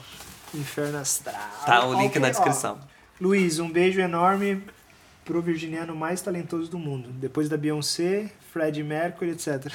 Inferno 0.54 1.00
Astral. 1.00 1.36
Tá, 1.66 1.86
o 1.86 1.94
link 1.94 2.10
Ok, 2.12 2.22
na 2.22 2.28
ó. 2.28 2.32
descrição. 2.32 2.80
Luiz, 3.20 3.60
um 3.60 3.70
beijo 3.70 4.00
enorme 4.00 4.64
pro 5.26 5.42
virginiano 5.42 5.96
mais 5.96 6.22
talentoso 6.22 6.70
do 6.70 6.78
mundo. 6.80 7.10
Depois 7.12 7.50
da 7.50 7.58
Beyoncé, 7.58 8.32
Fred 8.54 8.82
Mercury, 8.84 9.32
etc. 9.32 9.66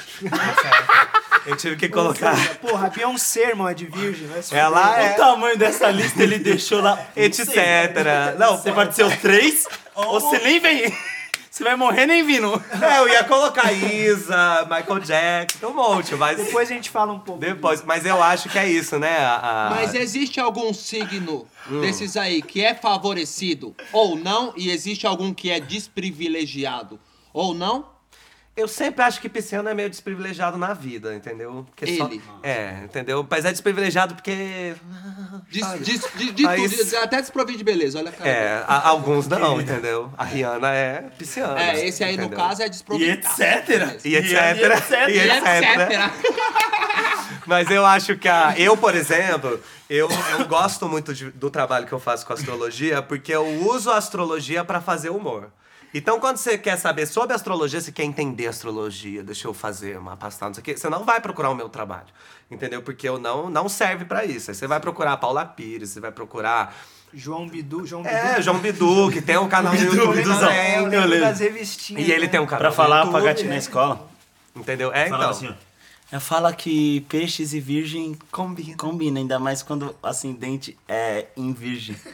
Eu 1.47 1.57
tive 1.57 1.77
que 1.77 1.89
colocar. 1.89 2.37
Seja, 2.37 2.55
Porra, 2.57 2.87
a 2.87 2.91
Beyoncé, 2.91 3.49
irmão, 3.51 3.69
é 3.69 3.75
de 3.75 3.87
virgem. 3.87 4.29
se 4.43 4.55
Ela 4.55 5.01
é. 5.01 5.13
O 5.13 5.17
tamanho 5.17 5.57
dessa 5.59 5.91
lista 5.91 6.23
ele 6.23 6.39
deixou 6.39 6.81
lá. 6.81 6.99
Etc. 7.17 7.49
Não, 8.39 8.57
Você 8.57 8.73
pode 8.73 8.95
ser 8.95 9.05
o 9.05 9.17
3 9.17 9.67
ou 9.95 10.21
você 10.21 10.39
nem 10.41 10.59
vem. 10.61 10.93
Você 11.51 11.65
vai 11.65 11.75
morrer 11.75 12.07
nem 12.07 12.25
vindo. 12.25 12.63
É, 12.81 12.99
eu 13.01 13.09
ia 13.09 13.25
colocar 13.25 13.73
Isa, 13.73 14.63
Michael 14.71 15.01
Jackson, 15.01 15.67
um 15.67 15.75
monte, 15.75 16.15
mas. 16.15 16.37
Depois 16.37 16.71
a 16.71 16.75
gente 16.75 16.89
fala 16.89 17.13
um 17.13 17.19
pouco. 17.19 17.41
Depois, 17.41 17.83
mas 17.83 18.07
eu 18.07 18.23
acho 18.23 18.49
que 18.49 18.57
é 18.57 18.69
isso, 18.69 18.97
né? 18.97 19.19
a- 19.19 19.67
a- 19.67 19.71
Mas 19.71 19.93
existe 19.93 20.39
algum 20.39 20.73
signo 20.73 21.49
Hum. 21.69 21.81
desses 21.81 22.17
aí 22.17 22.43
que 22.43 22.63
é 22.65 22.75
favorecido 22.77 23.75
ou 23.93 24.15
não, 24.15 24.53
e 24.57 24.71
existe 24.71 25.05
algum 25.05 25.35
que 25.35 25.51
é 25.51 25.59
desprivilegiado 25.59 27.01
ou 27.33 27.53
não? 27.55 27.87
Eu 28.59 28.67
sempre 28.67 29.05
acho 29.05 29.21
que 29.21 29.29
pisciano 29.29 29.69
é 29.69 29.75
meio 29.75 29.89
desprivilegiado 29.89 30.59
na 30.59 30.75
vida, 30.75 31.15
entendeu? 31.15 31.65
Porque 31.69 31.85
Ele. 31.85 32.21
É, 32.43 32.81
entendeu? 32.83 33.25
Mas 33.31 33.45
é 33.45 33.53
desprivilegiado 33.53 34.17
porque. 34.17 34.75
De, 35.49 35.61
de 36.33 36.47
Aí 36.47 36.69
tudo, 36.69 36.97
até 36.99 37.21
desprovido 37.21 37.57
de 37.57 37.63
beleza, 37.63 37.99
olha 38.01 38.11
a 38.11 38.13
cara. 38.13 38.29
É, 38.29 38.65
a- 38.67 38.89
alguns 38.89 39.29
não, 39.29 39.61
entendeu? 39.61 40.13
A 40.19 40.25
Rihanna 40.25 40.73
é 40.75 41.03
pisciana. 41.17 41.61
É, 41.63 41.87
esse 41.87 42.03
aí 42.03 42.17
no 42.17 42.25
entendeu? 42.25 42.39
caso 42.45 42.63
é 42.63 42.67
E 42.67 42.71
desprovido. 42.71 43.11
etc. 43.13 44.01
E 44.05 44.17
etc. 44.17 44.35
E 45.09 45.13
E 45.13 45.17
E 45.17 45.31
etc. 45.31 45.43
etc. 45.47 46.39
Mas 47.47 47.71
eu 47.71 47.87
acho 47.87 48.17
que 48.17 48.29
a. 48.29 48.55
Eu, 48.59 48.77
por 48.77 48.95
exemplo, 48.95 49.61
eu, 49.89 50.09
eu 50.39 50.47
gosto 50.47 50.89
muito 50.89 51.15
de- 51.15 51.31
do 51.31 51.49
trabalho 51.51 51.87
que 51.87 51.93
eu 51.93 52.01
faço 52.01 52.27
com 52.27 52.33
astrologia, 52.33 53.01
porque 53.03 53.33
eu 53.33 53.47
uso 53.69 53.91
a 53.91 53.97
astrologia 53.97 54.65
pra 54.65 54.81
fazer 54.81 55.11
humor. 55.11 55.51
Então, 55.93 56.21
quando 56.21 56.37
você 56.37 56.59
quer 56.59 56.77
saber 56.77 57.07
sobre 57.07 57.35
astrologia, 57.35 57.81
você 57.81 57.91
quer 57.91 58.05
entender 58.05 58.47
astrologia, 58.47 59.23
deixa 59.23 59.49
eu 59.49 59.55
fazer 59.55 59.99
uma 59.99 60.17
pastada, 60.17 60.51
não 60.51 60.55
sei 60.55 60.61
o 60.61 60.65
quê, 60.65 60.77
você 60.77 60.89
não 60.91 61.05
vai 61.05 61.21
procurar 61.21 61.51
o 61.51 61.55
meu 61.55 61.69
trabalho. 61.69 62.09
Entendeu? 62.51 62.83
Porque 62.83 63.09
eu 63.09 63.19
não, 63.19 63.49
não 63.49 63.69
serve 63.69 64.05
pra 64.05 64.25
isso. 64.25 64.51
Aí 64.51 64.55
você 64.55 64.67
vai 64.67 64.81
procurar 64.81 65.15
a 65.15 65.17
Paula 65.17 65.45
Pires, 65.45 65.91
você 65.91 66.01
vai 66.01 66.13
procurar. 66.13 66.75
João 67.13 67.49
Bidu, 67.49 67.87
João 67.87 68.05
É, 68.05 68.33
Bidu. 68.33 68.43
João 68.43 68.59
Bidu, 68.59 69.11
que 69.11 69.23
tem 69.23 69.39
um 69.39 69.49
canal 69.49 69.73
no 69.73 69.79
Bidu, 69.79 69.97
YouTube 69.97 70.23
também. 70.25 70.57
É, 70.59 70.79
eu 70.79 70.83
Eu 70.83 70.89
lembro 70.89 71.21
das 71.21 71.41
revistinhas. 71.41 72.07
E 72.07 72.13
ele 72.13 72.27
né? 72.27 72.29
tem 72.29 72.41
um 72.41 72.47
canal 72.47 72.61
Pra 72.61 72.73
falar 72.73 72.99
YouTube, 72.99 73.13
pra 73.13 73.21
gatinho 73.23 73.49
na 73.49 73.57
escola. 73.57 74.09
Entendeu? 74.55 74.93
É, 74.93 75.07
então. 75.07 75.31
assim, 75.31 75.49
ó. 75.49 75.55
Ela 76.11 76.21
fala 76.21 76.53
que 76.55 77.01
peixes 77.09 77.53
e 77.53 77.61
virgem 77.61 78.17
Combina. 78.31 78.77
combinam, 78.77 79.21
ainda 79.21 79.39
mais 79.39 79.63
quando 79.63 79.95
o 80.03 80.07
ascendente 80.07 80.77
é 80.87 81.27
em 81.37 81.53
virgem. 81.53 81.97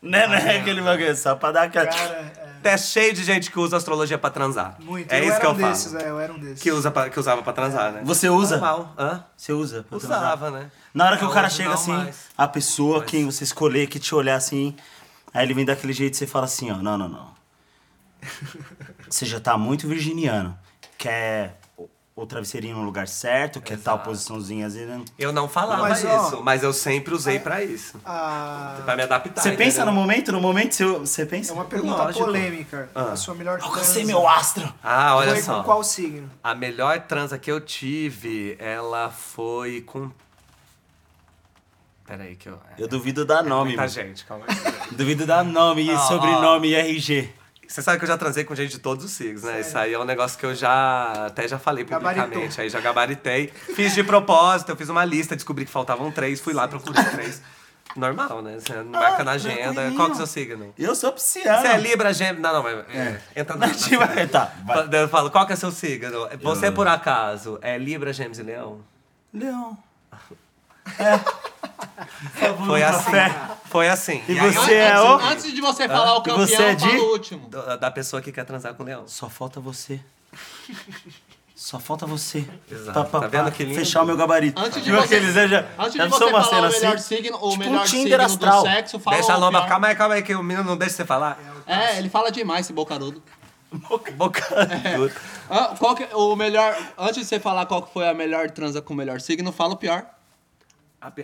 Né, 0.00 0.28
né? 0.28 0.58
Aquele 0.58 0.80
bagulho, 0.80 1.16
só 1.16 1.34
pra 1.34 1.50
dar 1.50 1.62
aquela... 1.64 1.86
Cara, 1.88 2.32
é, 2.36 2.47
É 2.64 2.76
cheio 2.76 3.12
de 3.14 3.22
gente 3.24 3.50
que 3.50 3.58
usa 3.58 3.76
astrologia 3.76 4.18
pra 4.18 4.30
transar. 4.30 4.76
muito. 4.80 5.10
É 5.12 5.18
eu 5.18 5.22
isso 5.24 5.32
era 5.32 5.40
que 5.40 5.46
eu 5.46 5.50
um 5.50 5.54
falo. 5.58 5.72
desses, 5.72 5.94
é, 5.94 6.08
eu 6.10 6.20
era 6.20 6.32
um 6.32 6.38
desses. 6.38 6.62
Que, 6.62 6.70
usa 6.72 6.90
pra- 6.90 7.08
que 7.10 7.18
usava 7.18 7.42
pra 7.42 7.52
transar, 7.52 7.92
né? 7.92 8.02
Você 8.04 8.28
usa? 8.28 8.56
Normal. 8.58 8.94
Hã? 8.98 9.24
Você 9.36 9.52
usa? 9.52 9.82
pra 9.88 9.98
transar? 9.98 10.18
Usava, 10.20 10.50
né? 10.50 10.70
Na 10.94 11.06
hora 11.06 11.16
que 11.18 11.24
o 11.24 11.30
cara 11.30 11.46
hoje 11.46 11.56
chega 11.56 11.68
não 11.70 11.74
assim, 11.76 11.92
mais. 11.92 12.16
a 12.36 12.48
pessoa, 12.48 13.02
quem 13.04 13.24
você 13.24 13.44
escolher, 13.44 13.86
que 13.86 13.98
te 13.98 14.14
olhar 14.14 14.36
assim, 14.36 14.74
aí 15.32 15.44
ele 15.46 15.54
vem 15.54 15.64
daquele 15.64 15.92
jeito 15.92 16.14
e 16.14 16.16
você 16.16 16.26
fala 16.26 16.44
assim, 16.46 16.70
ó, 16.70 16.76
não, 16.76 16.96
não, 16.98 17.08
não. 17.08 17.38
Você 19.08 19.24
já 19.24 19.38
tá 19.40 19.56
muito 19.56 19.86
virginiano. 19.88 20.58
Quer 20.98 21.58
o- 22.22 22.26
travesseirinho 22.26 22.76
no 22.76 22.82
lugar 22.84 23.06
certo, 23.08 23.60
que 23.60 23.72
é 23.72 23.76
tal 23.76 23.98
posiçãozinha 24.00 24.66
assim, 24.66 24.84
né? 24.84 25.02
Eu 25.18 25.32
não 25.32 25.48
falava 25.48 25.82
Mas, 25.88 26.04
ó, 26.04 26.26
isso, 26.28 26.42
mas 26.42 26.62
eu 26.62 26.72
sempre 26.72 27.14
usei 27.14 27.38
pra 27.38 27.62
isso. 27.62 28.00
Ah, 28.04 28.80
Pra 28.84 28.96
me 28.96 29.02
adaptar. 29.02 29.40
Você 29.42 29.52
pensa 29.52 29.84
no 29.84 29.92
momento? 29.92 30.32
No 30.32 30.40
momento 30.40 30.74
você, 30.74 30.84
você 30.84 31.26
pensa? 31.26 31.52
é 31.52 31.54
uma 31.54 31.64
pergunta 31.64 32.02
Lógico. 32.02 32.24
polêmica. 32.24 32.88
Ah. 32.94 33.12
A 33.12 33.16
sua 33.16 33.34
melhor 33.34 33.58
Alcancei 33.62 34.02
transa 34.02 34.06
meu 34.06 34.28
astro! 34.28 34.74
Ah, 34.82 35.16
olha 35.16 35.32
foi 35.32 35.42
só. 35.42 35.58
com 35.58 35.62
qual 35.64 35.82
signo? 35.84 36.30
A 36.42 36.54
melhor 36.54 37.00
transa 37.02 37.38
que 37.38 37.50
eu 37.50 37.60
tive, 37.60 38.56
ela 38.58 39.10
foi 39.10 39.80
com. 39.82 40.10
Peraí, 42.06 42.36
que 42.36 42.48
eu. 42.48 42.58
Eu 42.78 42.88
duvido 42.88 43.24
dar 43.26 43.42
nome, 43.42 43.76
Muita 43.76 43.82
mano. 43.82 43.92
gente, 43.92 44.24
calma 44.24 44.46
aí. 44.48 44.56
Duvido 44.96 45.26
dar 45.26 45.44
nome, 45.44 45.82
e 45.90 45.98
sobrenome 45.98 46.68
e 46.68 46.74
RG. 46.74 47.28
Você 47.68 47.82
sabe 47.82 47.98
que 47.98 48.04
eu 48.04 48.08
já 48.08 48.16
transei 48.16 48.44
com 48.44 48.54
gente 48.54 48.70
de 48.70 48.78
todos 48.78 49.04
os 49.04 49.10
signos, 49.10 49.42
né? 49.42 49.60
Isso 49.60 49.76
aí 49.76 49.92
é 49.92 49.98
um 49.98 50.04
negócio 50.04 50.38
que 50.38 50.46
eu 50.46 50.54
já 50.54 51.26
até 51.26 51.46
já 51.46 51.58
falei 51.58 51.84
publicamente. 51.84 52.30
Gabaritou. 52.30 52.62
Aí 52.64 52.70
já 52.70 52.80
gabaritei. 52.80 53.52
Fiz 53.76 53.94
de 53.94 54.02
propósito, 54.02 54.70
eu 54.70 54.76
fiz 54.76 54.88
uma 54.88 55.04
lista, 55.04 55.36
descobri 55.36 55.66
que 55.66 55.70
faltavam 55.70 56.10
três, 56.10 56.40
fui 56.40 56.54
lá, 56.54 56.66
procurei 56.66 57.04
três. 57.04 57.42
Normal, 57.94 58.40
né? 58.42 58.58
Você 58.58 58.72
marca 58.82 59.22
na 59.22 59.32
agenda. 59.32 59.92
Qual 59.94 60.06
que 60.06 60.12
é 60.12 60.14
o 60.14 60.16
seu 60.16 60.26
signo? 60.26 60.74
Eu 60.78 60.94
sou 60.94 61.12
pisciano. 61.12 61.60
Você 61.60 61.68
é 61.68 61.76
Libra, 61.76 62.12
Gêmeos. 62.12 62.40
Não, 62.40 62.52
não, 62.54 62.62
mas. 62.62 62.78
É. 62.94 63.20
Entra 63.36 63.56
na. 63.56 63.68
Tipo, 63.70 64.02
tá, 64.30 64.52
vai. 64.64 64.88
Eu 65.02 65.08
falo, 65.08 65.30
qual 65.30 65.46
que 65.46 65.52
é 65.52 65.56
seu 65.56 65.70
signo? 65.70 66.28
Você, 66.42 66.70
por 66.70 66.88
acaso, 66.88 67.58
é 67.60 67.76
Libra, 67.76 68.12
Gêmeos 68.12 68.38
e 68.38 68.42
Leão? 68.42 68.80
Leão. 69.32 69.76
Foi 72.66 72.82
assim. 72.82 73.10
Foi 73.66 73.88
assim. 73.88 74.22
E 74.28 74.38
aí, 74.38 74.50
você 74.52 74.74
é 74.74 74.92
antes, 74.92 75.04
o- 75.04 75.26
antes 75.28 75.52
de 75.54 75.60
você 75.60 75.88
falar 75.88 76.14
o 76.14 76.20
E 76.20 76.22
campeão, 76.24 76.46
você 76.46 76.62
é 76.62 76.74
de? 76.74 76.88
fala 76.88 77.02
o 77.02 77.10
último. 77.12 77.48
Da 77.48 77.76
da 77.76 77.90
pessoa 77.90 78.22
que 78.22 78.30
quer 78.32 78.44
transar 78.44 78.74
com 78.74 78.82
o 78.82 78.86
leão. 78.86 79.04
Só 79.06 79.28
falta 79.28 79.60
você. 79.60 80.00
Só 81.54 81.80
falta 81.80 82.06
você. 82.06 82.46
Exato. 82.70 83.04
Tá 83.20 83.26
vendo 83.26 83.50
que 83.50 83.64
lindo? 83.64 83.78
Fechar 83.78 84.02
o 84.02 84.06
meu 84.06 84.16
gabarito. 84.16 84.60
Antes 84.60 84.82
de 84.82 84.92
você, 84.92 85.48
já, 85.48 85.66
antes 85.78 85.94
já 85.94 86.04
de 86.04 86.10
você 86.10 86.24
uma 86.24 86.42
falar 86.42 86.44
cena 86.44 86.68
o 86.68 86.70
melhor 86.72 86.94
assim. 86.94 87.16
signo, 87.16 87.36
o 87.36 87.50
Tipo 87.50 87.54
um 87.54 87.56
melhor 87.56 87.84
Tinder 87.86 88.04
signo 88.10 88.24
astral. 88.24 88.62
do 88.62 88.68
sexo, 88.68 88.98
fala 89.00 89.16
Deixa 89.16 89.32
a 89.32 89.36
o 89.36 89.40
lomba. 89.40 89.66
Calma 89.66 89.88
aí, 89.88 89.94
calma 89.96 90.14
aí, 90.14 90.22
que 90.22 90.34
o 90.36 90.42
menino 90.42 90.64
não 90.64 90.76
deixa 90.76 90.94
você 90.96 91.04
falar. 91.04 91.36
É, 91.66 91.98
ele 91.98 92.08
fala 92.08 92.30
demais, 92.30 92.66
esse 92.66 92.72
bocarudo. 92.72 93.20
Boca. 94.16 94.42
Ah, 95.50 95.74
qual 95.78 95.94
que, 95.94 96.06
o 96.14 96.34
melhor, 96.36 96.74
antes 96.96 97.16
de 97.16 97.24
você 97.26 97.38
falar 97.40 97.66
qual 97.66 97.82
que 97.82 97.92
foi 97.92 98.08
a 98.08 98.14
melhor 98.14 98.50
transa 98.50 98.80
com 98.80 98.94
o 98.94 98.96
melhor 98.96 99.20
signo, 99.20 99.52
fala 99.52 99.74
o 99.74 99.76
pior. 99.76 100.06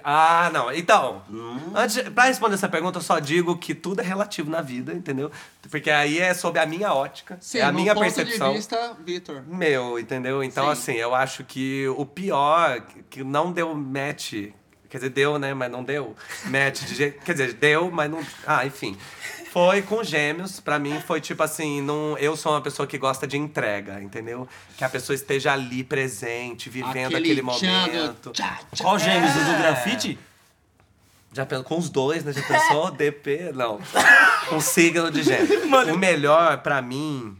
Ah, 0.03 0.51
não. 0.53 0.73
Então, 0.73 1.23
antes, 1.75 2.01
pra 2.11 2.25
responder 2.25 2.55
essa 2.55 2.69
pergunta, 2.69 2.99
eu 2.99 3.03
só 3.03 3.19
digo 3.19 3.57
que 3.57 3.75
tudo 3.75 4.01
é 4.01 4.05
relativo 4.05 4.51
na 4.51 4.61
vida, 4.61 4.93
entendeu? 4.93 5.31
Porque 5.71 5.91
aí 5.91 6.19
é 6.19 6.33
sob 6.35 6.59
a 6.59 6.67
minha 6.67 6.93
ótica, 6.93 7.37
Sim, 7.41 7.59
é 7.59 7.63
a 7.63 7.73
minha 7.73 7.95
ponto 7.95 8.05
percepção. 8.05 8.51
de 8.51 8.57
vista, 8.57 8.97
Vitor. 9.05 9.43
Meu, 9.47 9.99
entendeu? 9.99 10.43
Então, 10.43 10.65
Sim. 10.67 10.71
assim, 10.73 10.93
eu 10.95 11.15
acho 11.15 11.45
que 11.45 11.87
o 11.97 12.05
pior, 12.07 12.81
que 13.11 13.23
não 13.25 13.53
deu 13.53 13.75
match, 13.75 14.33
quer 14.89 14.99
dizer, 14.99 15.11
deu, 15.11 15.39
né, 15.39 15.55
mas 15.55 15.71
não 15.71 15.83
deu 15.83 16.15
match 16.47 16.83
de 16.85 16.95
jeito. 16.95 17.25
Quer 17.25 17.33
dizer, 17.33 17.53
deu, 17.55 17.91
mas 17.91 18.11
não. 18.11 18.21
Ah, 18.47 18.65
enfim. 18.67 18.97
Foi 19.55 19.83
com 19.83 20.03
gêmeos, 20.03 20.59
pra 20.59 20.81
mim 20.81 21.01
foi 21.01 21.21
tipo 21.21 21.41
assim, 21.41 21.81
não, 21.81 22.19
eu 22.19 22.37
sou 22.37 22.51
uma 22.51 22.61
pessoa 22.61 22.89
que 22.89 22.99
gosta 22.99 23.25
de 23.25 23.39
entrega, 23.39 24.03
entendeu? 24.03 24.49
Que 24.77 24.83
a 24.83 24.89
pessoa 24.89 25.15
esteja 25.15 25.53
ali 25.53 25.85
presente, 25.85 26.69
vivendo 26.69 27.15
aquele, 27.15 27.41
momento. 27.41 28.33
Tchá, 28.33 28.59
tchá. 28.73 28.83
Qual 28.83 28.99
gêmeos? 28.99 29.31
O 29.31 29.53
do 29.53 29.57
grafite? 29.59 30.19
Já 31.33 31.47
pensou 31.47 31.65
com 31.67 31.79
os 31.79 31.89
dois, 31.89 32.25
né? 32.25 32.33
Já 32.33 32.43
pensou? 32.43 32.91
DP? 32.99 33.53
Não. 33.55 33.79
Com 34.49 34.61
signo 34.61 35.09
de 35.09 35.23
gêmeos. 35.23 35.49
O 35.95 35.97
melhor 35.97 36.59
pra 36.59 36.83
mim. 36.83 37.37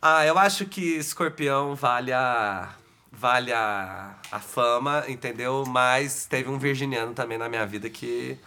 Ah, 0.00 0.24
eu 0.24 0.38
acho 0.38 0.66
que 0.66 0.80
escorpião 0.80 1.74
vale 1.74 2.12
a. 2.12 2.68
Vale 3.10 3.52
a, 3.52 4.14
a 4.30 4.38
fama, 4.38 5.02
entendeu? 5.08 5.64
Mas 5.66 6.26
teve 6.26 6.48
um 6.48 6.58
virginiano 6.60 7.12
também 7.12 7.36
na 7.36 7.48
minha 7.48 7.66
vida 7.66 7.90
que 7.90 8.38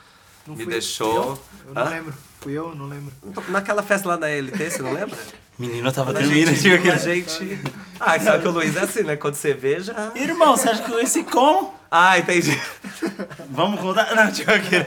Não 0.48 0.56
me 0.56 0.66
deixou. 0.66 1.38
Eu 1.68 1.74
não 1.74 1.82
Hã? 1.82 1.90
lembro. 1.90 2.29
Fui 2.42 2.54
eu? 2.58 2.74
Não 2.76 2.88
lembro. 2.88 3.12
Naquela 3.50 3.84
festa 3.84 4.08
lá 4.08 4.16
da 4.16 4.28
LT, 4.30 4.70
você 4.72 4.82
não 4.82 4.94
lembra? 4.94 5.18
Menino, 5.58 5.88
eu 5.90 5.92
tava 5.92 6.12
Quando 6.14 6.18
a 6.18 6.22
dormindo. 6.22 6.48
gente, 6.56 6.62
tipo, 6.62 6.78
quando 6.78 6.92
a 6.92 6.96
aquele- 6.96 7.16
gente. 7.22 7.62
Ah, 8.00 8.18
sabe 8.20 8.42
que 8.44 8.48
o 8.48 8.52
Luiz 8.52 8.76
é 8.78 8.80
assim, 8.82 9.04
né? 9.04 9.18
Quando 9.18 9.36
você 9.36 9.54
vê, 9.54 9.80
já. 9.82 10.12
Irmão, 10.16 10.56
você 10.56 10.70
acha 10.70 10.82
que 10.84 10.90
eu 10.92 11.00
esse 11.02 11.24
como? 11.24 11.74
Ah, 11.92 12.20
entendi. 12.20 12.52
Vamos 13.50 13.80
contar? 13.80 14.16
Não, 14.16 14.32
tipo 14.32 14.52
aquele. 14.52 14.86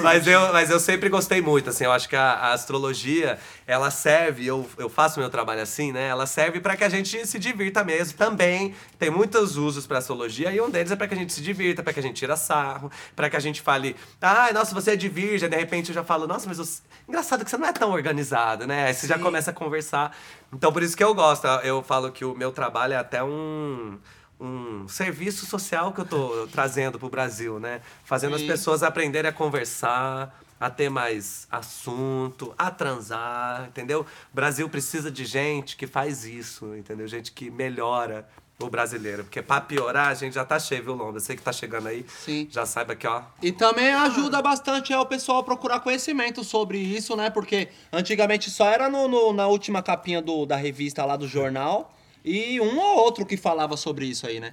Mas 0.00 0.26
eu, 0.26 0.52
mas 0.52 0.70
eu 0.70 0.78
sempre 0.78 1.08
gostei 1.08 1.40
muito, 1.40 1.70
assim, 1.70 1.84
eu 1.84 1.90
acho 1.90 2.08
que 2.08 2.14
a, 2.14 2.30
a 2.32 2.52
astrologia, 2.52 3.38
ela 3.66 3.90
serve, 3.90 4.46
eu, 4.46 4.68
eu 4.78 4.88
faço 4.88 5.18
meu 5.18 5.28
trabalho 5.28 5.60
assim, 5.60 5.90
né? 5.90 6.06
Ela 6.06 6.26
serve 6.26 6.60
para 6.60 6.76
que 6.76 6.84
a 6.84 6.88
gente 6.88 7.26
se 7.26 7.38
divirta 7.40 7.82
mesmo. 7.82 8.16
Também 8.16 8.72
tem 9.00 9.10
muitos 9.10 9.56
usos 9.56 9.84
para 9.84 9.98
astrologia 9.98 10.52
e 10.52 10.60
um 10.60 10.70
deles 10.70 10.92
é 10.92 10.96
para 10.96 11.08
que 11.08 11.14
a 11.14 11.16
gente 11.16 11.32
se 11.32 11.42
divirta, 11.42 11.82
para 11.82 11.92
que 11.92 11.98
a 11.98 12.02
gente 12.02 12.16
tira 12.16 12.36
sarro, 12.36 12.88
para 13.16 13.28
que 13.28 13.36
a 13.36 13.40
gente 13.40 13.60
fale, 13.60 13.96
ai, 14.22 14.52
nossa, 14.52 14.72
você 14.72 14.92
é 14.92 14.96
de 14.96 15.08
virgem, 15.08 15.48
de 15.48 15.56
repente 15.56 15.88
eu 15.88 15.94
já 15.94 16.04
falo, 16.04 16.28
nossa, 16.28 16.46
mas 16.48 16.58
eu... 16.58 16.64
engraçado 17.08 17.44
que 17.44 17.50
você 17.50 17.56
não 17.56 17.66
é 17.66 17.72
tão 17.72 17.90
organizado, 17.90 18.64
né? 18.64 18.86
Aí 18.86 18.94
você 18.94 19.08
já 19.08 19.18
começa 19.18 19.50
a 19.50 19.54
conversar. 19.54 20.16
Então 20.52 20.72
por 20.72 20.84
isso 20.84 20.96
que 20.96 21.02
eu 21.02 21.12
gosto, 21.14 21.46
eu 21.64 21.82
falo 21.82 22.12
que 22.12 22.24
o 22.24 22.34
meu 22.34 22.52
trabalho 22.52 22.92
é 22.92 22.96
até 22.96 23.24
um 23.24 23.98
um 24.40 24.86
serviço 24.88 25.46
social 25.46 25.92
que 25.92 26.00
eu 26.00 26.04
tô 26.04 26.46
trazendo 26.52 26.98
pro 26.98 27.08
Brasil, 27.08 27.58
né? 27.58 27.80
Fazendo 28.04 28.34
as 28.36 28.40
Sim. 28.42 28.46
pessoas 28.46 28.82
aprenderem 28.82 29.28
a 29.28 29.32
conversar, 29.32 30.38
a 30.60 30.70
ter 30.70 30.88
mais 30.88 31.46
assunto, 31.50 32.54
a 32.58 32.70
transar, 32.70 33.66
entendeu? 33.68 34.00
O 34.02 34.34
Brasil 34.34 34.68
precisa 34.68 35.10
de 35.10 35.24
gente 35.24 35.76
que 35.76 35.86
faz 35.86 36.24
isso, 36.24 36.74
entendeu? 36.76 37.06
Gente 37.08 37.32
que 37.32 37.50
melhora 37.50 38.28
o 38.60 38.68
brasileiro. 38.68 39.22
Porque 39.22 39.40
pra 39.40 39.60
piorar, 39.60 40.08
a 40.08 40.14
gente 40.14 40.34
já 40.34 40.44
tá 40.44 40.58
cheio, 40.58 40.82
viu, 40.82 40.94
Lomba? 40.94 41.20
Você 41.20 41.36
que 41.36 41.42
tá 41.42 41.52
chegando 41.52 41.86
aí, 41.86 42.04
Sim. 42.24 42.48
já 42.50 42.66
saiba 42.66 42.96
que, 42.96 43.06
ó. 43.06 43.22
E 43.40 43.52
também 43.52 43.92
ajuda 43.94 44.42
bastante 44.42 44.92
é, 44.92 44.98
o 44.98 45.06
pessoal 45.06 45.38
a 45.38 45.44
procurar 45.44 45.78
conhecimento 45.80 46.42
sobre 46.42 46.76
isso, 46.78 47.14
né? 47.14 47.30
Porque 47.30 47.68
antigamente 47.92 48.50
só 48.50 48.66
era 48.68 48.88
no, 48.88 49.06
no- 49.06 49.32
na 49.32 49.46
última 49.46 49.80
capinha 49.80 50.20
do, 50.20 50.44
da 50.44 50.56
revista 50.56 51.04
lá 51.04 51.16
do 51.16 51.28
jornal 51.28 51.94
e 52.28 52.60
um 52.60 52.78
ou 52.78 52.96
outro 52.98 53.24
que 53.24 53.36
falava 53.36 53.76
sobre 53.76 54.06
isso 54.06 54.26
aí, 54.26 54.38
né? 54.38 54.52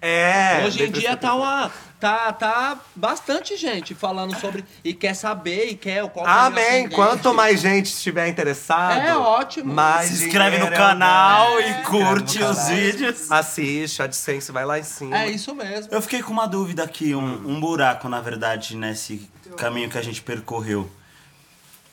É! 0.00 0.62
Hoje 0.66 0.84
em 0.84 0.90
dia 0.90 1.16
tá 1.16 1.34
uma. 1.34 1.72
Tá, 1.98 2.30
tá 2.34 2.78
bastante 2.94 3.56
gente 3.56 3.94
falando 3.94 4.38
sobre. 4.38 4.62
E 4.84 4.92
quer 4.92 5.14
saber 5.14 5.70
e 5.70 5.74
quer 5.74 6.06
qual 6.10 6.26
que 6.26 6.30
é 6.30 6.34
o 6.34 6.38
Amém! 6.38 6.88
Quanto 6.90 7.32
mais 7.32 7.62
gente 7.62 7.86
estiver 7.86 8.28
interessado, 8.28 9.00
É 9.00 9.16
ótimo. 9.16 9.72
mais 9.72 10.10
Se 10.10 10.26
inscreve 10.26 10.58
no 10.58 10.64
dinheiro 10.64 10.76
canal 10.76 11.58
é 11.58 11.68
e 11.68 11.72
o 11.80 11.84
curte 11.84 12.38
canal. 12.38 12.52
os 12.52 12.68
vídeos. 12.68 13.32
Assiste, 13.32 14.02
a 14.02 14.04
AdSense 14.04 14.52
vai 14.52 14.66
lá 14.66 14.78
em 14.78 14.82
cima. 14.82 15.18
É 15.18 15.30
isso 15.30 15.54
mesmo. 15.54 15.90
Eu 15.90 16.02
fiquei 16.02 16.22
com 16.22 16.34
uma 16.34 16.46
dúvida 16.46 16.84
aqui, 16.84 17.14
um, 17.14 17.48
um 17.48 17.58
buraco, 17.58 18.06
na 18.06 18.20
verdade, 18.20 18.76
nesse 18.76 19.26
caminho 19.56 19.88
que 19.88 19.96
a 19.96 20.02
gente 20.02 20.20
percorreu. 20.20 20.90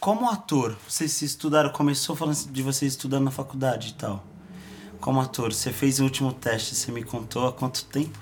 Como 0.01 0.29
ator, 0.29 0.75
vocês 0.85 1.13
se 1.13 1.23
estudaram, 1.23 1.69
começou 1.69 2.15
falando 2.15 2.35
de 2.51 2.61
vocês 2.61 2.91
estudando 2.91 3.23
na 3.23 3.31
faculdade 3.31 3.89
e 3.89 3.93
tal. 3.93 4.30
Como 5.01 5.19
ator, 5.19 5.51
você 5.51 5.73
fez 5.73 5.99
o 5.99 6.03
último 6.03 6.31
teste, 6.31 6.75
você 6.75 6.91
me 6.91 7.03
contou 7.03 7.47
há 7.47 7.51
quanto 7.51 7.83
tempo? 7.85 8.17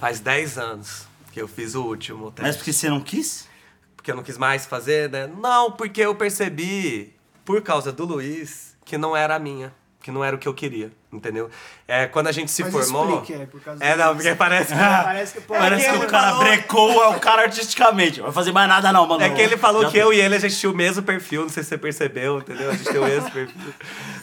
Faz 0.00 0.18
10 0.18 0.58
anos 0.58 1.06
que 1.30 1.40
eu 1.40 1.46
fiz 1.46 1.76
o 1.76 1.84
último 1.84 2.32
teste. 2.32 2.42
Mas 2.42 2.56
porque 2.56 2.72
você 2.72 2.90
não 2.90 3.00
quis? 3.00 3.48
Porque 3.94 4.10
eu 4.10 4.16
não 4.16 4.22
quis 4.24 4.36
mais 4.36 4.66
fazer, 4.66 5.08
né? 5.08 5.28
Não, 5.28 5.70
porque 5.70 6.00
eu 6.00 6.12
percebi, 6.16 7.14
por 7.44 7.62
causa 7.62 7.92
do 7.92 8.04
Luiz, 8.04 8.76
que 8.84 8.98
não 8.98 9.16
era 9.16 9.36
a 9.36 9.38
minha. 9.38 9.72
Que 10.02 10.10
não 10.10 10.24
era 10.24 10.34
o 10.34 10.38
que 10.38 10.48
eu 10.48 10.52
queria, 10.52 10.92
entendeu? 11.16 11.48
É, 11.86 12.06
quando 12.06 12.28
a 12.28 12.32
gente 12.32 12.50
se 12.50 12.62
Mas 12.62 12.72
formou. 12.72 13.20
explique, 13.20 13.42
é, 13.42 13.46
por 13.46 13.60
causa 13.60 13.84
É, 13.84 13.96
não, 13.96 14.14
porque 14.14 14.34
parece 14.34 14.72
que. 14.72 14.78
Parece 15.04 15.34
que, 15.34 15.40
pô, 15.42 15.54
Parece 15.54 15.90
que 15.90 15.96
o 15.96 16.06
cara 16.06 16.28
falou- 16.30 16.44
brecou 16.44 17.04
é 17.04 17.08
o 17.08 17.20
cara 17.20 17.42
artisticamente. 17.42 18.18
Não 18.18 18.26
vai 18.26 18.34
fazer 18.34 18.52
mais 18.52 18.68
nada 18.68 18.92
não, 18.92 19.06
mano. 19.06 19.22
É 19.22 19.30
que 19.30 19.40
ele 19.40 19.56
falou 19.56 19.82
Já 19.82 19.90
que 19.90 19.98
eu 19.98 20.12
e 20.12 20.20
ele, 20.20 20.34
a 20.36 20.38
gente 20.38 20.56
tinha 20.56 20.70
o 20.70 20.74
mesmo 20.74 21.02
perfil, 21.02 21.42
não 21.42 21.48
sei 21.48 21.62
se 21.62 21.68
você 21.70 21.78
percebeu, 21.78 22.38
entendeu? 22.38 22.70
A 22.70 22.74
gente 22.74 22.84
tem 22.90 23.00
o 23.00 23.04
mesmo 23.04 23.30
perfil. 23.30 23.54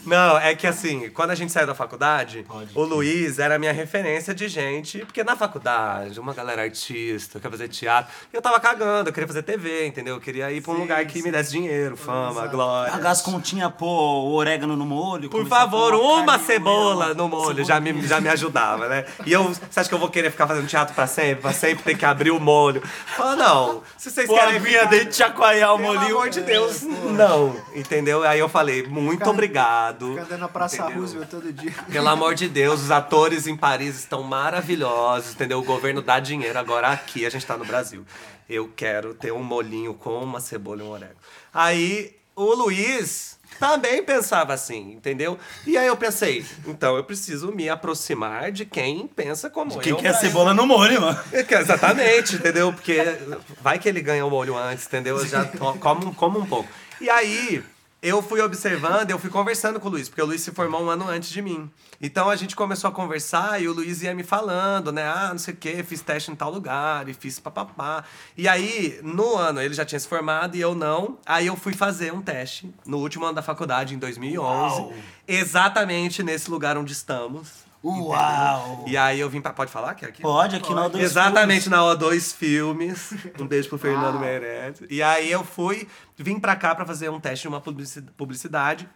Não, 0.03 0.35
é 0.39 0.55
que 0.55 0.65
assim, 0.65 1.11
quando 1.11 1.29
a 1.29 1.35
gente 1.35 1.51
saiu 1.51 1.67
da 1.67 1.75
faculdade, 1.75 2.43
o 2.73 2.83
Luiz 2.83 3.37
era 3.37 3.55
a 3.55 3.59
minha 3.59 3.71
referência 3.71 4.33
de 4.33 4.47
gente, 4.47 4.97
porque 5.05 5.23
na 5.23 5.35
faculdade, 5.35 6.19
uma 6.19 6.33
galera 6.33 6.63
artista, 6.63 7.39
quer 7.39 7.51
fazer 7.51 7.67
teatro, 7.67 8.11
eu 8.33 8.41
tava 8.41 8.59
cagando, 8.59 9.09
eu 9.09 9.13
queria 9.13 9.27
fazer 9.27 9.43
TV, 9.43 9.85
entendeu? 9.85 10.15
Eu 10.15 10.19
queria 10.19 10.51
ir 10.51 10.59
pra 10.61 10.71
um 10.73 10.77
lugar 10.77 11.05
que 11.05 11.21
me 11.21 11.31
desse 11.31 11.51
dinheiro, 11.51 11.95
fama, 11.95 12.47
glória. 12.47 12.91
Pagar 12.91 13.11
as 13.11 13.21
continhas, 13.21 13.71
pô, 13.77 13.85
o 13.85 14.33
orégano 14.33 14.75
no 14.75 14.87
molho. 14.87 15.29
Por 15.29 15.45
favor, 15.45 15.93
uma 15.93 16.25
carne 16.25 16.47
cebola 16.81 17.13
no 17.13 17.27
molho 17.29 17.63
já 17.63 17.79
me, 17.79 18.01
já 18.07 18.19
me 18.19 18.29
ajudava, 18.29 18.87
né? 18.87 19.05
E 19.25 19.31
eu, 19.31 19.43
você 19.43 19.79
acha 19.79 19.87
que 19.89 19.95
eu 19.95 19.99
vou 19.99 20.09
querer 20.09 20.31
ficar 20.31 20.47
fazendo 20.47 20.67
teatro 20.67 20.93
pra 20.95 21.07
sempre? 21.07 21.41
Pra 21.41 21.53
sempre 21.53 21.83
ter 21.83 21.97
que 21.97 22.05
abrir 22.05 22.31
o 22.31 22.39
molho? 22.39 22.81
Fala, 23.15 23.35
não. 23.35 23.83
Se 23.97 24.09
vocês 24.11 24.27
Pô, 24.27 24.35
querem. 24.35 24.55
a 24.55 24.59
vinha 24.59 24.85
dele 24.85 25.05
de 25.05 25.15
chacoalhar 25.15 25.73
o 25.73 25.77
Pelo 25.77 25.93
molinho. 25.93 26.15
amor 26.17 26.29
de 26.29 26.41
Deus, 26.41 26.81
não. 26.83 27.55
Entendeu? 27.75 28.23
Aí 28.23 28.39
eu 28.39 28.49
falei, 28.49 28.83
muito 28.87 29.19
Ficar- 29.19 29.29
obrigado. 29.31 30.17
Fica 30.19 30.37
na 30.37 30.47
Praça 30.47 30.77
Entendeu? 30.77 30.99
Roosevelt 31.01 31.29
todo 31.29 31.53
dia. 31.53 31.73
Pelo 31.91 32.07
amor 32.09 32.35
de 32.35 32.47
Deus, 32.47 32.81
os 32.81 32.91
atores 32.91 33.47
em 33.47 33.55
Paris 33.55 33.95
estão 33.97 34.23
maravilhosos, 34.23 35.33
entendeu? 35.33 35.59
O 35.59 35.63
governo 35.63 36.01
dá 36.01 36.19
dinheiro, 36.19 36.57
agora 36.57 36.89
aqui 36.89 37.25
a 37.25 37.29
gente 37.29 37.45
tá 37.45 37.57
no 37.57 37.65
Brasil. 37.65 38.05
Eu 38.49 38.69
quero 38.75 39.13
ter 39.13 39.31
um 39.31 39.43
molinho 39.43 39.93
com 39.93 40.17
uma 40.23 40.39
cebola 40.41 40.81
e 40.81 40.85
um 40.85 40.89
orégano. 40.91 41.15
Aí 41.53 42.15
o 42.35 42.53
Luiz 42.53 43.39
também 43.59 44.03
pensava 44.03 44.53
assim, 44.53 44.93
entendeu? 44.93 45.37
E 45.67 45.77
aí 45.77 45.87
eu 45.87 45.95
pensei, 45.97 46.45
então 46.67 46.95
eu 46.97 47.03
preciso 47.03 47.51
me 47.51 47.69
aproximar 47.69 48.51
de 48.51 48.65
quem 48.65 49.07
pensa 49.07 49.49
como 49.49 49.79
Quem 49.79 49.91
eu. 49.91 49.97
quer 49.97 50.11
pra- 50.11 50.19
cebola 50.19 50.53
no 50.53 50.65
molho, 50.65 51.01
mano? 51.01 51.19
É 51.31 51.45
Exatamente, 51.59 52.35
entendeu? 52.35 52.71
Porque 52.73 52.97
vai 53.61 53.77
que 53.77 53.87
ele 53.87 54.01
ganha 54.01 54.25
o 54.25 54.33
olho 54.33 54.57
antes, 54.57 54.85
entendeu? 54.87 55.17
Eu 55.17 55.27
já 55.27 55.45
como, 55.79 56.13
como 56.15 56.39
um 56.39 56.45
pouco. 56.45 56.67
E 56.99 57.09
aí, 57.09 57.63
eu 58.01 58.21
fui 58.21 58.41
observando, 58.41 59.11
eu 59.11 59.19
fui 59.19 59.29
conversando 59.29 59.79
com 59.79 59.87
o 59.87 59.91
Luiz, 59.91 60.09
porque 60.09 60.21
o 60.21 60.25
Luiz 60.25 60.41
se 60.41 60.51
formou 60.51 60.83
um 60.83 60.89
ano 60.89 61.07
antes 61.07 61.29
de 61.29 61.39
mim. 61.39 61.69
Então 62.01 62.31
a 62.31 62.35
gente 62.35 62.55
começou 62.55 62.89
a 62.89 62.91
conversar 62.91 63.61
e 63.61 63.67
o 63.67 63.73
Luiz 63.73 64.01
ia 64.01 64.15
me 64.15 64.23
falando, 64.23 64.91
né? 64.91 65.03
Ah, 65.03 65.29
não 65.29 65.37
sei 65.37 65.53
o 65.53 65.57
quê, 65.57 65.83
fiz 65.83 66.01
teste 66.01 66.31
em 66.31 66.35
tal 66.35 66.49
lugar 66.51 67.07
e 67.07 67.13
fiz 67.13 67.39
papapá. 67.39 68.03
E 68.35 68.47
aí, 68.47 68.99
no 69.03 69.37
ano, 69.37 69.61
ele 69.61 69.75
já 69.75 69.85
tinha 69.85 69.99
se 69.99 70.07
formado 70.07 70.57
e 70.57 70.61
eu 70.61 70.73
não. 70.73 71.19
Aí 71.25 71.45
eu 71.45 71.55
fui 71.55 71.73
fazer 71.73 72.11
um 72.11 72.23
teste 72.23 72.73
no 72.87 72.97
último 72.97 73.25
ano 73.25 73.35
da 73.35 73.43
faculdade, 73.43 73.93
em 73.93 73.99
2011. 73.99 74.93
Exatamente 75.27 76.23
nesse 76.23 76.49
lugar 76.49 76.77
onde 76.77 76.93
estamos. 76.93 77.70
Uau! 77.83 78.85
E 78.87 78.95
aí 78.95 79.19
eu 79.19 79.29
vim 79.29 79.41
pra... 79.41 79.51
Pode 79.53 79.71
falar 79.71 79.95
que 79.95 80.05
é 80.05 80.07
aqui? 80.09 80.21
Pode, 80.21 80.55
aqui 80.55 80.73
na 80.73 80.89
O2 80.89 80.99
Exatamente 80.99 81.69
na 81.69 81.79
O2 81.79 82.35
Filmes. 82.35 83.13
Um 83.39 83.47
beijo 83.47 83.69
pro 83.69 83.77
Fernando 83.77 84.19
Meirelles. 84.19 84.81
E 84.89 85.01
aí 85.01 85.31
eu 85.31 85.43
fui, 85.43 85.87
vim 86.17 86.39
pra 86.39 86.55
cá 86.55 86.75
pra 86.75 86.85
fazer 86.85 87.09
um 87.09 87.19
teste 87.19 87.43
de 87.43 87.47
uma 87.47 87.59
publici- 87.61 88.01
publicidade. 88.15 88.87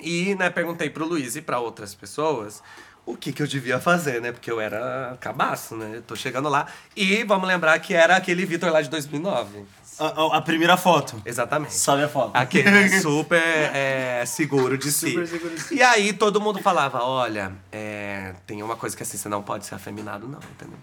E, 0.00 0.34
né, 0.36 0.48
perguntei 0.50 0.88
pro 0.88 1.04
Luiz 1.06 1.36
e 1.36 1.42
pra 1.42 1.58
outras 1.58 1.94
pessoas 1.94 2.62
o 3.04 3.16
que 3.16 3.32
que 3.32 3.42
eu 3.42 3.46
devia 3.48 3.80
fazer, 3.80 4.20
né? 4.20 4.30
Porque 4.30 4.50
eu 4.50 4.60
era 4.60 5.16
cabaço, 5.20 5.76
né? 5.76 5.96
Eu 5.96 6.02
tô 6.02 6.14
chegando 6.14 6.48
lá. 6.48 6.66
E 6.96 7.24
vamos 7.24 7.48
lembrar 7.48 7.76
que 7.80 7.92
era 7.94 8.16
aquele 8.16 8.46
Vitor 8.46 8.70
lá 8.70 8.80
de 8.80 8.88
2009. 8.88 9.64
A, 10.08 10.36
a- 10.38 10.42
primeira 10.42 10.76
foto. 10.76 11.20
Exatamente. 11.24 11.74
Sobe 11.74 12.02
a 12.02 12.08
foto. 12.08 12.30
Aquele 12.34 12.88
super 13.00 13.42
é, 13.42 14.24
seguro 14.26 14.76
de 14.76 14.90
si. 14.90 15.10
Super 15.10 15.26
seguro 15.28 15.54
de 15.54 15.60
si. 15.60 15.74
E 15.76 15.82
aí 15.82 16.12
todo 16.12 16.40
mundo 16.40 16.60
falava, 16.60 17.02
olha, 17.02 17.52
é, 17.70 18.34
tem 18.46 18.62
uma 18.62 18.76
coisa 18.76 18.96
que 18.96 19.02
assim, 19.02 19.16
você 19.16 19.28
não 19.28 19.42
pode 19.42 19.66
ser 19.66 19.74
afeminado 19.74 20.26
não, 20.26 20.38
entendeu? 20.54 20.78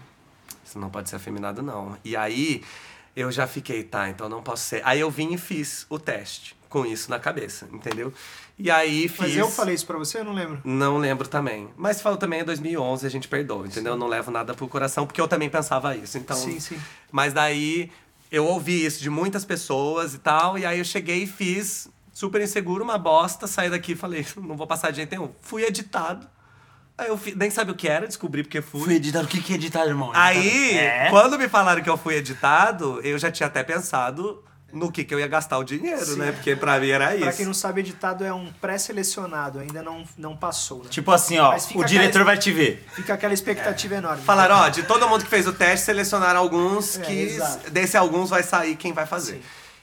Você 0.64 0.78
não 0.78 0.88
pode 0.88 1.08
ser 1.10 1.16
afeminado 1.16 1.62
não. 1.62 1.96
E 2.04 2.16
aí 2.16 2.62
eu 3.16 3.30
já 3.30 3.46
fiquei, 3.46 3.82
tá, 3.82 4.08
então 4.08 4.28
não 4.28 4.42
posso 4.42 4.64
ser. 4.64 4.82
Aí 4.84 5.00
eu 5.00 5.10
vim 5.10 5.32
e 5.34 5.38
fiz 5.38 5.84
o 5.90 5.98
teste 5.98 6.56
com 6.68 6.86
isso 6.86 7.10
na 7.10 7.18
cabeça, 7.18 7.68
entendeu? 7.72 8.12
E 8.56 8.70
aí 8.70 9.08
fiz... 9.08 9.20
Mas 9.20 9.36
eu 9.36 9.50
falei 9.50 9.74
isso 9.74 9.86
pra 9.86 9.98
você, 9.98 10.18
eu 10.18 10.24
não 10.24 10.32
lembro. 10.32 10.60
Não 10.64 10.98
lembro 10.98 11.26
também. 11.26 11.68
Mas 11.76 12.00
falou 12.00 12.16
também 12.18 12.40
em 12.40 12.44
2011, 12.44 13.04
a 13.06 13.10
gente 13.10 13.26
perdoa, 13.26 13.66
entendeu? 13.66 13.94
Eu 13.94 13.98
não 13.98 14.06
levo 14.06 14.30
nada 14.30 14.54
pro 14.54 14.68
coração, 14.68 15.06
porque 15.06 15.20
eu 15.20 15.26
também 15.26 15.48
pensava 15.50 15.96
isso. 15.96 16.16
Então, 16.18 16.36
Sim, 16.36 16.60
sim. 16.60 16.78
Mas 17.10 17.32
daí 17.32 17.90
eu 18.30 18.44
ouvi 18.46 18.84
isso 18.84 19.00
de 19.02 19.10
muitas 19.10 19.44
pessoas 19.44 20.14
e 20.14 20.18
tal, 20.18 20.56
e 20.58 20.64
aí 20.64 20.78
eu 20.78 20.84
cheguei 20.84 21.24
e 21.24 21.26
fiz 21.26 21.88
super 22.12 22.40
inseguro, 22.40 22.84
uma 22.84 22.98
bosta, 22.98 23.46
saí 23.46 23.70
daqui 23.70 23.92
e 23.92 23.96
falei, 23.96 24.26
não 24.36 24.56
vou 24.56 24.66
passar 24.66 24.90
de 24.90 24.96
jeito 24.96 25.10
nenhum. 25.10 25.30
Fui 25.40 25.64
editado. 25.64 26.26
Aí 26.98 27.08
eu 27.08 27.18
nem 27.34 27.50
sabia 27.50 27.72
o 27.72 27.76
que 27.76 27.88
era, 27.88 28.06
descobri 28.06 28.42
porque 28.42 28.60
fui. 28.60 28.82
Fui 28.82 28.94
editado. 28.94 29.24
O 29.24 29.28
que 29.28 29.40
que 29.40 29.54
é 29.54 29.56
editado, 29.56 29.88
irmão? 29.88 30.10
Aí, 30.14 30.76
É? 30.76 31.08
quando 31.08 31.38
me 31.38 31.48
falaram 31.48 31.82
que 31.82 31.88
eu 31.88 31.96
fui 31.96 32.14
editado, 32.16 33.00
eu 33.02 33.18
já 33.18 33.30
tinha 33.30 33.46
até 33.46 33.62
pensado 33.62 34.44
no 34.72 34.90
que, 34.92 35.04
que 35.04 35.14
eu 35.14 35.18
ia 35.20 35.26
gastar 35.28 35.58
o 35.58 35.64
dinheiro, 35.64 36.16
né? 36.16 36.32
Porque 36.32 36.54
pra 36.56 36.78
mim 36.78 36.90
era 36.90 37.14
isso. 37.14 37.24
Pra 37.24 37.32
quem 37.32 37.46
não 37.46 37.54
sabe, 37.54 37.80
editado 37.80 38.24
é 38.24 38.32
um 38.32 38.52
pré-selecionado, 38.60 39.58
ainda 39.58 39.82
não, 39.82 40.04
não 40.16 40.36
passou, 40.36 40.78
né? 40.84 40.90
Tipo 40.90 41.10
assim, 41.12 41.38
ó, 41.38 41.54
o 41.74 41.84
diretor 41.84 42.08
aquela- 42.08 42.24
vai 42.24 42.38
te 42.38 42.50
ver. 42.52 42.86
Fica 42.94 43.14
aquela 43.14 43.34
expectativa 43.34 43.94
enorme. 43.96 44.22
Falaram, 44.22 44.56
ó, 44.56 44.68
de 44.68 44.82
todo 44.82 45.08
mundo 45.08 45.24
que 45.24 45.30
fez 45.30 45.46
o 45.46 45.52
teste, 45.52 45.86
selecionaram 45.86 46.40
alguns 46.40 46.98
É, 46.98 47.02
que 47.02 47.12
exato. 47.12 47.70
desse 47.70 47.96
alguns 47.96 48.30
vai 48.30 48.42
sair 48.42 48.76
quem 48.76 48.92
vai 48.92 49.06
fazer. 49.06 49.34
Sim. 49.34 49.42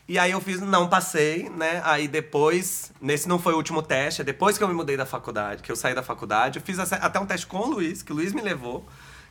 E 0.09 0.17
aí 0.17 0.31
eu 0.31 0.39
fiz, 0.39 0.61
não 0.61 0.87
passei, 0.87 1.49
né? 1.49 1.81
Aí 1.83 2.07
depois, 2.07 2.91
nesse 3.01 3.27
não 3.27 3.37
foi 3.37 3.53
o 3.53 3.57
último 3.57 3.81
teste, 3.81 4.21
é 4.21 4.23
depois 4.23 4.57
que 4.57 4.63
eu 4.63 4.67
me 4.69 4.73
mudei 4.73 4.95
da 4.95 5.05
faculdade, 5.05 5.61
que 5.61 5.69
eu 5.71 5.75
saí 5.75 5.93
da 5.93 6.01
faculdade, 6.01 6.59
eu 6.59 6.63
fiz 6.63 6.79
até 6.79 7.19
um 7.19 7.25
teste 7.25 7.45
com 7.45 7.57
o 7.57 7.67
Luiz, 7.67 8.01
que 8.03 8.13
o 8.13 8.15
Luiz 8.15 8.31
me 8.31 8.41
levou, 8.41 8.87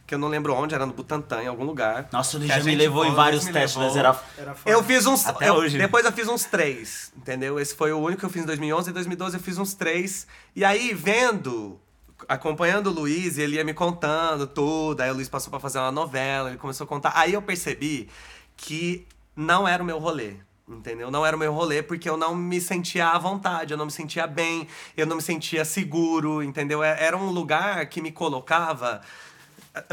que 0.06 0.14
eu 0.14 0.18
não 0.18 0.28
lembro 0.28 0.54
onde, 0.54 0.74
era 0.74 0.86
no 0.86 0.92
Butantã, 0.92 1.42
em 1.42 1.46
algum 1.48 1.64
lugar. 1.64 2.08
Nossa, 2.12 2.36
ele 2.36 2.46
Que 2.46 2.52
a 2.52 2.58
já 2.58 2.64
me 2.64 2.74
levou 2.76 3.04
em 3.04 3.10
o 3.10 3.14
vários 3.14 3.44
testes, 3.44 3.76
levou. 3.76 3.82
mas 3.88 3.96
era... 3.96 4.20
Era 4.38 4.54
foda. 4.54 4.70
Eu 4.70 4.82
fiz 4.84 5.04
uns. 5.06 5.26
Até 5.26 5.48
eu- 5.48 5.54
hoje. 5.54 5.76
Depois 5.78 6.04
eu 6.04 6.12
fiz 6.12 6.28
uns 6.28 6.44
três, 6.44 7.12
entendeu? 7.16 7.58
Esse 7.58 7.74
foi 7.74 7.92
o 7.92 7.98
único 7.98 8.20
que 8.20 8.26
eu 8.26 8.30
fiz 8.30 8.42
em 8.42 8.46
2011. 8.46 8.90
Em 8.90 8.92
2012 8.92 9.36
eu 9.36 9.42
fiz 9.42 9.58
uns 9.58 9.74
três. 9.74 10.26
E 10.54 10.64
aí, 10.64 10.94
vendo, 10.94 11.80
acompanhando 12.28 12.88
o 12.88 12.92
Luiz, 12.92 13.36
ele 13.38 13.56
ia 13.56 13.64
me 13.64 13.74
contando 13.74 14.46
tudo. 14.46 15.00
Aí 15.00 15.10
o 15.10 15.14
Luiz 15.14 15.28
passou 15.28 15.50
pra 15.50 15.58
fazer 15.60 15.78
uma 15.78 15.90
novela, 15.92 16.50
ele 16.50 16.58
começou 16.58 16.84
a 16.84 16.88
contar. 16.88 17.12
Aí 17.14 17.32
eu 17.32 17.42
percebi 17.42 18.08
que 18.56 19.06
não 19.34 19.66
era 19.66 19.82
o 19.82 19.86
meu 19.86 19.98
rolê. 19.98 20.34
Entendeu? 20.68 21.12
Não 21.12 21.24
era 21.24 21.36
o 21.36 21.38
meu 21.38 21.52
rolê 21.52 21.80
porque 21.80 22.10
eu 22.10 22.16
não 22.16 22.34
me 22.34 22.60
sentia 22.60 23.06
à 23.10 23.18
vontade, 23.18 23.72
eu 23.72 23.76
não 23.78 23.84
me 23.86 23.92
sentia 23.92 24.26
bem, 24.26 24.66
eu 24.96 25.06
não 25.06 25.14
me 25.14 25.22
sentia 25.22 25.64
seguro, 25.64 26.42
entendeu? 26.42 26.82
É- 26.82 27.04
Era 27.04 27.16
um 27.16 27.30
lugar 27.30 27.86
que 27.86 28.00
me 28.02 28.10
colocava 28.10 29.00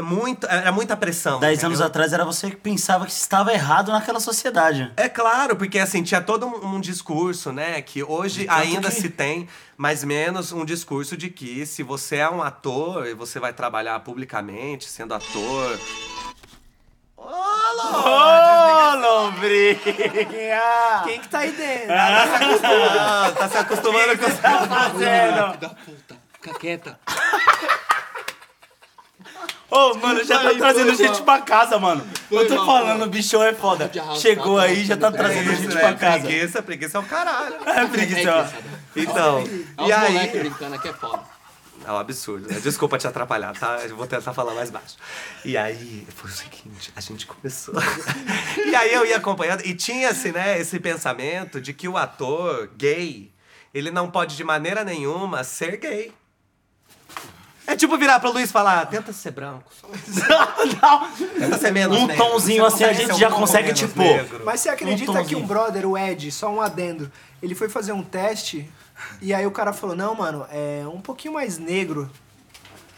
muito. 0.00 0.46
Era 0.46 0.72
muita 0.72 0.96
pressão. 0.96 1.38
Dez 1.40 1.58
entendeu? 1.58 1.68
anos 1.76 1.80
atrás 1.80 2.12
era 2.12 2.24
você 2.24 2.50
que 2.50 2.56
pensava 2.56 3.04
que 3.06 3.12
estava 3.12 3.52
errado 3.52 3.92
naquela 3.92 4.20
sociedade. 4.20 4.92
É 4.96 5.08
claro, 5.08 5.56
porque 5.56 5.78
assim, 5.78 6.02
tinha 6.02 6.20
todo 6.20 6.46
um, 6.46 6.74
um 6.76 6.80
discurso, 6.80 7.52
né? 7.52 7.80
Que 7.82 8.02
hoje 8.02 8.46
ainda 8.48 8.88
que- 8.88 8.94
se 8.94 9.08
tem, 9.10 9.48
mas 9.76 10.02
menos 10.04 10.52
um 10.52 10.64
discurso 10.64 11.16
de 11.16 11.28
que 11.30 11.66
se 11.66 11.82
você 11.82 12.16
é 12.16 12.28
um 12.30 12.42
ator 12.42 13.06
e 13.06 13.14
você 13.14 13.38
vai 13.40 13.52
trabalhar 13.52 13.98
publicamente 14.00 14.88
sendo 14.88 15.14
ator. 15.14 15.78
Ô, 17.16 17.26
lombrinha! 18.96 19.80
Quem 21.04 21.20
que 21.20 21.28
tá 21.28 21.38
aí 21.40 21.52
dentro? 21.52 21.92
Ah, 21.94 23.32
tá 23.36 23.48
se 23.48 23.56
acostumando 23.56 24.16
com. 24.18 24.30
Fazendo. 24.30 25.46
Filho 25.52 25.60
da 25.60 25.68
puta. 25.70 26.16
Fica 26.40 26.58
quieta. 26.58 26.98
Ô, 29.74 29.94
mano, 29.94 30.22
já 30.24 30.38
tá 30.38 30.54
trazendo 30.54 30.86
foi, 30.86 30.96
gente 30.96 31.12
mano. 31.14 31.24
pra 31.24 31.40
casa, 31.40 31.78
mano. 31.78 32.06
Foi, 32.28 32.38
Eu 32.44 32.46
tô 32.48 32.54
mano. 32.54 32.66
falando, 32.66 33.02
o 33.04 33.08
bichão 33.08 33.42
é 33.42 33.52
foda. 33.52 33.90
Chegou 34.16 34.58
aí, 34.58 34.84
já 34.84 34.96
tá 34.96 35.08
arrastando 35.08 35.28
trazendo 35.28 35.44
pra 35.46 35.54
gente 35.54 35.68
Isso, 35.68 35.78
pra 35.78 35.88
é, 35.88 35.94
casa. 35.94 36.20
preguiça, 36.20 36.62
preguiça 36.62 36.98
é 36.98 37.00
o 37.00 37.04
caralho. 37.04 37.56
É 37.66 37.86
preguiça, 37.86 38.34
ó. 38.34 38.46
Então, 38.94 39.44
e 39.86 39.92
aí. 39.92 40.28
brincando 40.28 40.76
aqui, 40.76 40.88
é 40.88 40.92
foda. 40.92 41.22
É 41.86 41.90
um 41.90 41.98
absurdo. 41.98 42.48
né? 42.48 42.60
Desculpa 42.60 42.96
te 42.96 43.06
atrapalhar, 43.06 43.52
tá? 43.58 43.80
Eu 43.86 43.96
vou 43.96 44.06
tentar 44.06 44.32
falar 44.32 44.54
mais 44.54 44.70
baixo. 44.70 44.96
E 45.44 45.56
aí, 45.56 46.06
foi 46.14 46.30
o 46.30 46.32
seguinte, 46.32 46.92
a 46.94 47.00
gente 47.00 47.26
começou. 47.26 47.74
e 48.64 48.74
aí 48.76 48.94
eu 48.94 49.04
ia 49.04 49.16
acompanhando, 49.16 49.66
e 49.66 49.74
tinha-se, 49.74 50.30
né, 50.32 50.58
esse 50.58 50.78
pensamento 50.78 51.60
de 51.60 51.74
que 51.74 51.88
o 51.88 51.96
ator 51.98 52.70
gay, 52.76 53.30
ele 53.74 53.90
não 53.90 54.08
pode 54.10 54.36
de 54.36 54.44
maneira 54.44 54.84
nenhuma 54.84 55.42
ser 55.44 55.76
gay. 55.78 56.12
É 57.66 57.74
tipo 57.74 57.96
virar 57.96 58.20
pro 58.20 58.30
Luiz 58.30 58.50
e 58.50 58.52
falar, 58.52 58.84
tenta 58.86 59.12
ser 59.12 59.30
branco. 59.30 59.64
Não. 60.82 61.10
Tenta 61.38 61.58
ser 61.58 61.72
menos 61.72 61.96
Um 61.96 62.06
negro. 62.06 62.24
tomzinho 62.24 62.62
Você 62.64 62.84
assim 62.84 62.84
a 62.84 62.88
consegue 62.88 62.98
gente 62.98 63.06
ser 63.06 63.12
um 63.14 63.18
já 63.18 63.30
consegue, 63.30 63.64
menos 63.64 63.80
tipo, 63.80 64.00
negro. 64.00 64.42
Mas 64.44 64.60
você 64.60 64.68
acredita 64.68 65.10
Um 65.10 65.14
que 65.14 65.20
tomzinho. 65.20 65.38
um 65.40 65.46
brother, 65.46 65.86
o 65.88 65.96
Ed, 65.96 66.30
só 66.30 66.50
um 66.50 66.60
adendo, 66.60 67.10
ele 67.42 67.54
foi 67.54 67.68
fazer 67.68 67.92
um 67.92 68.02
teste 68.02 68.70
e 69.20 69.32
aí 69.32 69.46
o 69.46 69.50
cara 69.50 69.72
falou, 69.72 69.96
não, 69.96 70.14
mano, 70.14 70.46
é 70.50 70.84
um 70.86 71.00
pouquinho 71.00 71.34
mais 71.34 71.58
negro. 71.58 72.10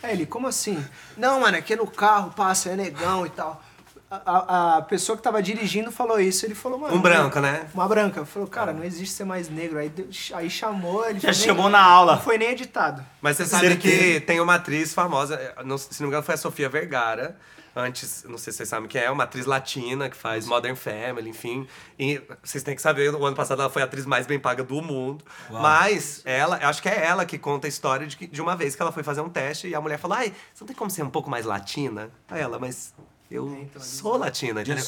Aí 0.02 0.12
ele, 0.12 0.26
como 0.26 0.46
assim? 0.46 0.84
Não, 1.16 1.40
mano, 1.40 1.56
é 1.56 1.62
que 1.62 1.74
no 1.76 1.86
carro 1.86 2.32
passa, 2.36 2.70
é 2.70 2.76
negão 2.76 3.24
e 3.24 3.30
tal. 3.30 3.62
A, 4.10 4.76
a- 4.76 4.82
pessoa 4.82 5.16
que 5.16 5.22
tava 5.22 5.42
dirigindo 5.42 5.90
falou 5.90 6.20
isso, 6.20 6.46
ele 6.46 6.54
falou, 6.54 6.78
mano... 6.78 6.94
Um 6.94 7.00
branco, 7.00 7.40
né? 7.40 7.66
Uma 7.74 7.88
branca. 7.88 8.24
Falou, 8.24 8.46
cara, 8.46 8.72
não 8.72 8.84
existe 8.84 9.12
ser 9.14 9.24
mais 9.24 9.48
negro. 9.48 9.78
Aí, 9.78 9.88
deu- 9.88 10.08
aí 10.34 10.48
chamou, 10.48 11.04
ele 11.08 11.18
Já 11.18 11.32
chamou 11.32 11.64
nem- 11.64 11.72
na 11.72 11.82
aula. 11.82 12.14
Não 12.14 12.22
foi 12.22 12.38
nem 12.38 12.50
editado. 12.50 13.04
Mas 13.20 13.36
você 13.36 13.46
sabe 13.46 13.66
Certeza. 13.66 13.96
que 14.14 14.20
tem 14.20 14.40
uma 14.40 14.54
atriz 14.54 14.94
famosa, 14.94 15.34
eh, 15.34 15.54
não- 15.64 15.76
se 15.76 15.88
não 16.00 16.06
me 16.06 16.10
engano 16.12 16.22
foi 16.22 16.34
a 16.36 16.38
Sofia 16.38 16.68
Vergara. 16.68 17.36
Antes, 17.78 18.24
não 18.26 18.38
sei 18.38 18.52
se 18.52 18.58
vocês 18.58 18.68
sabem 18.70 18.88
quem 18.88 19.02
é, 19.02 19.10
uma 19.10 19.24
atriz 19.24 19.44
latina 19.44 20.08
que 20.08 20.16
faz 20.16 20.46
Modern 20.46 20.74
Family, 20.76 21.28
enfim. 21.28 21.66
E 21.98 22.22
vocês 22.42 22.62
têm 22.64 22.74
que 22.74 22.80
saber, 22.80 23.12
no 23.12 23.22
ano 23.26 23.36
passado 23.36 23.60
ela 23.60 23.68
foi 23.70 23.82
a 23.82 23.84
atriz 23.84 24.06
mais 24.06 24.24
bem 24.26 24.38
paga 24.38 24.62
do 24.64 24.80
mundo. 24.80 25.22
Mas 25.50 26.22
ela, 26.24 26.58
eu 26.62 26.68
acho 26.68 26.80
que 26.80 26.88
é 26.88 27.04
ela 27.04 27.26
que 27.26 27.36
conta 27.36 27.66
a 27.66 27.68
história 27.68 28.06
de, 28.06 28.16
que- 28.16 28.26
de 28.26 28.40
uma 28.40 28.56
vez 28.56 28.74
que 28.76 28.80
ela 28.80 28.92
foi 28.92 29.02
fazer 29.02 29.20
um 29.20 29.28
teste 29.28 29.66
e 29.68 29.74
a 29.74 29.80
mulher 29.80 29.98
falou: 29.98 30.16
Ai, 30.16 30.28
você 30.54 30.62
não 30.62 30.66
tem 30.68 30.76
como 30.76 30.90
ser 30.90 31.02
um 31.02 31.10
pouco 31.10 31.28
mais 31.28 31.44
latina? 31.44 32.08
Aí 32.30 32.40
ela, 32.40 32.58
mas 32.58 32.94
eu 33.30 33.68
sou 33.80 34.16
latina, 34.16 34.62
entendeu? 34.62 34.84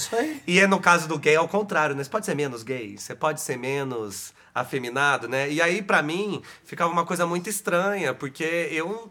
E 0.47 0.61
é 0.61 0.67
no 0.67 0.79
caso 0.81 1.09
do 1.09 1.19
gay 1.19 1.37
ao 1.37 1.49
contrário, 1.49 1.95
né? 1.95 2.05
Você 2.05 2.11
pode 2.11 2.27
ser 2.27 2.35
menos 2.35 2.63
gay, 2.63 2.97
você 2.97 3.15
pode 3.15 3.41
ser 3.41 3.57
menos 3.57 4.33
afeminado, 4.55 5.29
né? 5.29 5.51
E 5.51 5.61
aí, 5.61 5.83
pra 5.83 6.03
mim, 6.03 6.43
ficava 6.65 6.91
uma 6.93 7.05
coisa 7.05 7.27
muito 7.27 7.49
estranha, 7.49 8.15
porque 8.15 8.69
eu 8.73 9.11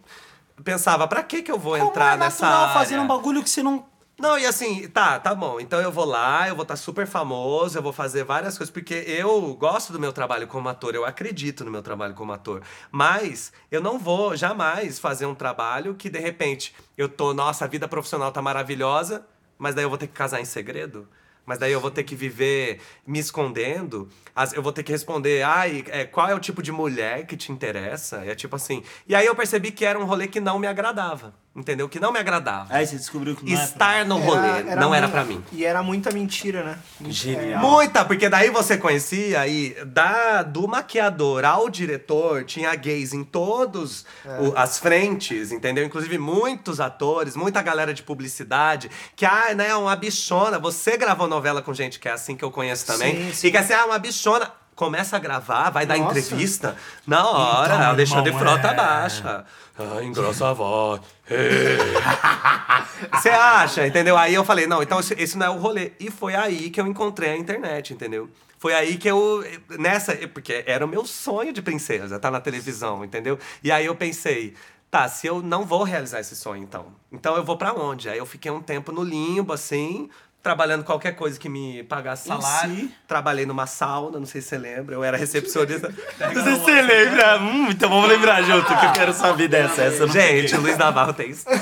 pensava, 0.64 1.08
pra 1.08 1.24
que 1.24 1.42
que 1.42 1.52
eu 1.52 1.60
vou 1.60 1.78
entrar 1.78 2.12
Como 2.12 2.24
é 2.24 2.26
nessa 2.26 2.48
área? 2.48 2.74
fazendo 2.74 3.04
um 3.04 3.08
bagulho 3.08 3.44
que 3.44 3.50
você 3.50 3.62
não... 3.64 3.86
Não, 4.20 4.38
e 4.38 4.48
assim, 4.48 4.88
tá, 4.88 5.20
tá 5.20 5.36
bom. 5.36 5.60
Então 5.60 5.80
eu 5.80 5.92
vou 5.92 6.06
lá, 6.06 6.48
eu 6.48 6.56
vou 6.56 6.64
estar 6.64 6.76
super 6.76 7.06
famoso, 7.06 7.78
eu 7.78 7.84
vou 7.84 7.94
fazer 7.94 8.24
várias 8.24 8.58
coisas, 8.58 8.74
porque 8.74 8.96
eu 9.08 9.54
gosto 9.54 9.94
do 9.94 10.00
meu 10.00 10.12
trabalho 10.12 10.48
como 10.48 10.68
ator, 10.68 10.96
eu 10.96 11.06
acredito 11.06 11.64
no 11.64 11.70
meu 11.70 11.84
trabalho 11.84 12.16
como 12.16 12.34
ator. 12.34 12.64
Mas 12.92 13.54
eu 13.70 13.80
não 13.80 14.00
vou 14.00 14.36
jamais 14.36 14.98
fazer 14.98 15.28
um 15.28 15.36
trabalho 15.36 15.94
que, 15.94 16.10
de 16.10 16.18
repente, 16.18 16.74
eu 16.98 17.08
tô, 17.08 17.32
nossa, 17.32 17.66
a 17.66 17.68
vida 17.68 17.88
profissional 17.88 18.32
tá 18.32 18.42
maravilhosa, 18.42 19.24
mas 19.56 19.76
daí 19.76 19.86
eu 19.86 19.90
vou 19.90 20.00
ter 20.00 20.08
que 20.08 20.14
casar 20.14 20.42
em 20.42 20.46
segredo. 20.46 21.08
Mas 21.46 21.60
daí 21.60 21.72
eu 21.72 21.80
vou 21.80 21.90
ter 21.90 22.04
que 22.04 22.14
viver 22.14 22.82
me 23.06 23.20
escondendo. 23.20 24.10
Eu 24.54 24.62
vou 24.62 24.74
ter 24.74 24.84
que 24.84 24.92
responder, 24.92 25.44
ai, 25.44 25.82
é, 25.88 26.04
qual 26.06 26.28
é 26.28 26.36
o 26.36 26.40
tipo 26.42 26.62
de 26.62 26.74
mulher 26.74 27.26
que 27.26 27.38
te 27.38 27.54
interessa? 27.54 28.18
É 28.26 28.36
tipo 28.36 28.58
assim. 28.58 28.84
E 29.08 29.16
aí 29.16 29.26
eu 29.26 29.34
percebi 29.34 29.72
que 29.72 29.86
era 29.86 29.98
um 29.98 30.04
rolê 30.04 30.28
que 30.28 30.42
não 30.42 30.60
me 30.60 30.68
agradava. 30.68 31.34
Entendeu? 31.58 31.90
Que 31.90 32.00
não 32.00 32.12
me 32.12 32.20
agradava. 32.20 32.68
Aí 32.70 32.86
você 32.86 32.96
descobriu 32.98 33.36
que 33.36 33.44
não 33.44 33.52
é 33.52 33.56
pra- 33.56 33.66
Estar 33.66 34.06
no 34.06 34.20
rolê 34.20 34.62
não 34.76 34.94
era 34.94 35.08
mu- 35.08 35.12
pra 35.12 35.24
mim. 35.24 35.44
E 35.52 35.66
era 35.66 35.82
muita 35.82 36.12
mentira, 36.12 36.62
né? 36.64 36.78
Genial. 37.10 37.60
Muita, 37.60 38.06
porque 38.06 38.30
daí 38.30 38.52
você 38.52 38.78
conhecia 38.78 39.48
e 39.48 39.76
da, 39.84 40.44
do 40.44 40.68
maquiador 40.68 41.44
ao 41.44 41.68
diretor 41.68 42.44
tinha 42.46 42.76
gays 42.76 43.12
em 43.12 43.24
todos 43.24 44.06
o- 44.40 44.54
as 44.56 44.78
frentes, 44.78 45.52
entendeu? 45.52 45.84
Inclusive 45.84 46.20
muitos 46.20 46.80
atores, 46.80 47.36
muita 47.36 47.60
galera 47.64 47.92
de 47.92 48.04
publicidade, 48.04 48.92
que, 49.16 49.26
ah, 49.26 49.56
né, 49.56 49.74
uma 49.76 49.96
bichona. 49.96 50.60
Você 50.60 50.96
gravou 50.96 51.28
novela 51.28 51.64
com 51.64 51.74
gente 51.74 52.00
que 52.00 52.08
é 52.08 52.12
assim 52.12 52.36
que 52.36 52.46
eu 52.46 52.52
conheço 52.52 52.86
também. 52.86 53.16
Sim, 53.16 53.34
sim. 53.34 53.48
E 53.48 53.52
que 53.52 53.58
assim, 53.58 53.74
ah, 53.74 53.86
uma 53.88 53.98
bichona. 53.98 54.52
Começa 54.76 55.16
a 55.16 55.20
gravar, 55.20 55.72
vai 55.72 55.88
dar 55.88 55.98
Nossa. 55.98 56.20
entrevista. 56.20 56.76
Na 57.08 57.28
hora, 57.28 57.74
Então, 57.78 57.88
Alexandre 57.88 58.30
irmão, 58.32 58.40
Frota 58.44 58.68
é. 58.68 58.74
baixa. 58.76 59.44
Ah, 59.80 60.04
engrossa 60.04 60.50
a 60.50 60.54
voz. 60.54 61.02
Você 63.14 63.30
acha, 63.30 63.86
entendeu? 63.86 64.18
Aí 64.18 64.34
eu 64.34 64.44
falei, 64.44 64.66
não, 64.66 64.82
então 64.82 65.00
esse, 65.00 65.14
esse 65.14 65.38
não 65.38 65.46
é 65.46 65.50
o 65.50 65.58
rolê. 65.58 65.92
E 66.00 66.10
foi 66.10 66.34
aí 66.34 66.72
que 66.72 66.82
eu 66.82 66.88
encontrei 66.88 67.30
a 67.30 67.38
internet, 67.38 67.94
entendeu? 67.94 68.28
Foi 68.58 68.74
aí 68.74 68.98
que 68.98 69.08
eu. 69.08 69.44
Nessa. 69.78 70.16
Porque 70.30 70.64
era 70.66 70.84
o 70.84 70.88
meu 70.88 71.06
sonho 71.06 71.54
de 71.54 71.62
princesa, 71.62 72.20
tá 72.20 72.32
na 72.32 72.42
televisão, 72.42 73.06
entendeu? 73.06 73.38
E 73.64 73.72
aí 73.72 73.86
eu 73.86 73.96
pensei. 73.96 74.56
Tá, 74.90 75.08
se 75.10 75.28
eu 75.28 75.42
não 75.42 75.66
vou 75.66 75.84
realizar 75.84 76.22
esse 76.22 76.34
sonho, 76.34 76.64
então. 76.64 76.88
Então 77.12 77.36
eu 77.36 77.44
vou 77.44 77.58
pra 77.58 77.74
onde? 77.74 78.08
Aí 78.08 78.18
eu 78.18 78.26
fiquei 78.26 78.50
um 78.50 78.62
tempo 78.62 78.92
no 78.94 79.04
limbo, 79.04 79.52
assim, 79.52 80.10
trabalhando 80.48 80.86
qualquer 80.86 81.12
coisa 81.12 81.38
que 81.38 81.50
me 81.50 81.84
pagasse 81.84 82.26
salário. 82.30 82.74
si? 82.74 82.96
Trabalhei 83.06 83.46
numa 83.46 83.68
sauna, 83.68 84.18
não 84.18 84.26
sei 84.26 84.40
se 84.40 84.48
você 84.48 84.58
lembra. 84.58 84.96
Eu 84.96 85.04
era 85.04 85.18
recepcionista. 85.18 85.90
Não 86.34 86.44
sei 86.44 86.56
se 86.56 86.60
você 86.62 86.82
lembra. 86.82 87.38
Hum, 87.42 87.68
então 87.70 87.90
vamos 87.90 88.08
lembrar 88.08 88.42
junto, 88.44 88.66
que 88.66 88.86
eu 88.86 88.94
quero 88.94 89.14
saber 89.14 89.50
dessa. 89.50 89.82
Essa 89.82 90.08
Gente, 90.08 90.56
o 90.56 90.62
Luiz 90.62 90.78
Navarro 90.78 91.14
tem 91.14 91.32
isso. 91.32 91.46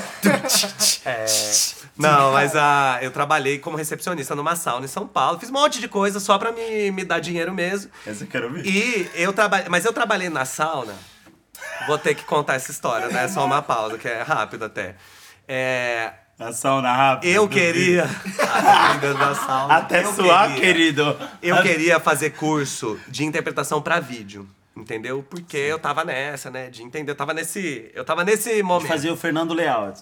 É. 1.04 1.24
Não, 1.96 2.32
mas 2.32 2.56
ah, 2.56 2.98
eu 3.00 3.12
trabalhei 3.12 3.60
como 3.60 3.76
recepcionista 3.76 4.34
numa 4.34 4.56
sauna 4.56 4.84
em 4.84 4.88
São 4.88 5.06
Paulo. 5.06 5.38
Fiz 5.38 5.50
um 5.50 5.52
monte 5.52 5.80
de 5.80 5.86
coisa 5.86 6.18
só 6.18 6.36
pra 6.36 6.50
me, 6.50 6.90
me 6.90 7.04
dar 7.04 7.20
dinheiro 7.20 7.54
mesmo. 7.54 7.92
Essa 8.04 8.24
eu 8.24 8.28
quero 8.28 8.52
ver. 8.52 8.66
E 8.66 9.08
eu 9.14 9.32
trabalhei. 9.32 9.68
Mas 9.68 9.84
eu 9.84 9.92
trabalhei 9.92 10.28
na 10.28 10.44
sauna. 10.44 10.94
Vou 11.86 11.96
ter 11.96 12.16
que 12.16 12.24
contar 12.24 12.54
essa 12.54 12.72
história, 12.72 13.06
né? 13.08 13.28
Só 13.28 13.44
uma 13.44 13.62
pausa, 13.62 13.98
que 13.98 14.08
é 14.08 14.22
rápido 14.22 14.64
até. 14.64 14.96
É, 15.46 16.12
A 16.38 16.52
sauna 16.52 16.92
rápida. 16.92 17.32
eu 17.32 17.48
queria. 17.48 18.04
Da 19.18 19.34
sauna. 19.34 19.74
Até 19.76 20.04
Eu 20.04 20.12
suar, 20.12 20.48
queria- 20.48 20.60
querido. 20.62 21.16
Eu 21.42 21.62
queria 21.62 21.98
fazer 21.98 22.30
curso 22.30 22.98
de 23.08 23.24
interpretação 23.24 23.80
pra 23.80 24.00
vídeo. 24.00 24.46
Entendeu? 24.76 25.24
Porque 25.28 25.56
eu 25.56 25.78
tava 25.78 26.04
nessa, 26.04 26.50
né? 26.50 26.68
De 26.68 26.82
entender. 26.82 27.10
Eu 27.12 27.16
tava 27.16 27.32
nesse. 27.32 27.90
Eu 27.94 28.04
tava 28.04 28.22
nesse 28.24 28.62
momento. 28.62 28.88
Fazer 28.88 29.10
o 29.10 29.16
Fernando 29.16 29.54
Leal. 29.54 29.94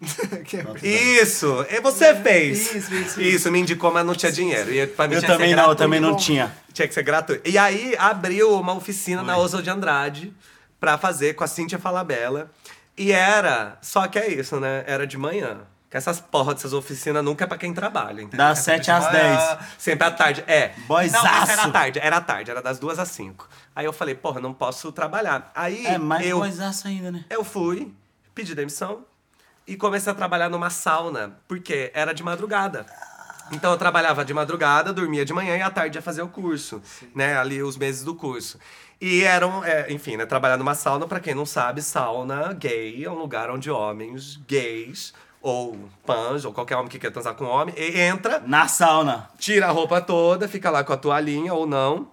Isso, 0.82 1.64
e 1.70 1.80
você 1.80 2.14
fez. 2.16 2.74
Isso, 2.74 2.94
isso, 2.94 3.20
Isso, 3.20 3.52
me 3.52 3.60
indicou, 3.60 3.92
mas 3.92 4.04
não 4.04 4.14
tinha 4.14 4.32
dinheiro. 4.32 4.72
E 4.72 4.86
pra 4.86 5.06
mim 5.06 5.14
Eu 5.16 5.22
também 5.22 5.54
não, 5.54 5.68
eu 5.68 5.76
também 5.76 6.00
não 6.00 6.16
tinha. 6.16 6.52
Tinha 6.72 6.88
que 6.88 6.94
ser 6.94 7.02
gratuito. 7.02 7.48
E 7.48 7.58
aí 7.58 7.94
abriu 7.98 8.52
uma 8.58 8.72
oficina 8.74 9.22
na 9.22 9.36
Oswald 9.36 9.62
de 9.62 9.70
Andrade 9.70 10.32
pra 10.80 10.96
fazer 10.96 11.34
com 11.34 11.44
a 11.44 11.46
Cíntia 11.46 11.78
Falabella. 11.78 12.50
E 13.00 13.12
era, 13.12 13.78
só 13.80 14.06
que 14.06 14.18
é 14.18 14.28
isso, 14.28 14.60
né? 14.60 14.84
Era 14.86 15.06
de 15.06 15.16
manhã. 15.16 15.60
Que 15.88 15.96
essas 15.96 16.20
porra 16.20 16.52
dessas 16.52 16.74
oficinas 16.74 17.24
nunca 17.24 17.44
é 17.44 17.46
pra 17.46 17.56
quem 17.56 17.72
trabalha, 17.72 18.20
entendeu? 18.20 18.38
Das 18.46 18.58
É 18.58 18.62
sempre 18.62 18.84
7 18.84 18.84
de 18.84 18.90
às 18.90 19.12
manhã, 19.12 19.56
10. 19.56 19.58
Sempre 19.78 20.06
à 20.06 20.10
tarde. 20.10 20.44
É. 20.46 20.68
Boyzaço. 20.86 21.24
Não, 21.24 21.42
essa 21.42 21.52
era 21.52 21.62
à 21.64 21.70
tarde, 21.70 21.98
era 21.98 22.16
à 22.18 22.20
tarde, 22.20 22.50
era 22.50 22.60
das 22.62 22.78
duas 22.78 22.98
às 22.98 23.08
cinco. 23.08 23.48
Aí 23.74 23.86
eu 23.86 23.92
falei, 23.92 24.14
porra, 24.14 24.38
não 24.38 24.52
posso 24.52 24.92
trabalhar. 24.92 25.50
Aí 25.54 25.86
É 25.86 25.96
mais 25.96 26.26
eu, 26.26 26.42
ainda, 26.84 27.10
né? 27.10 27.24
eu 27.30 27.42
fui, 27.42 27.90
pedi 28.34 28.54
demissão 28.54 29.04
e 29.66 29.76
comecei 29.76 30.12
a 30.12 30.14
trabalhar 30.14 30.50
numa 30.50 30.68
sauna, 30.68 31.38
porque 31.48 31.90
era 31.94 32.12
de 32.12 32.22
madrugada. 32.22 32.84
Então 33.52 33.72
eu 33.72 33.76
trabalhava 33.78 34.24
de 34.24 34.32
madrugada, 34.32 34.92
dormia 34.92 35.24
de 35.24 35.32
manhã 35.32 35.56
e 35.56 35.62
à 35.62 35.70
tarde 35.70 35.98
ia 35.98 36.02
fazer 36.02 36.22
o 36.22 36.28
curso, 36.28 36.80
né? 37.14 37.36
Ali 37.36 37.62
os 37.62 37.76
meses 37.76 38.04
do 38.04 38.14
curso. 38.14 38.58
E 39.00 39.22
eram, 39.22 39.64
é, 39.64 39.90
enfim, 39.92 40.16
né? 40.16 40.26
Trabalhar 40.26 40.56
numa 40.56 40.74
sauna, 40.74 41.06
pra 41.06 41.20
quem 41.20 41.34
não 41.34 41.46
sabe, 41.46 41.82
sauna 41.82 42.52
gay 42.52 43.04
é 43.04 43.10
um 43.10 43.14
lugar 43.18 43.50
onde 43.50 43.70
homens 43.70 44.38
gays 44.46 45.12
ou 45.42 45.88
pans 46.04 46.44
ou 46.44 46.52
qualquer 46.52 46.76
homem 46.76 46.88
que 46.88 46.98
quer 46.98 47.10
transar 47.10 47.34
com 47.34 47.44
homem 47.46 47.74
e 47.78 47.98
entra 47.98 48.42
Na 48.46 48.68
sauna. 48.68 49.30
tira 49.38 49.68
a 49.68 49.70
roupa 49.70 50.00
toda, 50.00 50.46
fica 50.46 50.70
lá 50.70 50.84
com 50.84 50.92
a 50.92 50.96
toalhinha 50.96 51.54
ou 51.54 51.66
não. 51.66 52.08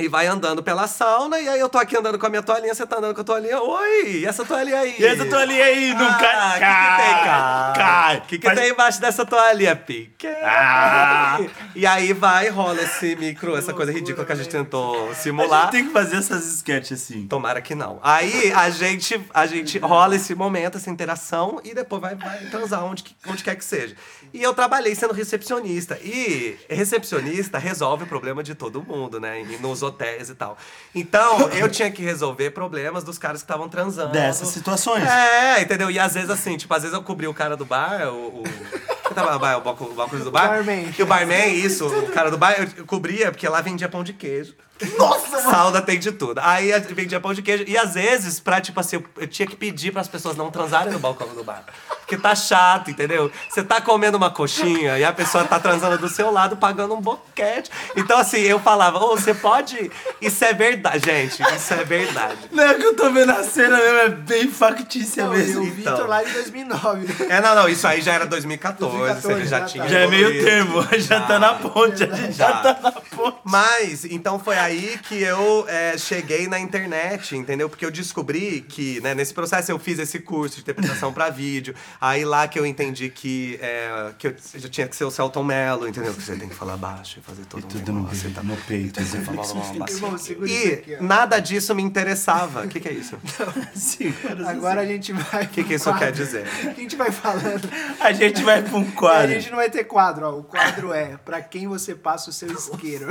E 0.00 0.08
vai 0.08 0.26
andando 0.26 0.62
pela 0.62 0.86
sauna, 0.86 1.38
e 1.40 1.48
aí 1.48 1.60
eu 1.60 1.68
tô 1.68 1.78
aqui 1.78 1.96
andando 1.96 2.18
com 2.18 2.26
a 2.26 2.28
minha 2.30 2.42
toalhinha, 2.42 2.74
você 2.74 2.86
tá 2.86 2.96
andando 2.98 3.14
com 3.14 3.20
a 3.20 3.24
toalhinha. 3.24 3.60
Oi, 3.60 4.06
e 4.18 4.26
essa 4.26 4.44
toalhinha 4.44 4.78
aí? 4.80 4.96
E 4.98 5.04
essa 5.04 5.24
toalhinha 5.26 5.64
aí, 5.64 5.94
não 5.94 6.06
Ah, 6.06 6.18
cai. 6.18 6.58
que 6.60 6.66
que 6.66 6.96
tem, 6.96 7.24
cara? 7.24 7.72
Cai. 7.76 8.16
O 8.16 8.20
que, 8.22 8.38
que 8.38 8.46
Faz- 8.46 8.58
tem 8.60 8.70
embaixo 8.70 9.00
dessa 9.00 9.24
toalhinha, 9.26 9.76
pique? 9.76 10.26
Ah. 10.26 11.38
E 11.74 11.86
aí 11.86 12.12
vai, 12.12 12.48
rola 12.48 12.80
esse 12.82 13.14
micro, 13.16 13.56
essa 13.56 13.72
coisa 13.72 13.92
ridícula 13.92 14.24
que 14.26 14.32
a 14.32 14.36
gente 14.36 14.48
tentou 14.48 15.10
A 15.10 15.14
simular. 15.14 15.62
gente 15.64 15.70
tem 15.72 15.86
que 15.86 15.92
fazer 15.92 16.16
essas 16.16 16.44
sketches 16.56 17.02
assim. 17.02 17.26
Tomara 17.26 17.60
que 17.60 17.74
não. 17.74 17.98
Aí 18.02 18.52
a 18.52 18.70
gente, 18.70 19.20
a 19.32 19.46
gente 19.46 19.78
rola 19.78 20.16
esse 20.16 20.34
momento, 20.34 20.76
essa 20.78 20.90
interação, 20.90 21.60
e 21.64 21.74
depois 21.74 22.00
vai, 22.00 22.14
vai 22.14 22.38
transar 22.46 22.84
onde, 22.84 23.02
que- 23.04 23.14
onde 23.28 23.42
quer 23.44 23.54
que 23.56 23.64
seja. 23.64 23.94
E 24.32 24.42
eu 24.42 24.54
trabalhei 24.54 24.94
sendo 24.94 25.12
recepcionista. 25.12 25.98
E 26.02 26.56
recepcionista 26.68 27.58
resolve 27.58 28.04
o 28.04 28.06
problema 28.06 28.42
de 28.42 28.54
todo 28.54 28.82
mundo, 28.82 29.18
né? 29.20 29.40
E 29.42 29.56
nos 29.58 29.82
hotéis 29.90 30.30
e 30.30 30.34
tal. 30.34 30.56
Então, 30.94 31.48
eu 31.50 31.68
tinha 31.68 31.90
que 31.90 32.02
resolver 32.02 32.50
problemas 32.50 33.04
dos 33.04 33.18
caras 33.18 33.42
que 33.42 33.44
estavam 33.44 33.68
transando. 33.68 34.12
Dessas 34.12 34.48
situações. 34.48 35.04
É, 35.04 35.60
entendeu? 35.60 35.90
E 35.90 35.98
às 35.98 36.14
vezes, 36.14 36.30
assim, 36.30 36.56
tipo, 36.56 36.72
às 36.74 36.82
vezes 36.82 36.96
eu 36.96 37.02
cobri 37.02 37.26
o 37.26 37.34
cara 37.34 37.56
do 37.56 37.64
bar, 37.64 38.08
o. 38.08 38.40
o... 38.40 38.42
Quem 38.42 39.14
tava 39.14 39.32
no 39.32 39.38
bar? 39.38 39.58
O 39.58 39.60
balcão, 39.60 39.86
o 39.88 39.94
balcão 39.94 40.18
do 40.20 40.30
bar? 40.30 40.48
barman. 40.48 40.94
E 40.96 41.02
o 41.02 41.06
barman, 41.06 41.52
isso, 41.54 41.86
o 41.86 42.12
cara 42.12 42.30
do 42.30 42.38
bar, 42.38 42.54
eu 42.76 42.86
cobria, 42.86 43.30
porque 43.30 43.48
lá 43.48 43.60
vendia 43.60 43.88
pão 43.88 44.04
de 44.04 44.12
queijo. 44.12 44.54
Nossa, 44.98 45.40
Salda 45.42 45.80
tem 45.82 45.98
de 45.98 46.12
tudo. 46.12 46.40
Aí 46.42 46.72
vendia 46.90 47.20
pão 47.20 47.34
de 47.34 47.42
queijo. 47.42 47.64
E 47.66 47.76
às 47.76 47.94
vezes, 47.94 48.40
pra, 48.40 48.60
tipo 48.60 48.78
assim, 48.80 48.96
eu, 48.96 49.04
eu 49.18 49.26
tinha 49.26 49.46
que 49.46 49.56
pedir 49.56 49.92
pras 49.92 50.08
pessoas 50.08 50.36
não 50.36 50.50
transarem 50.50 50.92
no 50.92 50.98
balcão 50.98 51.28
do 51.28 51.44
bar. 51.44 51.64
Porque 52.00 52.16
tá 52.16 52.34
chato, 52.34 52.90
entendeu? 52.90 53.30
Você 53.48 53.62
tá 53.62 53.80
comendo 53.80 54.16
uma 54.16 54.30
coxinha 54.30 54.98
e 54.98 55.04
a 55.04 55.12
pessoa 55.12 55.44
tá 55.44 55.60
transando 55.60 55.96
do 55.98 56.08
seu 56.08 56.30
lado, 56.30 56.56
pagando 56.56 56.94
um 56.94 57.00
boquete. 57.00 57.70
Então, 57.96 58.18
assim, 58.18 58.38
eu 58.40 58.58
falava, 58.58 58.98
ô, 58.98 59.10
você 59.16 59.32
pode. 59.32 59.90
Isso 60.20 60.44
é 60.44 60.52
verdade, 60.52 61.04
gente. 61.06 61.40
Isso 61.54 61.72
é 61.74 61.84
verdade. 61.84 62.36
Não 62.50 62.64
é 62.64 62.74
que 62.74 62.82
eu 62.82 62.96
tô 62.96 63.10
vendo 63.10 63.30
a 63.30 63.44
cena 63.44 63.76
mesmo, 63.76 63.98
é 63.98 64.08
bem 64.08 64.48
factícia 64.50 65.24
Não, 65.24 65.32
mesmo. 65.32 65.60
o 65.62 65.66
Então. 65.66 65.94
Vitor 65.94 66.08
lá 66.08 66.24
em 66.24 66.32
2009. 66.32 67.06
né? 67.06 67.26
É, 67.36 67.40
não, 67.40 67.54
não, 67.54 67.68
isso 67.68 67.86
aí 67.86 68.00
já 68.00 68.12
era 68.14 68.26
2014, 68.26 68.90
2014, 68.96 69.40
ele 69.40 69.48
já 69.48 69.60
já 69.60 69.64
tinha. 69.66 69.88
Já 69.88 69.98
é 70.00 70.06
meio 70.06 70.44
termo, 70.44 70.86
já 70.98 71.20
tá 71.20 71.38
na 71.38 71.54
ponte, 71.54 72.02
a 72.04 72.14
gente 72.14 72.32
já 72.32 72.48
Já. 72.48 72.74
tá 72.74 72.78
na 72.82 72.92
ponte. 72.92 73.38
Mas, 73.44 74.04
então 74.04 74.38
foi 74.38 74.58
aí 74.58 74.69
que 74.98 75.22
eu 75.22 75.66
é, 75.68 75.96
cheguei 75.98 76.46
na 76.48 76.58
internet, 76.58 77.36
entendeu? 77.36 77.68
Porque 77.68 77.84
eu 77.84 77.90
descobri 77.90 78.60
que, 78.62 79.00
né, 79.00 79.14
nesse 79.14 79.32
processo 79.34 79.70
eu 79.70 79.78
fiz 79.78 79.98
esse 79.98 80.18
curso 80.20 80.56
de 80.56 80.62
interpretação 80.62 81.12
pra 81.12 81.30
vídeo. 81.30 81.74
Aí 82.00 82.24
lá 82.24 82.46
que 82.48 82.58
eu 82.58 82.66
entendi 82.66 83.08
que, 83.10 83.58
é, 83.60 84.12
que 84.18 84.26
eu, 84.28 84.34
eu 84.62 84.68
tinha 84.68 84.86
que 84.88 84.96
ser 84.96 85.04
o 85.04 85.10
Celton 85.10 85.42
Mello, 85.44 85.88
entendeu? 85.88 86.14
Que 86.14 86.22
você 86.22 86.36
tem 86.36 86.48
que 86.48 86.54
falar 86.54 86.76
baixo 86.76 87.18
e 87.18 87.22
fazer 87.22 87.44
todo 87.46 87.62
Tudo 87.62 87.92
mundo. 87.92 88.06
no, 88.06 88.10
assim, 88.10 88.30
tá? 88.30 88.42
no 88.42 88.56
peito, 88.56 89.00
assim. 89.00 89.18
Irmão, 89.18 90.18
segura 90.18 90.50
isso 90.50 90.82
E 90.86 90.96
nada 91.00 91.38
disso 91.38 91.74
me 91.74 91.82
interessava. 91.82 92.64
O 92.64 92.68
que, 92.68 92.80
que 92.80 92.88
é 92.88 92.92
isso? 92.92 93.16
Segura, 93.74 94.48
Agora 94.50 94.80
a 94.80 94.86
gente 94.86 95.12
vai. 95.12 95.44
O 95.44 95.48
que 95.48 95.64
que 95.64 95.74
isso 95.74 95.92
quer 95.94 96.12
dizer? 96.12 96.46
A 96.70 96.72
gente 96.72 96.96
vai 96.96 97.10
falando. 97.10 97.68
A 98.00 98.12
gente 98.12 98.42
vai 98.42 98.62
pra 98.62 98.78
um 98.78 98.88
A 98.88 98.92
quadro. 98.92 99.32
gente 99.32 99.50
não 99.50 99.56
vai 99.56 99.70
ter 99.70 99.84
quadro, 99.84 100.26
ó. 100.26 100.38
O 100.38 100.42
quadro 100.42 100.92
é 100.92 101.16
pra 101.24 101.40
quem 101.40 101.66
você 101.66 101.94
passa 101.94 102.30
o 102.30 102.32
seu 102.32 102.50
isqueiro. 102.52 103.06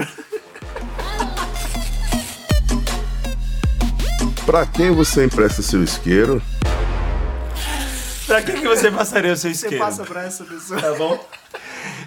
Pra 4.49 4.65
quem 4.65 4.89
você 4.89 5.25
empresta 5.25 5.61
seu 5.61 5.83
isqueiro? 5.83 6.41
Pra 8.25 8.41
que, 8.41 8.53
que 8.53 8.67
você 8.67 8.89
passaria 8.89 9.31
o 9.33 9.37
seu 9.37 9.51
Você 9.53 9.67
isqueiro? 9.67 9.85
passa 9.85 10.03
pra 10.03 10.23
essa 10.23 10.43
pessoa. 10.43 10.81
Tá 10.81 10.91
bom? 10.95 11.23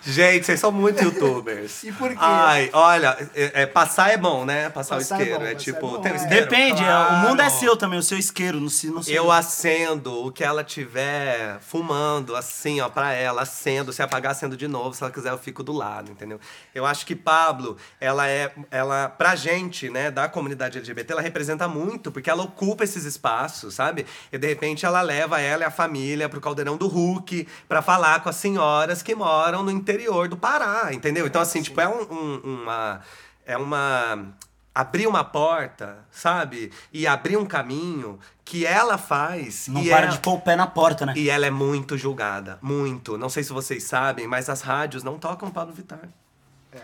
Gente, 0.04 0.44
vocês 0.46 0.58
são 0.58 0.72
muito 0.72 1.02
youtubers. 1.02 1.84
E 1.84 1.92
por 1.92 2.10
quê? 2.10 2.16
Ai, 2.18 2.70
olha, 2.72 3.16
é, 3.34 3.62
é, 3.62 3.66
passar 3.66 4.10
é 4.10 4.16
bom, 4.16 4.44
né? 4.44 4.68
Passar, 4.70 4.96
Passar 4.96 5.16
o 5.18 5.20
é 5.20 5.22
isqueiro. 5.22 5.38
bom, 5.40 5.46
É, 5.46 5.52
passar 5.54 5.60
é 5.60 5.64
tipo, 5.64 5.88
bom, 5.88 6.00
tem 6.00 6.12
o 6.12 6.14
é. 6.14 6.16
isqueiro? 6.18 6.44
Depende, 6.44 6.82
é, 6.82 6.86
Claro. 6.86 7.14
o 7.14 7.28
mundo 7.30 7.40
é 7.42 7.48
seu 7.50 7.76
também, 7.76 7.98
o 7.98 8.02
seu 8.02 8.18
isqueiro, 8.18 8.60
não 8.60 8.68
se 8.68 8.88
não 8.88 9.00
sei. 9.02 9.16
Eu 9.16 9.30
acendo 9.30 10.26
o 10.26 10.32
que 10.32 10.42
ela 10.42 10.64
tiver 10.64 11.58
fumando, 11.60 12.34
assim, 12.34 12.80
ó, 12.80 12.88
pra 12.88 13.12
ela, 13.12 13.42
acendo. 13.42 13.92
Se 13.92 14.02
apagar, 14.02 14.32
acendo 14.32 14.56
de 14.56 14.66
novo. 14.66 14.92
Se 14.94 15.04
ela 15.04 15.12
quiser, 15.12 15.30
eu 15.30 15.38
fico 15.38 15.62
do 15.62 15.72
lado, 15.72 16.10
entendeu? 16.10 16.40
Eu 16.74 16.84
acho 16.84 17.06
que 17.06 17.14
Pablo, 17.14 17.76
ela 18.00 18.28
é, 18.28 18.52
ela, 18.72 19.08
pra 19.08 19.36
gente, 19.36 19.88
né, 19.88 20.10
da 20.10 20.28
comunidade 20.28 20.78
LGBT, 20.78 21.12
ela 21.12 21.22
representa 21.22 21.68
muito, 21.68 22.10
porque 22.10 22.28
ela 22.28 22.42
ocupa 22.42 22.82
esses 22.82 23.04
espaços, 23.04 23.74
sabe? 23.74 24.04
E 24.32 24.36
de 24.38 24.48
repente 24.48 24.84
ela 24.84 25.00
leva 25.00 25.40
ela 25.40 25.62
e 25.62 25.66
a 25.66 25.70
família 25.70 26.28
pro 26.28 26.40
caldeirão 26.40 26.76
do 26.76 26.88
Hulk 26.88 27.46
pra 27.68 27.80
falar 27.80 28.20
com 28.20 28.28
as 28.28 28.34
senhoras 28.36 29.00
que 29.00 29.14
moram 29.14 29.62
no 29.62 29.70
interior 29.70 29.91
interior 29.92 30.28
do 30.28 30.36
Pará, 30.36 30.92
entendeu? 30.92 31.26
Então, 31.26 31.40
assim, 31.40 31.62
tipo, 31.62 31.80
é 31.80 31.88
um- 31.88 32.02
um- 32.12 32.40
uma. 32.62 33.00
É 33.46 33.56
uma. 33.56 34.34
Abrir 34.74 35.06
uma 35.06 35.22
porta, 35.22 35.98
sabe? 36.10 36.72
E 36.90 37.06
abrir 37.06 37.36
um 37.36 37.44
caminho 37.44 38.18
que 38.42 38.64
ela 38.64 38.96
faz. 38.96 39.68
Não 39.68 39.82
e 39.82 39.88
para 39.90 40.06
ela- 40.06 40.12
de 40.12 40.18
pôr 40.20 40.34
o 40.34 40.40
pé 40.40 40.56
na 40.56 40.66
porta, 40.66 41.04
né? 41.04 41.12
e 41.14 41.28
ela 41.28 41.44
é 41.44 41.50
muito 41.50 41.98
julgada, 41.98 42.58
muito. 42.62 43.18
Não 43.18 43.28
sei 43.28 43.42
se 43.44 43.52
vocês 43.52 43.84
sabem, 43.84 44.26
mas 44.26 44.48
as 44.48 44.62
rádios 44.62 45.02
não 45.02 45.18
tocam 45.18 45.50
Pablo 45.50 45.74
Vittar. 45.74 46.08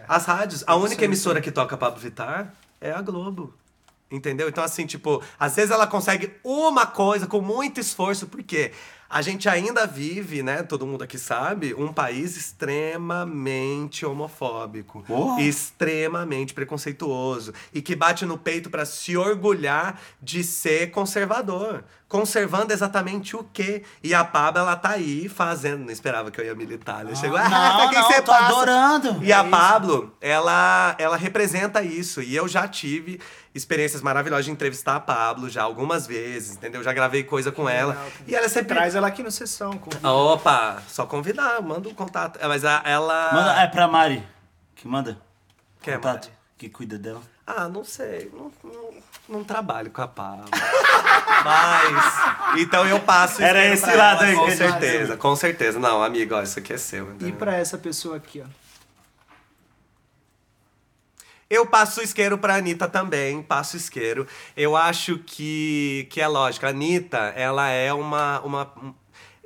As 0.07 0.27
rádios, 0.27 0.63
a 0.67 0.77
única 0.77 1.03
emissora 1.03 1.41
que 1.41 1.51
toca 1.51 1.79
Pablo 1.79 1.99
Vittar 1.99 2.53
é 2.79 2.93
a 2.93 3.01
Globo. 3.01 3.55
Entendeu? 4.11 4.49
Então, 4.51 4.63
assim, 4.65 4.85
tipo, 4.85 5.23
às 5.41 5.57
vezes 5.57 5.71
ela 5.71 5.87
consegue 5.87 6.35
uma 6.45 6.87
coisa 6.87 7.27
com 7.27 7.41
muito 7.41 7.81
esforço, 7.81 8.27
porque 8.27 8.73
a 9.11 9.23
gente 9.23 9.49
ainda 9.49 9.87
vive, 9.87 10.43
né? 10.43 10.63
Todo 10.63 10.87
mundo 10.87 11.03
aqui 11.03 11.19
sabe, 11.19 11.75
um 11.75 11.93
país 11.93 12.37
extremamente 12.37 14.05
homofóbico, 14.05 15.03
Porra. 15.07 15.41
extremamente 15.41 16.53
preconceituoso 16.53 17.55
e 17.73 17.81
que 17.81 17.97
bate 17.97 18.27
no 18.27 18.37
peito 18.37 18.69
pra 18.69 18.85
se 18.85 19.17
orgulhar 19.17 20.01
de 20.23 20.45
ser 20.45 20.91
conservador. 20.91 21.85
Conservando 22.09 22.73
exatamente 22.73 23.37
o 23.37 23.45
quê? 23.53 23.83
E 24.03 24.15
a 24.15 24.25
Pablo, 24.25 24.63
ela 24.63 24.75
tá 24.77 24.91
aí 24.93 25.29
fazendo. 25.29 25.85
Não 25.85 25.91
esperava 25.93 26.31
que 26.31 26.41
eu 26.41 26.45
ia 26.47 26.55
militar. 26.55 27.03
Ela 27.03 27.15
chegou, 27.15 27.37
ah, 27.37 27.43
não, 27.51 27.77
pra 27.77 27.89
quem 27.91 27.99
não, 28.01 28.07
você 28.11 28.23
tô 28.23 28.33
passa?" 28.33 28.47
adorando. 28.47 29.23
E 29.23 29.31
a 29.31 29.45
Pablo, 29.45 30.17
ela, 30.19 30.95
ela 30.99 31.17
representa 31.19 31.83
isso. 31.83 32.23
E 32.23 32.35
eu 32.35 32.49
já 32.49 32.67
tive 32.67 33.21
experiências 33.55 34.01
maravilhosas 34.01 34.47
de 34.47 34.51
entrevistar 34.51 34.97
a 34.97 35.01
Pablo 35.01 35.51
já 35.51 35.63
algumas 35.63 36.07
vezes, 36.07 36.57
entendeu? 36.57 36.83
Já 36.83 36.95
gravei 36.95 37.25
coisa 37.25 37.53
com 37.53 37.69
ela. 37.69 37.95
E 38.27 38.35
ela 38.35 38.47
é 38.47 38.49
sempre. 38.49 38.75
Traz 38.75 38.95
ela 38.95 39.07
aqui 39.09 39.23
no 39.23 39.31
sessão. 39.31 39.73
Com... 39.73 39.91
Opa, 40.09 40.83
só 40.89 41.05
convidar, 41.05 41.61
manda 41.61 41.91
um 41.91 41.95
contato. 41.95 42.39
É, 42.41 42.49
Mas 42.49 42.65
a- 42.65 42.81
ela. 42.87 43.31
Manda, 43.35 43.53
é 43.61 43.67
pra 43.67 43.87
Mari. 43.87 44.27
Que 44.75 44.89
manda? 44.89 45.19
Quem 45.83 45.93
é 45.93 45.97
Contato. 45.99 46.25
Mari? 46.29 46.38
Que 46.59 46.69
cuida 46.69 46.99
dela. 46.99 47.23
Ah, 47.47 47.69
não 47.69 47.85
sei. 47.85 48.31
Não, 48.35 48.51
não, 48.65 48.91
não 49.29 49.45
trabalho 49.45 49.91
com 49.93 50.03
a 50.03 50.09
Pablo. 50.09 50.45
Mas. 51.45 52.61
Então 52.61 52.85
eu 52.87 52.99
passo. 53.01 53.41
Era 53.41 53.65
esse 53.65 53.87
lado 53.95 54.25
aí 54.25 54.35
Com 54.35 54.51
certeza, 54.51 55.17
com 55.17 55.37
certeza. 55.37 55.79
Não, 55.79 56.03
amigo, 56.03 56.35
ó, 56.35 56.43
isso 56.43 56.59
aqui 56.59 56.73
é 56.73 56.79
seu. 56.79 57.15
E 57.21 57.31
pra 57.31 57.55
essa 57.57 57.79
pessoa 57.79 58.17
aqui, 58.17 58.43
ó. 58.45 58.49
Eu 61.51 61.65
passo 61.65 62.03
isqueiro 62.03 62.37
pra 62.37 62.57
Anitta 62.57 62.87
também, 62.89 63.41
passo 63.43 63.77
isqueiro. 63.77 64.27
Eu 64.55 64.77
acho 64.77 65.19
que, 65.21 66.07
que 66.11 66.21
é 66.21 66.27
lógico. 66.29 66.67
A 66.67 66.71
Anitta, 66.71 67.19
ela 67.37 67.69
é 67.69 67.93
uma, 67.93 68.41
uma. 68.41 68.73
um- 68.83 68.93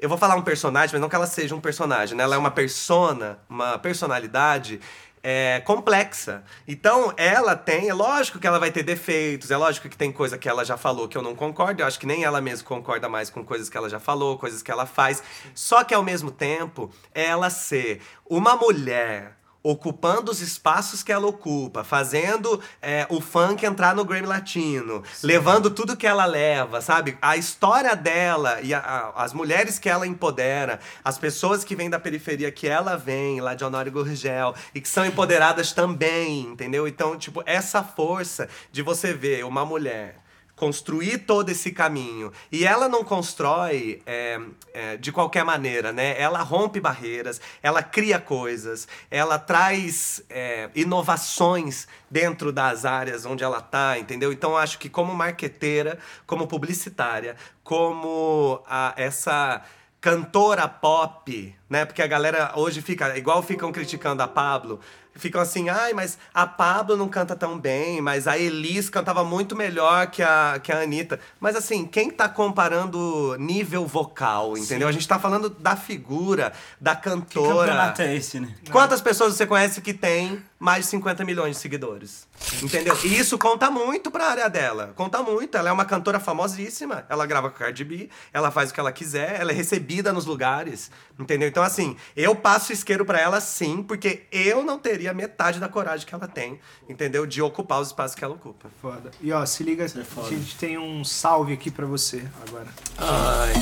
Eu 0.01 0.09
vou 0.09 0.19
falar 0.19 0.35
um 0.35 0.43
personagem, 0.43 0.91
mas 0.93 1.01
não 1.01 1.09
que 1.09 1.15
ela 1.15 1.27
seja 1.29 1.55
um 1.55 1.61
personagem, 1.61 2.17
né? 2.17 2.25
Ela 2.25 2.35
é 2.35 2.39
uma 2.39 2.51
persona, 2.51 3.39
uma 3.49 3.79
personalidade 3.79 4.81
é, 5.23 5.61
complexa. 5.61 6.43
Então, 6.67 7.13
ela 7.17 7.55
tem, 7.55 7.89
é 7.89 7.95
lógico 7.95 8.39
que 8.39 8.47
ela 8.47 8.59
vai 8.59 8.71
ter 8.71 8.83
defeitos, 8.83 9.51
é 9.51 9.57
lógico 9.57 9.89
que 9.89 9.97
tem 9.97 10.11
coisa 10.11 10.37
que 10.37 10.49
ela 10.49 10.65
já 10.65 10.77
falou 10.77 11.09
que 11.09 11.17
eu 11.17 11.23
não 11.23 11.35
concordo, 11.35 11.83
eu 11.83 11.87
acho 11.87 11.99
que 11.99 12.07
nem 12.07 12.25
ela 12.25 12.41
mesma 12.41 12.67
concorda 12.67 13.09
mais 13.09 13.31
com 13.31 13.45
coisas 13.45 13.69
que 13.69 13.77
ela 13.77 13.89
já 13.89 14.01
falou, 14.01 14.39
coisas 14.39 14.63
que 14.63 14.71
ela 14.71 14.87
faz. 14.87 15.23
Só 15.55 15.85
que 15.85 15.95
ao 15.95 16.03
mesmo 16.03 16.31
tempo, 16.31 16.91
ela 17.15 17.51
ser 17.51 18.01
uma 18.29 18.57
mulher 18.57 19.37
ocupando 19.63 20.31
os 20.31 20.41
espaços 20.41 21.03
que 21.03 21.13
ela 21.13 21.27
ocupa, 21.27 21.85
fazendo 21.85 22.61
é, 22.81 23.07
o 23.09 23.21
funk 23.21 23.65
entrar 23.65 23.95
no 23.95 24.05
Grammy 24.05 24.27
Latino, 24.27 25.03
levando 25.23 25.71
tudo 25.71 25.97
que 25.97 26.07
ela 26.07 26.25
leva, 26.25 26.81
sabe? 26.81 27.17
A 27.23 27.37
história 27.37 27.95
dela 27.95 28.61
e 28.61 28.75
a- 28.75 28.79
a- 28.81 29.23
as 29.23 29.33
mulheres 29.33 29.79
que 29.79 29.89
ela 29.89 30.07
empodera, 30.07 30.81
as 31.05 31.19
pessoas 31.19 31.63
que 31.65 31.77
vêm 31.77 31.89
da 31.91 31.99
periferia 32.01 32.51
que 32.51 32.67
ela 32.67 32.97
vem, 32.97 33.41
lá 33.41 33.55
de 33.55 33.65
Honório 33.65 33.93
Gurgel, 33.93 34.55
e 34.75 34.81
que 34.81 34.89
são 34.89 35.05
empoderadas 35.07 35.73
também, 35.73 36.41
entendeu? 36.41 36.89
Então, 36.89 37.17
tipo, 37.17 37.43
essa 37.47 37.83
força 37.83 38.49
de 38.71 38.83
você 38.83 39.13
ver 39.13 39.45
uma 39.45 39.65
mulher 39.65 40.22
construir 40.63 41.19
todo 41.19 41.49
esse 41.49 41.73
caminho. 41.73 42.33
E 42.53 42.65
ela 42.65 42.89
não 42.89 43.03
constrói 43.03 44.01
é, 44.07 44.41
é, 44.73 44.97
de 44.97 45.11
qualquer 45.11 45.45
maneira, 45.45 45.91
né? 45.93 46.15
Ela 46.17 46.41
rompe 46.41 46.79
barreiras, 46.79 47.41
ela 47.61 47.83
cria 47.83 48.21
coisas, 48.21 48.87
ela 49.11 49.41
traz 49.41 50.23
é, 50.31 50.71
inovações 50.77 51.89
dentro 52.09 52.53
das 52.53 52.85
áreas 52.85 53.27
onde 53.27 53.43
ela 53.43 53.61
tá, 53.61 53.99
entendeu? 53.99 54.33
Então 54.33 54.57
acho 54.57 54.79
que 54.79 54.89
como 54.89 55.13
marqueteira, 55.13 55.99
como 56.29 56.47
publicitária, 56.47 57.35
como 57.65 58.63
a, 58.65 58.95
essa 58.97 59.65
cantora 60.01 60.69
pop, 60.69 61.57
né? 61.69 61.85
Porque 61.85 62.03
a 62.03 62.07
galera 62.07 62.53
hoje 62.55 62.81
fica, 62.81 63.19
igual 63.19 63.43
ficam 63.43 63.73
criticando 63.73 64.23
a 64.23 64.29
Pablo, 64.29 64.79
ficam 65.15 65.41
assim, 65.41 65.69
ai, 65.69 65.93
mas 65.93 66.19
a 66.33 66.47
Pablo 66.47 66.97
não 66.97 67.09
canta 67.09 67.35
tão 67.37 67.59
bem, 67.59 68.01
mas 68.01 68.27
a 68.27 68.39
Elis 68.39 68.89
cantava 68.89 69.23
muito 69.25 69.55
melhor 69.57 70.07
que 70.09 70.23
a, 70.23 70.61
que 70.63 70.73
a 70.73 70.81
Anitta. 70.81 71.19
Mas 71.41 71.57
assim, 71.57 71.85
quem 71.85 72.11
tá 72.11 72.29
comparando 72.29 73.37
nível 73.39 73.87
vocal, 73.87 74.57
entendeu? 74.57 74.89
A 74.89 74.93
gente 74.93 75.07
tá 75.07 75.19
falando 75.19 75.51
da 75.51 75.77
figura, 75.77 76.53
da 76.81 76.95
Que 76.97 77.03
cantora. 77.03 77.59
campeonato 77.67 78.03
é 78.03 78.17
esse, 78.17 78.41
né? 78.41 78.55
Quantas 78.71 79.01
pessoas 79.01 79.35
você 79.35 79.47
conhece 79.47 79.81
que 79.81 79.93
tem 79.93 80.43
mais 80.59 80.85
de 80.85 80.91
50 80.93 81.25
milhões 81.25 81.57
de 81.57 81.63
seguidores? 81.63 82.27
Entendeu? 82.63 82.97
E 83.05 83.19
isso 83.19 83.37
conta 83.37 83.71
muito 83.71 84.11
pra 84.11 84.27
área 84.29 84.49
dela. 84.49 84.93
Conta 84.95 85.23
muito. 85.23 85.57
Ela 85.57 85.71
é 85.71 85.73
uma 85.73 85.85
cantora 85.85 86.21
famosíssima. 86.21 87.05
Ela 87.09 87.27
grava 87.27 87.51
com 87.51 87.57
a 87.57 87.59
Cardi 87.59 87.85
B, 87.85 88.09
ela 88.33 88.51
faz 88.51 88.71
o 88.71 88.75
que 88.75 88.79
ela 88.81 88.93
quiser, 88.93 89.41
ela 89.41 89.51
é 89.51 89.55
recebida 89.55 90.13
nos 90.13 90.25
lugares. 90.27 90.91
Entendeu? 91.19 91.49
Então, 91.49 91.63
assim, 91.63 91.97
eu 92.17 92.35
passo 92.37 92.73
isqueiro 92.73 93.05
pra 93.05 93.21
ela 93.21 93.41
sim, 93.41 93.83
porque 93.83 94.23
eu 94.31 94.63
não 94.63 94.79
teria 94.79 95.02
metade 95.13 95.59
da 95.59 95.69
coragem 95.69 96.07
que 96.07 96.15
ela 96.15 96.29
tem, 96.29 96.61
entendeu? 96.89 97.27
De 97.27 97.43
ocupar 97.43 97.81
os 97.81 97.89
espaços 97.89 98.15
que 98.15 98.25
ela 98.25 98.35
ocupa. 98.35 98.69
Foda. 98.81 99.11
E 99.21 99.33
ó, 99.33 99.45
se 99.45 99.65
liga, 99.65 99.85
a 99.85 99.89
gente 99.89 100.57
tem 100.57 100.79
um 100.79 101.03
salve 101.05 101.53
aqui 101.55 101.71
pra 101.71 101.87
você 101.87 102.25
agora. 102.47 102.69
Ai. 102.99 103.53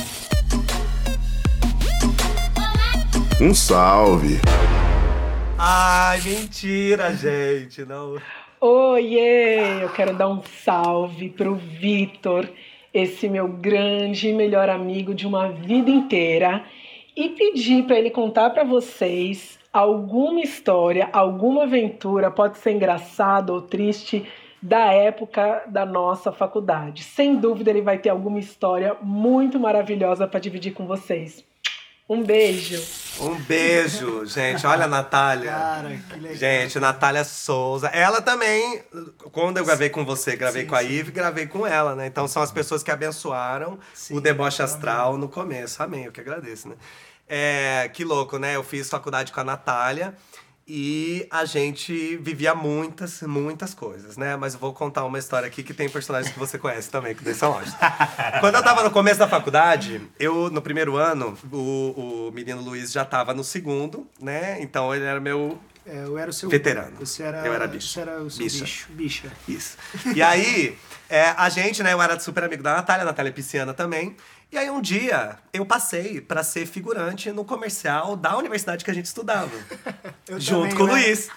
Um 3.41 3.55
salve. 3.55 4.39
Ai, 5.57 6.21
mentira, 6.21 7.15
gente. 7.15 7.83
Não. 7.85 8.21
Oiê! 8.59 9.81
Eu 9.81 9.89
quero 9.89 10.15
dar 10.15 10.27
um 10.27 10.43
salve 10.63 11.29
pro 11.29 11.55
Vitor, 11.55 12.47
esse 12.93 13.27
meu 13.27 13.47
grande 13.47 14.27
e 14.27 14.33
melhor 14.33 14.69
amigo 14.69 15.15
de 15.15 15.25
uma 15.25 15.51
vida 15.51 15.89
inteira, 15.89 16.63
e 17.15 17.29
pedir 17.29 17.87
para 17.87 17.97
ele 17.97 18.11
contar 18.11 18.51
para 18.51 18.63
vocês 18.63 19.57
alguma 19.71 20.41
história, 20.41 21.09
alguma 21.13 21.63
aventura, 21.63 22.29
pode 22.29 22.57
ser 22.57 22.71
engraçada 22.71 23.53
ou 23.53 23.61
triste, 23.61 24.27
da 24.61 24.93
época 24.93 25.63
da 25.67 25.85
nossa 25.85 26.31
faculdade. 26.31 27.03
Sem 27.03 27.35
dúvida 27.35 27.71
ele 27.71 27.81
vai 27.81 27.97
ter 27.97 28.09
alguma 28.09 28.39
história 28.39 28.95
muito 29.01 29.59
maravilhosa 29.59 30.27
para 30.27 30.39
dividir 30.39 30.73
com 30.73 30.85
vocês. 30.85 31.43
Um 32.07 32.23
beijo. 32.23 32.83
Um 33.21 33.35
beijo, 33.35 34.25
gente. 34.25 34.67
Olha 34.67 34.83
a 34.83 34.87
Natália. 34.87 35.49
Cara, 35.49 35.97
que 36.09 36.19
legal. 36.19 36.35
Gente, 36.35 36.77
Natália 36.77 37.23
Souza. 37.23 37.87
Ela 37.87 38.21
também, 38.21 38.83
quando 39.31 39.57
eu 39.57 39.65
gravei 39.65 39.89
com 39.89 40.03
você, 40.03 40.35
gravei 40.35 40.63
Sim, 40.63 40.67
com 40.67 40.75
a 40.75 40.81
sim. 40.81 40.89
Ive, 40.89 41.11
gravei 41.11 41.47
com 41.47 41.65
ela, 41.65 41.95
né? 41.95 42.07
Então 42.07 42.27
são 42.27 42.41
as 42.43 42.51
pessoas 42.51 42.83
que 42.83 42.91
abençoaram 42.91 43.79
Sim, 43.93 44.17
o 44.17 44.19
deboche 44.19 44.61
astral 44.61 45.17
no 45.17 45.29
começo. 45.29 45.81
Amém, 45.81 46.03
eu 46.03 46.11
que 46.11 46.19
agradeço, 46.19 46.67
né? 46.67 46.75
É, 47.33 47.89
que 47.93 48.03
louco, 48.03 48.37
né? 48.37 48.57
Eu 48.57 48.63
fiz 48.63 48.89
faculdade 48.89 49.31
com 49.31 49.39
a 49.39 49.43
Natália 49.45 50.13
e 50.67 51.25
a 51.31 51.45
gente 51.45 52.17
vivia 52.17 52.53
muitas, 52.53 53.21
muitas 53.21 53.73
coisas, 53.73 54.17
né? 54.17 54.35
Mas 54.35 54.53
eu 54.53 54.59
vou 54.59 54.73
contar 54.73 55.05
uma 55.05 55.17
história 55.17 55.47
aqui 55.47 55.63
que 55.63 55.73
tem 55.73 55.87
personagens 55.87 56.33
que 56.33 56.37
você 56.37 56.57
conhece 56.57 56.89
também, 56.89 57.15
que 57.15 57.33
são 57.33 57.51
ótimos. 57.51 57.73
Quando 58.41 58.55
eu 58.55 58.61
tava 58.63 58.83
no 58.83 58.91
começo 58.91 59.17
da 59.17 59.29
faculdade, 59.29 60.01
eu, 60.19 60.49
no 60.49 60.61
primeiro 60.61 60.97
ano, 60.97 61.37
o, 61.49 62.27
o 62.27 62.31
menino 62.33 62.61
Luiz 62.61 62.91
já 62.91 63.05
tava 63.05 63.33
no 63.33 63.45
segundo, 63.45 64.05
né? 64.19 64.61
Então 64.61 64.93
ele 64.93 65.05
era 65.05 65.21
meu 65.21 65.57
É, 65.85 66.03
eu 66.03 66.17
era 66.17 66.29
o 66.29 66.33
seu. 66.33 66.49
Veterano. 66.49 66.97
Você 66.99 67.23
era, 67.23 67.45
Eu 67.47 67.53
era 67.53 67.65
bicho. 67.65 67.87
Você 67.87 68.01
era 68.01 68.21
o 68.21 68.29
seu 68.29 68.43
Bicha. 68.43 68.63
bicho. 68.63 68.87
Bicha. 68.91 69.31
Isso. 69.47 69.77
E 70.13 70.21
aí, 70.21 70.77
é, 71.09 71.33
a 71.37 71.47
gente, 71.47 71.81
né, 71.81 71.93
eu 71.93 72.01
era 72.01 72.19
super 72.19 72.43
amigo 72.43 72.61
da 72.61 72.75
Natália, 72.75 73.03
a 73.03 73.05
Natália 73.05 73.29
é 73.29 73.33
pisciana 73.33 73.73
também. 73.73 74.15
E 74.51 74.57
aí 74.57 74.69
um 74.69 74.81
dia 74.81 75.37
eu 75.53 75.65
passei 75.65 76.19
pra 76.19 76.43
ser 76.43 76.65
figurante 76.65 77.31
no 77.31 77.45
comercial 77.45 78.17
da 78.17 78.35
universidade 78.35 78.83
que 78.83 78.91
a 78.91 78.93
gente 78.93 79.05
estudava. 79.05 79.51
Junto 80.37 80.63
também, 80.63 80.75
com 80.75 80.83
o 80.83 80.87
né? 80.87 80.93
Luiz. 80.93 81.29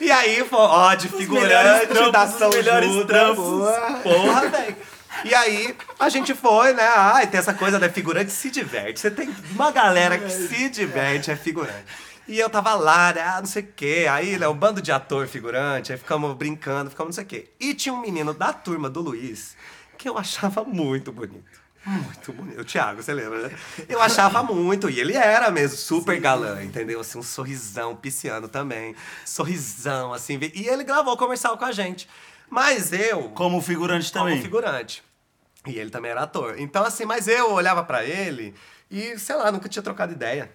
E 0.00 0.10
aí, 0.10 0.46
ó, 0.50 0.94
de 0.94 1.08
figurante 1.08 1.86
trampos, 1.88 2.12
da 2.12 2.26
São 2.28 2.50
melhores 2.50 2.90
Judas. 2.90 3.06
trampos. 3.06 4.02
Porra, 4.02 4.48
velho. 4.48 4.76
E 5.24 5.34
aí, 5.34 5.76
a 5.98 6.08
gente 6.08 6.34
foi, 6.34 6.72
né? 6.72 6.88
Ai, 6.96 7.26
tem 7.26 7.38
essa 7.38 7.52
coisa 7.52 7.78
da 7.78 7.88
figurante 7.88 8.30
se 8.32 8.50
diverte. 8.50 9.00
Você 9.00 9.10
tem 9.10 9.32
uma 9.50 9.70
galera 9.70 10.18
que 10.18 10.30
se 10.30 10.68
diverte, 10.68 11.30
é 11.30 11.36
figurante. 11.36 11.84
E 12.26 12.38
eu 12.38 12.48
tava 12.48 12.74
lá, 12.74 13.12
né? 13.12 13.22
Ah, 13.22 13.38
não 13.40 13.46
sei 13.46 13.62
o 13.62 13.68
quê. 13.76 14.06
Aí, 14.10 14.38
né, 14.38 14.48
um 14.48 14.54
bando 14.54 14.80
de 14.80 14.90
ator 14.90 15.26
figurante, 15.26 15.92
aí 15.92 15.98
ficamos 15.98 16.34
brincando, 16.36 16.90
ficamos 16.90 17.08
não 17.08 17.14
sei 17.14 17.24
o 17.24 17.26
quê. 17.26 17.50
E 17.60 17.74
tinha 17.74 17.92
um 17.92 18.00
menino 18.00 18.32
da 18.32 18.52
turma 18.52 18.88
do 18.88 19.00
Luiz 19.00 19.56
que 19.98 20.08
eu 20.08 20.18
achava 20.18 20.64
muito 20.64 21.12
bonito. 21.12 21.61
Muito 21.84 22.32
bonito. 22.32 22.60
O 22.60 22.64
Thiago, 22.64 23.02
você 23.02 23.12
lembra, 23.12 23.48
né? 23.48 23.56
Eu 23.88 24.00
achava 24.00 24.42
muito, 24.42 24.88
e 24.88 25.00
ele 25.00 25.14
era 25.14 25.50
mesmo, 25.50 25.76
super 25.76 26.18
galã, 26.20 26.62
entendeu? 26.62 27.00
Assim, 27.00 27.18
um 27.18 27.22
sorrisão, 27.22 27.96
pisciano 27.96 28.48
também. 28.48 28.94
Sorrisão, 29.24 30.12
assim. 30.12 30.38
E 30.54 30.68
ele 30.68 30.84
gravou 30.84 31.16
comercial 31.16 31.58
com 31.58 31.64
a 31.64 31.72
gente. 31.72 32.08
Mas 32.48 32.92
eu. 32.92 33.30
Como 33.30 33.60
figurante 33.60 34.12
também. 34.12 34.34
Como 34.34 34.42
figurante. 34.42 35.02
E 35.66 35.78
ele 35.78 35.90
também 35.90 36.10
era 36.10 36.22
ator. 36.22 36.54
Então, 36.58 36.84
assim, 36.84 37.04
mas 37.04 37.26
eu 37.26 37.52
olhava 37.52 37.82
pra 37.82 38.04
ele 38.04 38.54
e, 38.90 39.18
sei 39.18 39.36
lá, 39.36 39.50
nunca 39.50 39.68
tinha 39.68 39.82
trocado 39.82 40.12
ideia. 40.12 40.50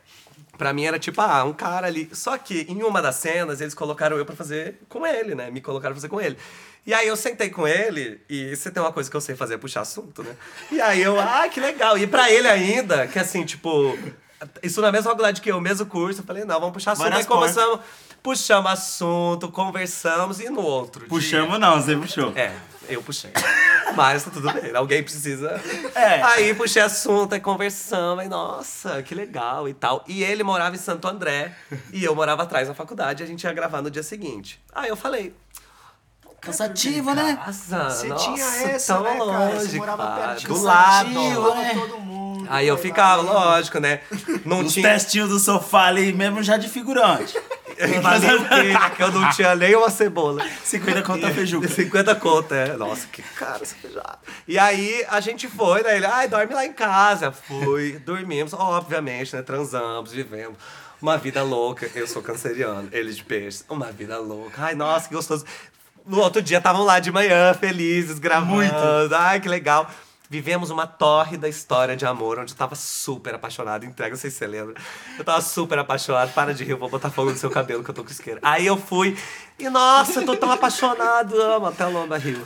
Pra 0.58 0.74
mim 0.74 0.86
era 0.86 0.98
tipo, 0.98 1.22
ah, 1.22 1.44
um 1.44 1.54
cara 1.54 1.88
ali. 1.88 2.10
Só 2.14 2.38
que 2.38 2.66
em 2.70 2.84
uma 2.84 3.02
das 3.02 3.16
cenas 3.16 3.62
eles 3.62 3.74
colocaram 3.74 4.18
eu 4.18 4.26
pra 4.26 4.36
fazer 4.36 4.80
com 4.90 5.06
ele, 5.06 5.36
né? 5.36 5.52
Me 5.52 5.62
colocaram 5.62 5.94
pra 5.94 6.02
fazer 6.02 6.10
com 6.10 6.20
ele. 6.20 6.38
E 6.88 6.94
aí 6.94 7.06
eu 7.06 7.18
sentei 7.18 7.50
com 7.50 7.68
ele, 7.68 8.22
e 8.30 8.56
você 8.56 8.72
tem 8.72 8.82
uma 8.82 8.94
coisa 8.94 9.12
que 9.12 9.16
eu 9.18 9.20
sei 9.20 9.36
fazer, 9.36 9.56
é 9.56 9.58
puxar 9.58 9.82
assunto, 9.82 10.24
né? 10.24 10.34
E 10.72 10.80
aí 10.80 11.02
eu, 11.02 11.20
ah, 11.20 11.46
que 11.50 11.60
legal. 11.60 11.98
E 11.98 12.08
pra 12.08 12.32
ele 12.32 12.48
ainda, 12.48 13.06
que 13.08 13.20
assim, 13.20 13.44
tipo, 13.44 14.00
isso 14.64 14.80
na 14.82 14.90
mesma 14.90 15.10
faculdade 15.12 15.42
que 15.42 15.52
eu, 15.52 15.60
mesmo 15.60 15.86
curso, 15.86 16.22
eu 16.22 16.26
falei, 16.26 16.46
não, 16.46 16.58
vamos 16.58 16.72
puxar 16.74 16.94
assunto. 16.94 17.12
Aí 17.14 17.26
começamos, 17.26 17.82
puxamos 18.24 18.72
assunto, 18.72 19.52
conversamos, 19.52 20.40
e 20.40 20.50
no 20.50 20.62
outro 20.62 21.02
dia- 21.02 21.10
Puxamos 21.10 21.60
não, 21.60 21.82
você 21.82 21.94
puxou. 21.94 22.32
é, 22.38 22.54
eu 22.88 23.04
puxei. 23.04 23.32
Mas 23.94 24.24
tá 24.24 24.32
tudo 24.32 24.50
bem, 24.54 24.74
alguém 24.74 25.04
precisa. 25.04 25.62
É. 25.94 26.22
Aí 26.24 26.54
puxei 26.54 26.82
assunto, 26.82 27.34
aí 27.34 27.42
conversamos, 27.42 28.20
aí, 28.24 28.30
nossa, 28.30 29.04
que 29.04 29.14
legal 29.14 29.68
e 29.68 29.74
tal. 29.74 30.06
E 30.08 30.24
ele 30.24 30.42
morava 30.42 30.74
em 30.74 30.80
Santo 30.80 31.06
André 31.06 31.54
e 31.92 32.02
eu 32.06 32.16
morava 32.16 32.44
atrás 32.44 32.66
na 32.70 32.74
faculdade 32.74 33.24
e 33.24 33.26
a 33.26 33.28
gente 33.28 33.44
ia 33.44 33.52
gravar 33.52 33.82
no 33.82 33.92
dia 33.92 34.04
seguinte. 34.04 34.58
Aí 34.74 34.88
eu 34.88 34.96
falei. 34.96 35.36
Cansativo, 36.42 37.14
né? 37.14 37.38
Nossa, 37.46 37.90
Você 37.90 38.08
nossa, 38.08 38.24
tinha 38.24 38.46
essa, 38.46 38.94
tão 38.94 39.04
né, 39.04 39.10
cara? 39.18 39.26
Você 39.50 39.58
longe, 39.58 39.78
morava 39.78 40.04
cara, 40.08 40.28
perto 40.36 40.48
do 40.48 40.62
lado. 40.62 41.10
né? 41.56 41.74
todo 41.74 42.00
mundo. 42.00 42.48
Aí 42.50 42.68
eu 42.68 42.76
vai 42.76 42.84
ficava, 42.84 43.22
lá. 43.22 43.34
lógico, 43.56 43.80
né? 43.80 44.00
Não 44.46 44.62
Os 44.62 44.74
tinha. 44.74 44.88
testinhos 44.88 45.30
do 45.30 45.40
sofá 45.40 45.88
ali 45.88 46.14
mesmo 46.14 46.42
já 46.42 46.56
de 46.56 46.70
figurante. 46.70 47.38
Fazer 48.02 48.34
o 48.36 48.48
quê? 48.48 48.74
né? 48.74 48.90
Que 48.96 49.04
eu 49.04 49.12
não 49.12 49.30
tinha 49.32 49.54
nem 49.56 49.76
uma 49.76 49.90
cebola. 49.90 50.42
50 50.64 51.02
conto 51.04 51.26
a 51.26 51.32
feijuca. 51.32 51.68
50 51.68 52.16
conto, 52.16 52.54
é. 52.54 52.78
Nossa, 52.78 53.06
que 53.08 53.22
caro 53.22 53.64
essa 53.64 53.76
feijada. 53.76 54.18
E 54.48 54.58
aí 54.58 55.06
a 55.10 55.20
gente 55.20 55.48
foi, 55.48 55.84
né? 55.84 55.98
Ele, 55.98 56.06
ai, 56.06 56.28
dorme 56.28 56.54
lá 56.54 56.66
em 56.66 56.74
casa. 56.74 57.32
Fui, 57.32 58.00
dormimos, 58.06 58.54
obviamente, 58.54 59.36
né? 59.36 59.42
Transamos, 59.42 60.12
vivemos. 60.12 60.56
Uma 61.02 61.18
vida 61.18 61.44
louca. 61.44 61.88
Eu 61.94 62.08
sou 62.08 62.22
canceriano, 62.24 62.88
ele 62.92 63.12
de 63.14 63.24
peixe. 63.24 63.64
Uma 63.70 63.92
vida 63.92 64.18
louca. 64.18 64.54
Ai, 64.64 64.74
nossa, 64.74 65.08
que 65.10 65.14
gostoso. 65.14 65.46
No 66.08 66.20
outro 66.20 66.42
dia 66.42 66.58
estavam 66.60 66.84
lá 66.84 67.00
de 67.00 67.12
manhã, 67.12 67.54
felizes, 67.54 68.18
gravando. 68.18 68.54
Muito. 68.54 68.76
Ai, 69.14 69.42
que 69.42 69.50
legal. 69.50 69.90
Vivemos 70.30 70.70
uma 70.70 70.86
tórrida 70.86 71.48
história 71.48 71.96
de 71.96 72.06
amor, 72.06 72.40
onde 72.40 72.52
eu 72.52 72.58
tava 72.58 72.76
super 72.76 73.36
apaixonado. 73.36 73.86
Entrega, 73.86 74.12
não 74.12 74.20
sei 74.20 74.30
se 74.30 74.38
você 74.38 74.48
lembra. 74.48 74.76
Eu 75.18 75.24
tava 75.24 75.42
super 75.42 75.80
apaixonado. 75.80 76.34
Para 76.34 76.54
de 76.54 76.64
rir, 76.64 76.72
eu 76.72 76.78
vou 76.78 76.90
botar 76.90 77.10
fogo 77.10 77.32
no 77.32 77.38
seu 77.38 77.50
cabelo 77.50 77.84
que 77.84 77.90
eu 77.90 77.94
tô 77.94 78.04
com 78.04 78.12
isqueira. 78.12 78.40
Aí 78.42 78.66
eu 78.66 78.78
fui. 78.78 79.18
E 79.58 79.70
nossa, 79.70 80.20
eu 80.22 80.26
tô 80.26 80.36
tão 80.36 80.52
apaixonado. 80.52 81.42
Amo, 81.42 81.68
até 81.68 81.86
lomba 81.86 82.18
riu. 82.18 82.46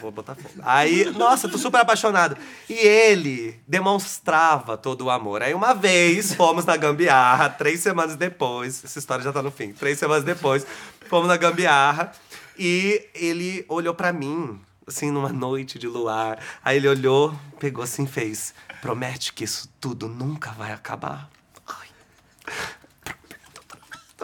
Vou 0.00 0.10
botar 0.10 0.34
fogo. 0.34 0.54
Aí, 0.62 1.10
nossa, 1.10 1.46
eu 1.46 1.50
tô 1.50 1.58
super 1.58 1.80
apaixonado. 1.80 2.36
E 2.68 2.74
ele 2.74 3.60
demonstrava 3.68 4.76
todo 4.76 5.02
o 5.02 5.10
amor. 5.10 5.42
Aí 5.42 5.54
uma 5.54 5.74
vez 5.74 6.34
fomos 6.34 6.64
na 6.64 6.76
gambiarra, 6.76 7.48
três 7.48 7.80
semanas 7.80 8.16
depois. 8.16 8.84
Essa 8.84 8.98
história 8.98 9.22
já 9.24 9.32
tá 9.32 9.42
no 9.42 9.50
fim. 9.50 9.72
Três 9.72 9.98
semanas 9.98 10.24
depois, 10.24 10.66
fomos 11.08 11.28
na 11.28 11.36
gambiarra. 11.36 12.12
E 12.58 13.08
ele 13.14 13.64
olhou 13.68 13.94
pra 13.94 14.12
mim, 14.12 14.60
assim, 14.86 15.10
numa 15.10 15.30
noite 15.30 15.78
de 15.78 15.86
luar. 15.86 16.38
Aí 16.64 16.76
ele 16.76 16.88
olhou, 16.88 17.34
pegou 17.58 17.82
assim 17.84 18.04
e 18.04 18.08
fez: 18.08 18.54
Promete 18.80 19.32
que 19.32 19.44
isso 19.44 19.68
tudo 19.80 20.08
nunca 20.08 20.50
vai 20.52 20.72
acabar. 20.72 21.28
Ai. 21.66 21.88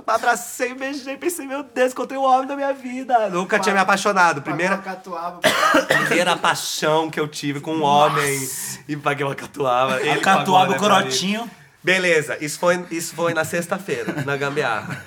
Abracei, 0.06 0.74
beijei, 0.74 1.16
pensei, 1.16 1.46
meu 1.46 1.62
Deus, 1.62 1.92
encontrei 1.92 2.18
o 2.18 2.22
homem 2.22 2.46
da 2.46 2.54
minha 2.56 2.72
vida. 2.72 3.28
Nunca 3.30 3.58
tinha 3.58 3.74
me 3.74 3.80
apaixonado. 3.80 4.40
Primeira, 4.40 4.78
Pagou 4.78 4.92
a 4.92 4.94
catuaba. 4.96 5.40
primeira 5.86 6.36
paixão 6.36 7.10
que 7.10 7.18
eu 7.20 7.28
tive 7.28 7.60
com 7.60 7.74
um 7.74 7.82
homem. 7.82 8.48
E 8.86 8.96
paguei 8.96 9.26
uma 9.26 9.34
catuaba. 9.34 10.00
Ele 10.00 10.10
A 10.10 10.20
catuaba, 10.20 10.72
pagou, 10.72 10.88
o 10.88 10.90
né, 10.90 10.96
corotinho. 11.02 11.50
Beleza, 11.82 12.38
isso 12.40 12.58
foi, 12.58 12.86
isso 12.90 13.14
foi 13.14 13.34
na 13.34 13.44
sexta-feira, 13.44 14.22
na 14.24 14.36
gambiarra. 14.36 15.04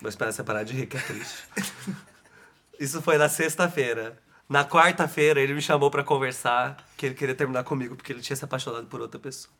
Vou 0.00 0.08
esperar 0.08 0.32
você 0.32 0.42
parar 0.42 0.62
de 0.64 0.72
rir, 0.72 0.86
que 0.86 0.96
é 0.96 1.00
triste. 1.00 1.38
Isso 2.78 3.02
foi 3.02 3.18
na 3.18 3.28
sexta-feira. 3.28 4.16
Na 4.48 4.64
quarta-feira, 4.64 5.40
ele 5.40 5.54
me 5.54 5.62
chamou 5.62 5.90
pra 5.90 6.02
conversar 6.02 6.76
que 6.96 7.06
ele 7.06 7.14
queria 7.14 7.34
terminar 7.34 7.62
comigo 7.64 7.94
porque 7.94 8.12
ele 8.12 8.20
tinha 8.22 8.34
se 8.36 8.44
apaixonado 8.44 8.86
por 8.86 9.00
outra 9.00 9.20
pessoa. 9.20 9.52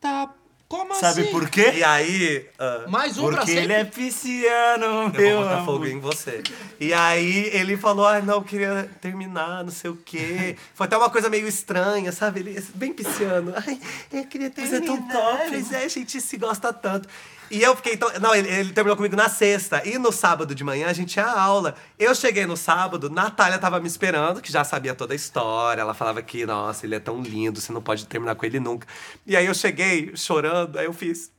Tá. 0.00 0.30
Como 0.68 0.92
Sabe 0.96 1.20
assim? 1.22 1.30
por 1.30 1.48
quê? 1.48 1.74
E 1.76 1.84
aí. 1.84 2.44
ah, 2.58 2.86
Mais 2.88 3.16
um 3.16 3.28
pra 3.28 3.36
Porque 3.36 3.52
sempre. 3.52 3.64
ele 3.66 3.72
é 3.72 3.84
pisciano, 3.84 4.84
eu 4.84 5.08
meu 5.10 5.34
vou 5.36 5.42
botar 5.44 5.54
amor. 5.58 5.64
fogo 5.64 5.86
em 5.86 6.00
você. 6.00 6.42
E 6.80 6.92
aí 6.92 7.50
ele 7.52 7.76
falou, 7.76 8.04
ah, 8.04 8.20
não, 8.20 8.34
eu 8.34 8.42
queria 8.42 8.90
terminar, 9.00 9.62
não 9.62 9.70
sei 9.70 9.90
o 9.90 9.96
quê. 9.96 10.56
Foi 10.74 10.88
até 10.88 10.96
uma 10.96 11.08
coisa 11.08 11.30
meio 11.30 11.46
estranha, 11.46 12.10
sabe? 12.10 12.40
Ele 12.40 12.60
bem 12.74 12.92
pisciano. 12.92 13.52
Ai, 13.64 13.80
eu 14.12 14.26
queria 14.26 14.52
Mas 14.56 14.68
terminar. 14.70 14.92
é 14.92 14.96
tão 14.96 15.08
top. 15.08 15.50
Mas 15.52 15.72
é, 15.72 15.84
a 15.84 15.88
gente 15.88 16.20
se 16.20 16.36
gosta 16.36 16.72
tanto. 16.72 17.08
E 17.50 17.62
eu 17.62 17.76
fiquei 17.76 17.96
tão... 17.96 18.10
Não, 18.20 18.34
ele, 18.34 18.48
ele 18.48 18.72
terminou 18.72 18.96
comigo 18.96 19.16
na 19.16 19.28
sexta. 19.28 19.86
E 19.86 19.98
no 19.98 20.10
sábado 20.12 20.54
de 20.54 20.64
manhã 20.64 20.88
a 20.88 20.92
gente 20.92 21.12
tinha 21.12 21.26
aula. 21.26 21.74
Eu 21.98 22.14
cheguei 22.14 22.46
no 22.46 22.56
sábado, 22.56 23.08
Natália 23.08 23.58
tava 23.58 23.80
me 23.80 23.86
esperando, 23.86 24.40
que 24.40 24.50
já 24.50 24.64
sabia 24.64 24.94
toda 24.94 25.12
a 25.12 25.16
história. 25.16 25.80
Ela 25.80 25.94
falava 25.94 26.22
que, 26.22 26.44
nossa, 26.44 26.86
ele 26.86 26.94
é 26.94 27.00
tão 27.00 27.20
lindo, 27.20 27.60
você 27.60 27.72
não 27.72 27.82
pode 27.82 28.06
terminar 28.06 28.34
com 28.34 28.46
ele 28.46 28.60
nunca. 28.60 28.86
E 29.26 29.36
aí 29.36 29.46
eu 29.46 29.54
cheguei 29.54 30.16
chorando, 30.16 30.78
aí 30.78 30.86
eu 30.86 30.92
fiz... 30.92 31.30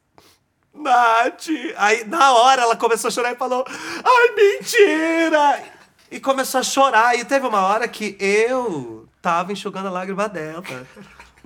Nath! 0.74 1.48
Aí, 1.76 2.06
na 2.06 2.34
hora, 2.34 2.62
ela 2.62 2.76
começou 2.76 3.08
a 3.08 3.12
chorar 3.12 3.32
e 3.32 3.36
falou: 3.36 3.66
Ai, 3.68 4.36
mentira! 4.36 5.64
E 6.12 6.20
começou 6.20 6.60
a 6.60 6.64
chorar. 6.64 7.18
E 7.18 7.26
teve 7.26 7.48
uma 7.48 7.62
hora 7.62 7.88
que 7.88 8.16
eu 8.20 9.10
tava 9.22 9.52
enxugando 9.52 9.88
a 9.88 9.92
lágrima 9.92 10.30
dela. 10.30 10.64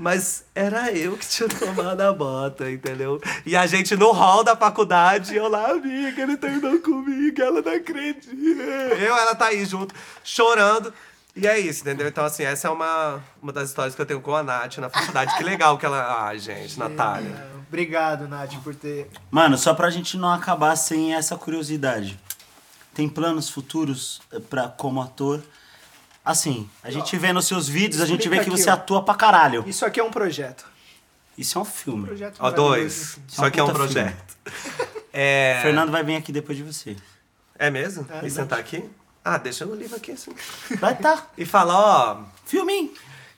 Mas 0.02 0.44
era 0.56 0.92
eu 0.92 1.16
que 1.16 1.28
tinha 1.28 1.48
tomado 1.60 2.02
a 2.02 2.12
bota, 2.12 2.72
entendeu? 2.72 3.22
E 3.46 3.56
a 3.56 3.68
gente 3.68 3.96
no 3.96 4.12
hall 4.12 4.44
da 4.44 4.58
faculdade, 4.58 5.36
eu 5.36 5.48
lá, 5.48 5.70
amiga, 5.70 6.24
ele 6.24 6.36
terminou 6.38 6.80
comigo, 6.80 7.40
ela 7.40 7.62
não 7.62 7.72
acredita. 7.72 8.28
Eu, 8.34 9.16
ela 9.16 9.36
tá 9.36 9.46
aí 9.46 9.64
junto, 9.64 9.94
chorando. 10.24 10.92
E 11.36 11.46
é 11.46 11.60
isso, 11.60 11.82
entendeu? 11.82 12.08
Então, 12.08 12.26
assim, 12.26 12.42
essa 12.42 12.68
é 12.68 12.72
uma, 12.72 13.24
uma 13.40 13.54
das 13.54 13.70
histórias 13.70 13.94
que 13.94 14.02
eu 14.02 14.06
tenho 14.08 14.22
com 14.22 14.36
a 14.36 14.42
Nath 14.42 14.80
na 14.80 14.90
faculdade. 14.90 15.38
Que 15.38 15.44
legal 15.44 15.78
que 15.78 15.86
ela. 15.86 16.26
Ai, 16.26 16.40
gente, 16.40 16.80
Natália. 16.80 17.48
Obrigado, 17.68 18.28
Nath, 18.28 18.56
por 18.64 18.74
ter. 18.74 19.08
Mano, 19.30 19.56
só 19.56 19.76
pra 19.76 19.92
gente 19.92 20.18
não 20.18 20.34
acabar 20.34 20.76
sem 20.76 21.14
essa 21.14 21.38
curiosidade. 21.38 22.20
Tem 22.92 23.08
planos 23.08 23.52
futuros 23.52 24.20
pra, 24.50 24.68
como 24.68 25.00
ator? 25.00 25.42
Assim, 26.24 26.70
a 26.84 26.92
gente 26.92 27.18
vê 27.18 27.34
nos 27.34 27.48
seus 27.48 27.68
vídeos, 27.68 28.02
a 28.02 28.06
gente 28.06 28.30
vê 28.30 28.36
que 28.38 28.42
aqui, 28.42 28.50
você 28.52 28.70
ó. 28.70 28.74
atua 28.74 29.04
pra 29.04 29.16
caralho. 29.16 29.64
Isso 29.68 29.86
aqui 29.86 30.00
é 30.00 30.04
um 30.04 30.12
projeto. 30.12 30.66
Isso 31.38 31.58
é 31.58 31.62
um 31.62 31.66
filme. 31.66 32.06
projeto 32.06 32.38
Ó, 32.40 32.52
dois. 32.52 33.18
Só 33.28 33.50
que 33.50 33.60
é 33.60 33.64
um 33.64 33.68
puta 33.68 33.80
projeto. 33.80 34.38
É. 35.12 35.60
Fernando 35.64 35.92
vai 35.92 36.04
vir 36.04 36.16
aqui 36.16 36.32
depois 36.32 36.58
de 36.58 36.64
você. 36.64 36.96
É 37.58 37.70
mesmo? 37.70 38.06
É, 38.10 38.26
e 38.26 38.30
sentar 38.30 38.60
aqui? 38.60 38.84
Ah, 39.24 39.38
deixa 39.38 39.66
no 39.66 39.76
livro 39.76 39.96
aqui, 39.96 40.12
assim. 40.12 40.32
Vai 40.80 40.96
tá. 40.96 41.28
E 41.38 41.46
falar, 41.46 41.80
ó. 41.80 42.24
Filminho. 42.46 42.92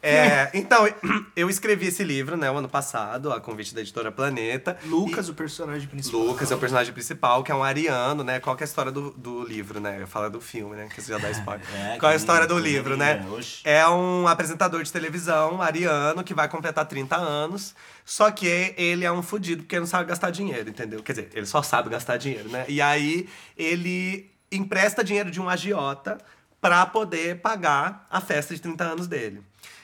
É, 0.06 0.50
então, 0.54 0.86
eu 1.34 1.50
escrevi 1.50 1.88
esse 1.88 2.04
livro, 2.04 2.36
né, 2.36 2.52
o 2.52 2.58
ano 2.58 2.68
passado, 2.68 3.32
a 3.32 3.40
convite 3.40 3.74
da 3.74 3.80
editora 3.80 4.12
Planeta. 4.12 4.78
Lucas, 4.86 5.30
o 5.30 5.34
personagem 5.34 5.88
principal. 5.88 6.20
Lucas 6.20 6.52
é 6.52 6.56
o 6.56 6.60
personagem 6.60 6.92
principal, 6.92 7.42
que 7.42 7.52
é 7.54 7.56
um 7.56 7.64
ariano, 7.64 8.22
né? 8.22 8.42
Qual 8.42 8.58
é 8.60 8.62
a 8.62 8.66
história 8.66 8.92
do, 8.92 9.12
do 9.12 9.46
livro, 9.46 9.80
né? 9.80 10.06
Fala 10.06 10.30
do 10.30 10.42
filme, 10.42 10.76
né? 10.76 10.90
Que 10.94 11.02
você 11.02 11.14
já 11.14 11.18
dá 11.18 11.32
spoiler. 11.32 11.66
É, 11.74 11.98
Qual 11.98 12.12
é 12.12 12.16
a 12.16 12.18
história 12.18 12.46
do 12.46 12.60
livro, 12.60 12.98
né? 12.98 13.26
É 13.64 13.88
um 13.88 14.28
apresentador 14.28 14.84
de 14.84 14.92
televisão, 14.92 15.62
ariano, 15.62 16.22
que 16.22 16.34
vai 16.34 16.50
completar 16.50 16.86
30 16.86 17.16
anos. 17.16 17.74
Só 18.04 18.30
que 18.30 18.74
ele 18.76 19.06
é 19.06 19.12
um 19.12 19.24
fudido, 19.24 19.64
porque 19.64 19.76
ele 19.76 19.82
não 19.82 19.88
sabe 19.88 20.10
gastar 20.10 20.32
dinheiro, 20.32 20.70
entendeu? 20.70 21.02
Quer 21.02 21.14
dizer, 21.14 21.30
ele 21.34 21.46
só 21.46 21.64
sabe 21.64 21.90
gastar 21.90 22.18
dinheiro, 22.18 22.50
né? 22.50 22.66
E 22.68 22.82
aí 22.82 23.30
ele 23.58 24.30
empresta 24.52 25.02
dinheiro 25.02 25.32
de 25.32 25.40
um 25.40 25.48
agiota 25.48 26.18
pra 26.60 26.86
poder 26.86 27.40
pagar 27.40 28.06
a 28.10 28.20
festa 28.20 28.54
de 28.54 28.62
30 28.62 28.84
anos 28.84 29.08
dele. 29.08 29.42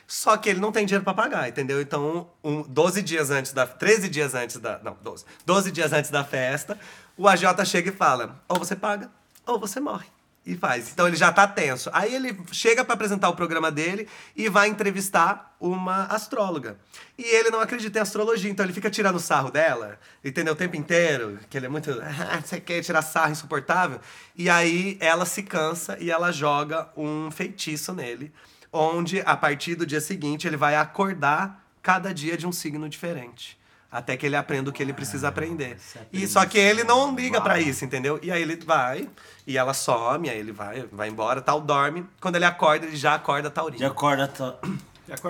Só 0.10 0.36
que 0.38 0.50
ele 0.50 0.60
não 0.60 0.72
tem 0.72 0.88
dinheiro 0.88 1.04
pra 1.04 1.14
pagar, 1.14 1.48
entendeu? 1.48 1.80
Então, 1.80 2.28
um, 2.44 2.64
12 2.64 3.04
dias 3.04 3.30
antes 3.30 3.54
da. 3.54 3.68
13 3.68 4.10
dias 4.10 4.34
antes 4.34 4.58
da. 4.58 4.80
Não, 4.80 4.98
12. 5.04 5.24
12 5.46 5.72
dias 5.72 5.94
antes 5.94 6.10
da 6.10 6.24
festa, 6.24 6.80
o 7.16 7.28
agiota 7.28 7.64
chega 7.64 7.92
e 7.92 7.94
fala: 7.94 8.44
ou 8.50 8.58
você 8.58 8.76
paga, 8.76 9.12
ou 9.46 9.60
você 9.60 9.80
morre. 9.80 10.08
E 10.44 10.56
faz. 10.56 10.90
Então 10.92 11.08
ele 11.08 11.16
já 11.16 11.32
tá 11.32 11.48
tenso. 11.48 11.92
Aí 11.94 12.16
ele 12.16 12.36
chega 12.52 12.84
pra 12.84 12.96
apresentar 12.96 13.30
o 13.30 13.36
programa 13.36 13.70
dele 13.70 14.08
e 14.36 14.50
vai 14.50 14.68
entrevistar 14.68 15.56
uma 15.60 16.06
astróloga. 16.06 16.80
E 17.16 17.24
ele 17.24 17.52
não 17.52 17.60
acredita 17.60 18.00
em 18.00 18.02
astrologia, 18.02 18.50
então 18.50 18.66
ele 18.66 18.74
fica 18.74 18.90
tirando 18.90 19.20
sarro 19.20 19.52
dela, 19.52 20.00
entendeu? 20.26 20.54
O 20.54 20.58
tempo 20.58 20.76
inteiro. 20.76 21.38
Que 21.52 21.58
ele 21.58 21.68
é 21.68 21.70
muito. 21.70 21.92
Ah, 22.02 22.42
você 22.44 22.60
quer 22.60 22.82
tirar 22.82 23.04
sarro 23.04 23.32
insuportável. 23.32 24.00
E 24.36 24.50
aí 24.50 24.98
ela 25.00 25.24
se 25.24 25.44
cansa 25.44 25.96
e 26.00 26.10
ela 26.10 26.32
joga 26.32 26.90
um 26.98 27.30
feitiço 27.30 27.94
nele 27.94 28.34
onde 28.72 29.22
a 29.26 29.36
partir 29.36 29.76
do 29.76 29.86
dia 29.86 30.02
seguinte 30.02 30.48
ele 30.48 30.58
vai 30.58 30.76
acordar 30.76 31.66
cada 31.82 32.14
dia 32.14 32.38
de 32.38 32.46
um 32.46 32.52
signo 32.52 32.88
diferente. 32.88 33.58
Até 33.92 34.16
que 34.16 34.24
ele 34.24 34.36
aprenda 34.36 34.70
o 34.70 34.74
que 34.74 34.84
ele 34.84 34.94
precisa 34.94 35.30
aprender. 35.30 35.78
E 36.14 36.28
só 36.28 36.46
que 36.46 36.60
ele 36.60 36.84
não 36.84 37.16
liga 37.16 37.42
pra 37.42 37.60
isso, 37.60 37.84
entendeu? 37.84 38.20
E 38.22 38.32
aí 38.32 38.40
ele 38.40 38.56
vai, 38.58 39.10
e 39.48 39.58
ela 39.58 39.74
some, 39.74 40.30
aí 40.30 40.38
ele 40.38 40.52
vai, 40.52 40.88
vai 40.92 41.10
embora, 41.10 41.42
tal, 41.42 41.60
dorme. 41.60 42.06
Quando 42.22 42.36
ele 42.36 42.46
acorda, 42.46 42.86
ele 42.86 42.96
já 42.96 43.16
acorda 43.16 43.50
taurino. 43.50 43.80
De 43.80 43.86
acorda. 43.86 44.28
Tá... 44.28 44.60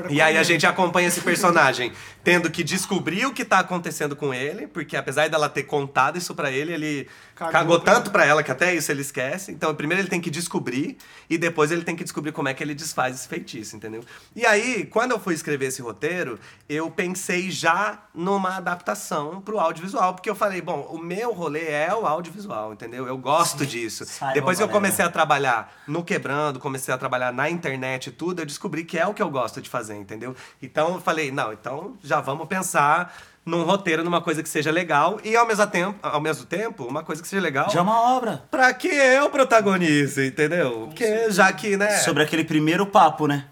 E 0.09 0.21
aí 0.21 0.37
a 0.37 0.43
gente 0.43 0.65
acompanha 0.65 1.07
esse 1.07 1.21
personagem 1.21 1.91
tendo 2.23 2.49
que 2.49 2.63
descobrir 2.63 3.25
o 3.25 3.33
que 3.33 3.45
tá 3.45 3.59
acontecendo 3.59 4.15
com 4.15 4.33
ele, 4.33 4.67
porque 4.67 4.95
apesar 4.95 5.29
dela 5.29 5.49
ter 5.49 5.63
contado 5.63 6.17
isso 6.17 6.35
pra 6.35 6.51
ele, 6.51 6.73
ele 6.73 7.07
Cagou 7.39 7.51
cagou, 7.53 7.79
pra 7.79 7.93
tanto 7.93 8.11
pra 8.11 8.25
ela 8.25 8.43
que 8.43 8.51
até 8.51 8.75
isso 8.75 8.91
ele 8.91 8.99
esquece. 8.99 9.51
Então, 9.51 9.73
primeiro 9.73 10.01
ele 10.01 10.09
tem 10.09 10.19
que 10.19 10.29
descobrir 10.29 10.97
e 11.29 11.37
depois 11.37 11.71
ele 11.71 11.83
tem 11.83 11.95
que 11.95 12.03
descobrir 12.03 12.33
como 12.33 12.49
é 12.49 12.53
que 12.53 12.61
ele 12.61 12.75
desfaz 12.75 13.15
esse 13.15 13.29
feitiço, 13.29 13.77
entendeu? 13.77 14.03
E 14.35 14.45
aí, 14.45 14.85
quando 14.85 15.11
eu 15.11 15.19
fui 15.19 15.33
escrever 15.33 15.67
esse 15.67 15.81
roteiro, 15.81 16.37
eu 16.67 16.91
pensei 16.91 17.49
já 17.49 18.03
numa 18.13 18.57
adaptação 18.57 19.39
pro 19.39 19.57
audiovisual, 19.57 20.13
porque 20.13 20.29
eu 20.29 20.35
falei, 20.35 20.61
bom, 20.61 20.81
o 20.91 20.97
meu 20.97 21.31
rolê 21.31 21.69
é 21.69 21.95
o 21.95 22.05
audiovisual, 22.05 22.73
entendeu? 22.73 23.07
Eu 23.07 23.17
gosto 23.17 23.65
disso. 23.65 24.03
Saiba, 24.03 24.33
depois 24.33 24.57
que 24.57 24.63
eu 24.63 24.69
comecei 24.69 25.05
a 25.05 25.09
trabalhar 25.09 25.73
no 25.87 26.03
Quebrando, 26.03 26.59
comecei 26.59 26.93
a 26.93 26.97
trabalhar 26.97 27.31
na 27.31 27.49
internet 27.49 28.07
e 28.07 28.11
tudo, 28.11 28.41
eu 28.41 28.45
descobri 28.45 28.83
que 28.83 28.97
é 28.99 29.07
o 29.07 29.13
que 29.13 29.21
eu 29.21 29.29
gosto 29.29 29.61
de 29.61 29.68
fazer, 29.69 29.95
entendeu? 29.95 30.35
Então 30.61 30.95
eu 30.95 31.01
falei, 31.01 31.31
não, 31.31 31.53
então 31.53 31.97
já 32.03 32.19
vamos 32.19 32.47
pensar 32.47 33.13
num 33.45 33.63
roteiro, 33.63 34.03
numa 34.03 34.21
coisa 34.21 34.43
que 34.43 34.49
seja 34.49 34.69
legal 34.71 35.19
e 35.23 35.35
ao 35.35 35.47
mesmo 35.47 35.65
tempo, 35.67 35.97
ao 36.07 36.21
mesmo 36.21 36.45
tempo 36.45 36.83
uma 36.85 37.03
coisa 37.03 37.21
que 37.21 37.27
seja 37.27 37.41
legal 37.41 37.69
Já 37.69 37.79
é 37.79 37.81
uma 37.81 37.99
obra. 38.15 38.43
pra 38.51 38.71
que 38.73 38.87
eu 38.87 39.29
protagonize, 39.29 40.27
entendeu? 40.27 40.87
Porque 40.87 41.31
já 41.31 41.51
que, 41.51 41.75
né? 41.77 41.97
Sobre 41.99 42.21
aquele 42.23 42.43
primeiro 42.43 42.85
papo, 42.85 43.25
né? 43.27 43.45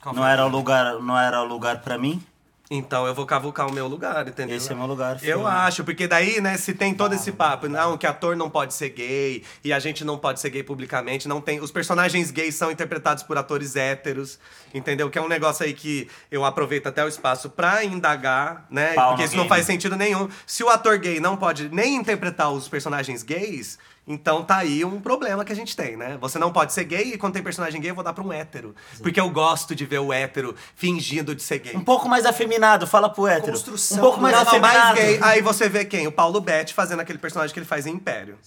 Qual 0.00 0.14
Não 0.14 0.22
foi? 0.22 0.32
era 0.32 0.46
o 0.46 0.48
lugar, 0.48 0.94
não 1.00 1.18
era 1.18 1.42
o 1.42 1.44
lugar 1.44 1.80
pra 1.82 1.98
mim. 1.98 2.22
Então 2.70 3.06
eu 3.06 3.14
vou 3.14 3.24
cavucar 3.24 3.66
o 3.66 3.72
meu 3.72 3.86
lugar, 3.86 4.28
entendeu? 4.28 4.56
Esse 4.56 4.72
é 4.72 4.74
meu 4.74 4.86
lugar. 4.86 5.14
Eu 5.22 5.38
filho. 5.38 5.46
acho, 5.46 5.84
porque 5.84 6.06
daí, 6.06 6.40
né, 6.40 6.56
se 6.58 6.74
tem 6.74 6.92
todo 6.92 7.14
esse 7.14 7.32
papo, 7.32 7.66
não, 7.66 7.96
que 7.96 8.06
ator 8.06 8.36
não 8.36 8.50
pode 8.50 8.74
ser 8.74 8.90
gay, 8.90 9.42
e 9.64 9.72
a 9.72 9.78
gente 9.78 10.04
não 10.04 10.18
pode 10.18 10.38
ser 10.38 10.50
gay 10.50 10.62
publicamente, 10.62 11.26
não 11.26 11.40
tem. 11.40 11.60
Os 11.60 11.70
personagens 11.70 12.30
gays 12.30 12.54
são 12.54 12.70
interpretados 12.70 13.22
por 13.22 13.38
atores 13.38 13.74
héteros, 13.74 14.38
entendeu? 14.74 15.08
Que 15.08 15.18
é 15.18 15.22
um 15.22 15.28
negócio 15.28 15.64
aí 15.64 15.72
que 15.72 16.08
eu 16.30 16.44
aproveito 16.44 16.86
até 16.86 17.02
o 17.02 17.08
espaço 17.08 17.48
pra 17.48 17.82
indagar, 17.84 18.66
né? 18.70 18.92
Pau 18.92 19.10
porque 19.10 19.24
isso 19.24 19.36
não 19.36 19.44
game. 19.44 19.48
faz 19.48 19.64
sentido 19.64 19.96
nenhum. 19.96 20.28
Se 20.46 20.62
o 20.62 20.68
ator 20.68 20.98
gay 20.98 21.20
não 21.20 21.36
pode 21.36 21.70
nem 21.70 21.96
interpretar 21.96 22.50
os 22.52 22.68
personagens 22.68 23.22
gays, 23.22 23.78
então 24.08 24.42
tá 24.42 24.56
aí 24.56 24.84
um 24.86 25.00
problema 25.00 25.44
que 25.44 25.52
a 25.52 25.54
gente 25.54 25.76
tem, 25.76 25.96
né? 25.96 26.16
Você 26.20 26.38
não 26.38 26.50
pode 26.50 26.72
ser 26.72 26.84
gay 26.84 27.12
e 27.12 27.18
quando 27.18 27.34
tem 27.34 27.42
personagem 27.42 27.78
gay 27.78 27.90
eu 27.90 27.94
vou 27.94 28.02
dar 28.02 28.14
pra 28.14 28.24
um 28.24 28.32
hétero. 28.32 28.74
Porque 29.02 29.20
eu 29.20 29.28
gosto 29.28 29.74
de 29.74 29.84
ver 29.84 29.98
o 29.98 30.10
hétero 30.12 30.54
fingindo 30.74 31.34
de 31.34 31.42
ser 31.42 31.58
gay. 31.58 31.76
Um 31.76 31.84
pouco 31.84 32.08
mais 32.08 32.24
afeminado, 32.24 32.86
fala 32.86 33.10
pro 33.10 33.26
hétero. 33.26 33.52
Construção. 33.52 33.98
Um 33.98 34.00
pouco 34.00 34.18
mais 34.20 34.34
Não, 34.34 34.44
não, 34.44 34.60
mais 34.60 34.76
afeminado. 34.76 34.96
gay. 34.96 35.18
Aí 35.22 35.42
você 35.42 35.68
vê 35.68 35.84
quem? 35.84 36.06
O 36.06 36.12
Paulo 36.12 36.40
Betti 36.40 36.72
fazendo 36.72 37.00
aquele 37.00 37.18
personagem 37.18 37.52
que 37.52 37.58
ele 37.60 37.66
faz 37.66 37.86
em 37.86 37.92
Império. 37.92 38.38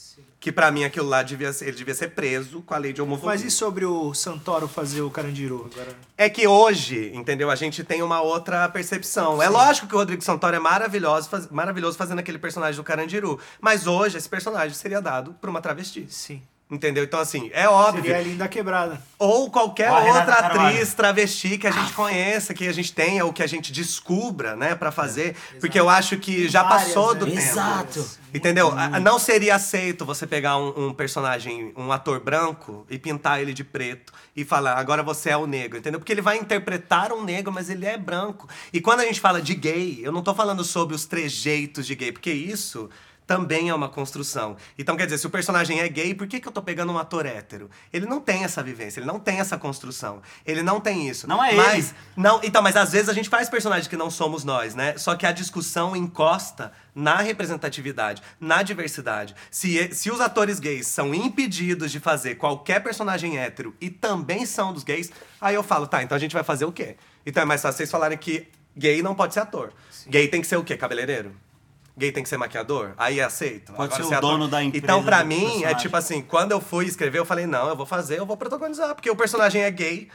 Que 0.42 0.52
pra 0.52 0.72
mim 0.72 0.84
aquilo 0.84 1.08
lá 1.08 1.22
devia 1.22 1.54
ser, 1.54 1.68
ele 1.68 1.78
devia 1.78 1.94
ser 1.94 2.10
preso 2.10 2.64
com 2.64 2.74
a 2.74 2.78
lei 2.80 2.92
de 2.92 3.00
homofobia. 3.00 3.30
Mas 3.30 3.44
e 3.46 3.52
sobre 3.52 3.86
o 3.86 4.12
Santoro 4.16 4.68
fazer 4.68 5.02
o 5.04 5.10
Carandiru 5.12 5.70
agora? 5.72 5.96
É 6.18 6.28
que 6.32 6.48
hoje, 6.48 7.12
entendeu? 7.14 7.52
A 7.52 7.56
gente 7.56 7.84
tem 7.84 8.02
uma 8.02 8.22
outra 8.22 8.68
percepção. 8.68 9.39
É 9.39 9.48
lógico 9.48 9.86
que 9.88 9.94
o 9.94 10.00
Rodrigo 10.00 10.24
Santoro 10.24 10.56
é 10.56 10.60
maravilhoso, 10.60 11.30
faz- 11.30 11.48
maravilhoso 11.52 11.96
fazendo 11.96 12.18
aquele 12.18 12.39
personagem 12.39 12.76
do 12.76 12.84
Carandiru. 12.84 13.39
Mas 13.62 13.86
hoje 13.86 14.18
esse 14.18 14.28
personagem 14.28 14.74
seria 14.76 15.00
dado 15.00 15.36
pra 15.39 15.48
uma 15.48 15.62
travesti. 15.62 16.08
Sim. 16.10 16.42
Entendeu? 16.72 17.03
Então, 17.03 17.19
assim, 17.19 17.51
é 17.53 17.67
óbvio. 17.67 18.01
Seria 18.03 18.17
a 18.19 18.22
linda 18.22 18.47
quebrada. 18.47 19.01
Ou 19.19 19.51
qualquer 19.51 19.91
Ou 19.91 20.07
outra 20.07 20.24
Carvalho. 20.38 20.69
atriz 20.69 20.93
travesti 20.93 21.57
que 21.57 21.67
a 21.67 21.72
gente 21.72 21.91
conheça, 21.91 22.53
que 22.53 22.65
a 22.65 22.72
gente 22.72 22.93
tenha, 22.93 23.26
ou 23.26 23.34
que 23.34 23.43
a 23.43 23.47
gente 23.47 23.74
descubra, 23.74 24.55
né, 24.55 24.74
pra 24.74 24.89
fazer. 24.89 25.36
Porque 25.59 25.78
eu 25.78 25.89
acho 25.89 26.15
que 26.17 26.47
já 26.47 26.63
Várias, 26.63 26.84
passou 26.88 27.13
né? 27.13 27.19
do 27.19 27.26
tempo. 27.26 27.38
Exato. 27.39 28.09
Entendeu? 28.34 28.69
A- 28.74 29.01
Não 29.01 29.19
seria 29.19 29.55
aceito 29.55 30.05
você 30.05 30.26
pegar 30.26 30.57
um, 30.57 30.88
um 30.88 30.93
personagem, 30.93 31.74
um 31.76 31.91
ator 31.91 32.22
branco, 32.22 32.86
e 32.89 32.97
pintar 32.97 33.41
ele 33.41 33.53
de 33.53 33.65
preto 33.65 34.13
e 34.34 34.45
falar, 34.45 34.76
agora 34.78 35.03
você 35.03 35.30
é 35.32 35.36
o 35.36 35.45
negro, 35.45 35.78
entendeu? 35.78 35.99
Porque 35.99 36.13
ele 36.13 36.22
vai 36.22 36.38
interpretar 36.38 37.11
um 37.11 37.22
negro, 37.22 37.51
mas 37.51 37.69
ele 37.69 37.86
é 37.86 37.97
branco. 37.97 38.47
E 38.72 38.80
quando 38.80 39.01
a 39.01 39.05
gente 39.05 39.19
fala 39.19 39.41
de 39.41 39.53
gay, 39.55 39.99
eu 40.01 40.13
não 40.13 40.22
tô 40.22 40.34
falando 40.34 40.63
sobre 40.63 40.95
os 40.95 41.03
trejeitos 41.05 41.86
de 41.86 41.95
gay, 41.95 42.13
porque 42.13 42.32
isso 42.32 42.89
também 43.26 43.69
é 43.69 43.74
uma 43.74 43.88
construção. 43.88 44.57
Então, 44.78 44.97
quer 44.97 45.05
dizer, 45.05 45.17
se 45.17 45.28
o 45.28 45.30
personagem 45.30 45.80
é 45.80 45.88
gay, 45.88 46.13
por 46.13 46.28
que, 46.28 46.39
que 46.39 46.47
eu 46.47 46.51
tô 46.51 46.61
pegando 46.61 46.91
um 46.91 46.97
ator 46.97 47.26
hétero? 47.26 47.69
Ele 47.93 48.05
não 48.05 48.19
tem 48.19 48.43
essa 48.43 48.61
vivência, 48.61 48.99
ele 48.99 49.07
não 49.07 49.19
tem 49.19 49.39
essa 49.39 49.57
construção. 49.57 50.22
Ele 50.45 50.61
não 50.61 50.82
tem 50.82 51.07
isso. 51.07 51.28
Não 51.28 51.43
é 51.43 51.53
mas, 51.53 51.89
ele. 51.89 51.97
Não, 52.17 52.41
então, 52.43 52.61
mas 52.61 52.76
às 52.76 52.91
vezes 52.91 53.09
a 53.09 53.13
gente 53.13 53.30
faz 53.30 53.49
personagens 53.49 53.88
que 53.88 53.95
não 53.95 54.09
somos 54.09 54.43
nós, 54.43 54.76
né? 54.76 54.97
Só 54.97 55.15
que 55.15 55.26
a 55.26 55.32
discussão 55.32 55.95
encosta 55.95 56.72
na 56.93 57.17
representatividade, 57.17 58.22
na 58.39 58.63
diversidade. 58.63 59.34
Se, 59.49 59.93
se 59.93 60.11
os 60.11 60.19
atores 60.19 60.59
gays 60.59 60.88
são 60.88 61.13
impedidos 61.13 61.91
de 61.91 61.99
fazer 61.99 62.36
qualquer 62.36 62.82
personagem 62.84 63.38
hétero 63.38 63.74
e 63.80 63.89
também 63.89 64.45
são 64.45 64.74
dos 64.74 64.84
gays, 64.84 65.09
aí 65.39 65.55
eu 65.55 65.63
falo, 65.63 65.88
tá, 65.88 66.03
então 66.03 66.15
a 66.15 66.19
gente 66.19 66.34
vai 66.34 66.43
fazer 66.43 66.65
o 66.65 66.72
quê? 66.72 66.97
Então 67.26 67.43
é 67.43 67.45
mais 67.45 67.61
fácil 67.61 67.78
vocês 67.78 67.91
falarem 67.91 68.17
que 68.17 68.47
gay 68.76 69.01
não 69.01 69.15
pode 69.15 69.34
ser 69.34 69.39
ator. 69.39 69.72
Gay 70.07 70.28
tem 70.28 70.41
que 70.41 70.47
ser 70.47 70.57
o 70.57 70.63
quê? 70.63 70.76
Cabeleireiro? 70.76 71.34
Gay 71.98 72.12
tem 72.12 72.24
que 72.24 72.30
ser 72.30 72.38
maquiador? 72.38 72.92
Aí 72.98 73.20
é 73.20 73.24
aceito. 73.24 73.74
Pode 73.74 73.94
Agora 73.94 74.02
ser 74.02 74.08
se 74.08 74.10
o 74.10 74.14
é 74.14 74.18
ator- 74.18 74.32
dono 74.32 74.48
da 74.48 74.64
empresa 74.64 74.84
Então, 74.86 75.04
pra 75.04 75.24
mim, 75.24 75.44
é 75.46 75.50
personagem. 75.50 75.78
tipo 75.78 75.98
assim, 75.98 76.22
quando 76.22 76.52
eu 76.52 76.62
fui 76.62 76.86
escrever, 76.86 77.20
eu 77.20 77.26
falei, 77.26 77.46
não, 77.46 77.68
eu 77.70 77.76
vou 77.76 77.86
fazer, 77.86 78.18
eu 78.20 78.26
vou 78.26 78.38
protagonizar, 78.38 78.96
porque 78.96 79.10
o 79.10 79.16
personagem 79.16 79.62
é 79.62 79.70
gay, 79.72 80.08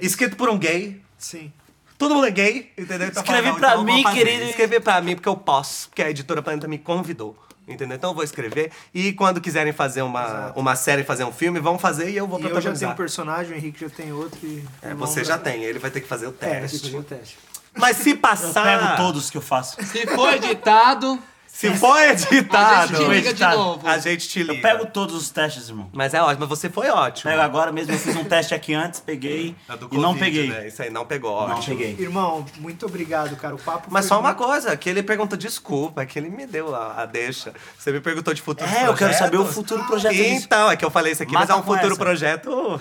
escrito 0.00 0.36
por 0.36 0.48
um 0.48 0.58
gay, 0.58 1.00
Sim. 1.18 1.52
todo 1.98 2.14
mundo 2.14 2.26
é 2.26 2.30
gay, 2.30 2.72
entendeu? 2.76 3.08
Então 3.08 3.22
eu 3.22 3.26
Escreve 3.26 3.52
pra 3.58 3.68
então 3.70 3.80
eu 3.80 3.84
mim, 3.84 4.02
querido. 4.04 4.44
Escrever 4.44 4.80
pra 4.80 5.00
mim, 5.00 5.14
porque 5.14 5.28
eu 5.28 5.36
posso, 5.36 5.88
porque 5.88 6.02
a 6.02 6.10
editora 6.10 6.42
Planeta 6.42 6.66
me 6.66 6.78
convidou. 6.78 7.36
Entendeu? 7.68 7.96
Então 7.96 8.10
eu 8.10 8.14
vou 8.14 8.24
escrever. 8.24 8.72
E 8.92 9.12
quando 9.12 9.40
quiserem 9.40 9.72
fazer 9.72 10.02
uma, 10.02 10.50
uma 10.56 10.74
série, 10.74 11.04
fazer 11.04 11.22
um 11.22 11.30
filme, 11.30 11.60
vão 11.60 11.78
fazer 11.78 12.10
e 12.10 12.16
eu 12.16 12.26
vou 12.26 12.38
E 12.40 12.42
eu 12.42 12.48
já 12.48 12.54
protagonizar. 12.54 12.80
tenho 12.88 12.92
um 12.94 12.96
personagem, 12.96 13.52
o 13.52 13.56
Henrique 13.56 13.80
já 13.82 13.88
tem 13.88 14.12
outro 14.12 14.40
e... 14.42 14.64
É, 14.82 14.92
você 14.92 15.22
já 15.22 15.38
tem, 15.38 15.62
ele 15.62 15.78
vai 15.78 15.88
ter 15.88 16.00
que 16.00 16.08
fazer 16.08 16.26
o 16.26 16.34
É, 16.40 16.60
teste. 16.62 16.78
eu 16.78 16.82
tive 16.82 16.96
o 16.96 17.02
teste. 17.04 17.38
Mas 17.76 17.96
se 17.98 18.10
Eu 18.10 18.18
passar. 18.18 18.62
pego 18.64 18.96
todos 18.96 19.30
que 19.30 19.36
eu 19.36 19.42
faço. 19.42 19.76
Se 19.84 20.06
for 20.06 20.32
editado, 20.34 21.18
Se 21.46 21.70
for 21.74 21.96
a 21.98 22.08
editado, 22.12 22.96
gente 22.96 23.04
te 23.04 23.10
liga 23.10 23.34
de 23.34 23.42
novo. 23.44 23.86
a 23.88 23.98
gente 23.98 24.28
te 24.28 24.38
liga. 24.42 24.54
Eu 24.54 24.60
pego 24.62 24.86
todos 24.86 25.14
os 25.14 25.30
testes, 25.30 25.68
irmão. 25.68 25.88
Mas 25.92 26.14
é 26.14 26.22
ótimo, 26.22 26.40
mas 26.40 26.48
você 26.48 26.68
foi 26.70 26.88
ótimo. 26.88 27.30
Pego 27.30 27.42
agora 27.42 27.70
mesmo, 27.70 27.92
eu 27.92 27.98
fiz 27.98 28.16
um 28.16 28.24
teste 28.24 28.54
aqui 28.54 28.72
antes, 28.74 28.98
peguei 29.00 29.54
É 29.68 29.76
do 29.76 29.88
e 29.92 29.98
não 29.98 30.16
peguei. 30.16 30.48
né? 30.48 30.66
Isso 30.68 30.82
aí 30.82 30.90
não 30.90 31.04
pegou, 31.04 31.46
Não 31.46 31.56
ótimo. 31.56 31.76
peguei. 31.76 31.96
Irmão, 31.98 32.44
muito 32.58 32.86
obrigado, 32.86 33.36
cara. 33.36 33.54
O 33.54 33.58
papo 33.58 33.88
Mas 33.90 34.06
foi 34.06 34.08
só 34.16 34.20
uma 34.20 34.30
muito- 34.30 34.42
coisa, 34.44 34.76
que 34.76 34.88
ele 34.88 35.02
perguntou 35.02 35.36
desculpa, 35.38 36.02
é 36.02 36.06
que 36.06 36.18
ele 36.18 36.30
me 36.30 36.46
deu 36.46 36.74
a, 36.74 37.02
a 37.02 37.06
deixa. 37.06 37.52
Você 37.78 37.92
me 37.92 38.00
perguntou 38.00 38.32
de 38.34 38.40
futuro 38.42 38.68
É, 38.70 38.86
eu 38.88 38.94
quero 38.94 39.12
saber 39.14 39.36
o 39.38 39.44
futuro 39.46 39.84
projeto 39.84 40.12
disso. 40.14 40.44
Então, 40.46 40.70
é 40.70 40.76
que 40.76 40.84
eu 40.84 40.90
falei 40.90 41.12
isso 41.12 41.22
aqui, 41.22 41.32
mas 41.32 41.50
é 41.50 41.54
um 41.54 41.62
futuro 41.62 41.86
essa. 41.92 41.96
projeto. 41.96 42.80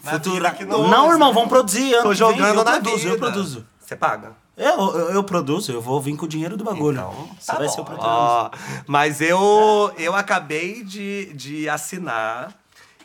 Futuro. 0.00 0.44
Não, 0.88 1.10
irmão, 1.10 1.32
vamos 1.34 1.48
produzir. 1.48 1.92
Ano 1.94 2.02
Tô 2.04 2.14
jogando 2.14 2.36
vem, 2.38 2.46
eu 2.48 2.54
na 2.64 2.72
produzo, 2.72 2.96
vida. 2.98 3.10
Eu 3.10 3.18
produzo. 3.18 3.66
Você 3.88 3.96
paga? 3.96 4.32
Eu, 4.54 4.66
eu, 4.94 5.10
eu 5.12 5.24
produzo, 5.24 5.72
eu 5.72 5.80
vou 5.80 5.98
vir 5.98 6.14
com 6.14 6.26
o 6.26 6.28
dinheiro 6.28 6.58
do 6.58 6.62
bagulho. 6.64 7.00
Você 7.40 7.46
Tá 7.46 7.54
vai 7.56 7.66
bom. 7.68 7.72
ser 7.72 7.80
o 7.80 7.84
protagonista. 7.86 8.12
Ó, 8.20 8.50
mas 8.86 9.22
eu, 9.22 9.90
eu 9.96 10.14
acabei 10.14 10.84
de, 10.84 11.32
de 11.32 11.66
assinar 11.70 12.52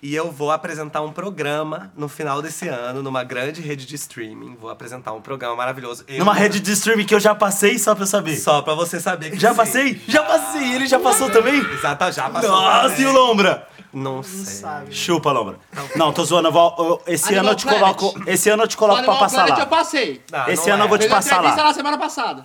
e 0.04 0.14
eu 0.14 0.30
vou 0.30 0.52
apresentar 0.52 1.02
um 1.02 1.14
programa 1.14 1.90
no 1.96 2.10
final 2.10 2.42
desse 2.42 2.68
ano, 2.68 3.02
numa 3.02 3.24
grande 3.24 3.62
rede 3.62 3.86
de 3.86 3.96
streaming. 3.96 4.58
Vou 4.60 4.70
apresentar 4.70 5.14
um 5.14 5.22
programa 5.22 5.56
maravilhoso. 5.56 6.04
Eu 6.10 6.20
Numa 6.20 6.34
vou- 6.34 6.42
rede 6.42 6.60
de 6.60 6.72
streaming 6.74 7.06
que 7.06 7.16
eu 7.16 7.22
já 7.22 7.34
passei, 7.34 7.80
só 7.80 7.96
pra 7.96 8.04
eu 8.04 8.08
saber. 8.08 8.36
Só 8.36 8.62
pra 8.62 8.74
você 8.76 9.00
saber 9.00 9.32
que 9.32 9.40
Já 9.40 9.52
sim. 9.52 9.56
passei? 9.56 10.02
Já 10.06 10.22
passei. 10.24 10.74
Ele 10.76 10.86
já 10.88 11.00
passou 11.00 11.30
também? 11.32 11.58
Exato, 11.72 12.12
já 12.12 12.30
passou. 12.30 12.52
Nossa, 12.52 12.90
também. 12.90 13.02
e 13.02 13.06
o 13.06 13.14
Lombra? 13.14 13.68
Não 13.94 14.22
sei. 14.24 14.46
Sabe? 14.56 14.94
Chupa, 14.94 15.32
Lombra. 15.32 15.58
Não, 15.96 16.12
tô 16.12 16.26
zoando. 16.26 16.50
eu 16.50 16.52
vou- 16.52 16.76
eu- 16.80 17.02
esse 17.08 17.26
Animal 17.28 17.44
ano 17.46 17.52
eu 17.52 17.56
te 17.56 17.64
Planet. 17.64 17.80
coloco. 17.98 18.24
Esse 18.30 18.50
ano 18.50 18.64
eu 18.64 18.68
te 18.68 18.76
coloco 18.76 19.02
pra 19.04 19.12
Animal 19.14 19.20
passar 19.30 19.44
Planet 19.46 19.58
lá. 19.60 19.64
eu 19.64 19.68
passei. 19.70 20.22
Ah, 20.34 20.52
Esse 20.52 20.68
não 20.68 20.74
ano 20.74 20.84
é. 20.84 20.86
eu 20.86 20.90
vou 20.90 20.98
te 20.98 21.02
Fez 21.02 21.14
passar 21.14 21.42
lá. 21.42 21.56
lá 21.64 21.74
semana 21.74 21.98
passada. 21.98 22.44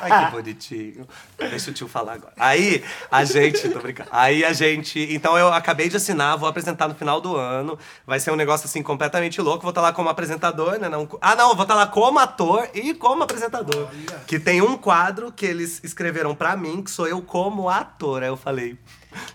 Ai, 0.00 0.26
que 0.26 0.32
bonitinho. 0.32 1.06
Deixa 1.38 1.70
o 1.70 1.74
tio 1.74 1.88
falar 1.88 2.14
agora. 2.14 2.32
Aí, 2.36 2.82
a 3.10 3.24
gente. 3.24 3.68
Tô 3.68 3.78
brincando. 3.78 4.08
Aí 4.12 4.44
a 4.44 4.52
gente. 4.52 4.98
Então 5.14 5.38
eu 5.38 5.52
acabei 5.52 5.88
de 5.88 5.96
assinar, 5.96 6.36
vou 6.36 6.48
apresentar 6.48 6.88
no 6.88 6.94
final 6.94 7.20
do 7.20 7.36
ano. 7.36 7.78
Vai 8.06 8.20
ser 8.20 8.30
um 8.30 8.36
negócio 8.36 8.66
assim 8.66 8.82
completamente 8.82 9.40
louco. 9.40 9.62
Vou 9.62 9.70
estar 9.70 9.80
lá 9.80 9.92
como 9.92 10.08
apresentador, 10.08 10.78
né? 10.78 10.88
Não, 10.88 11.08
ah, 11.20 11.34
não, 11.34 11.54
vou 11.54 11.62
estar 11.62 11.74
lá 11.74 11.86
como 11.86 12.18
ator 12.18 12.68
e 12.74 12.94
como 12.94 13.22
apresentador. 13.22 13.88
Que 14.26 14.38
tem 14.38 14.60
um 14.60 14.76
quadro 14.76 15.32
que 15.32 15.46
eles 15.46 15.80
escreveram 15.82 16.34
pra 16.34 16.56
mim, 16.56 16.82
que 16.82 16.90
sou 16.90 17.06
eu 17.06 17.22
como 17.22 17.68
ator. 17.68 18.22
Aí 18.22 18.28
eu 18.28 18.36
falei, 18.36 18.76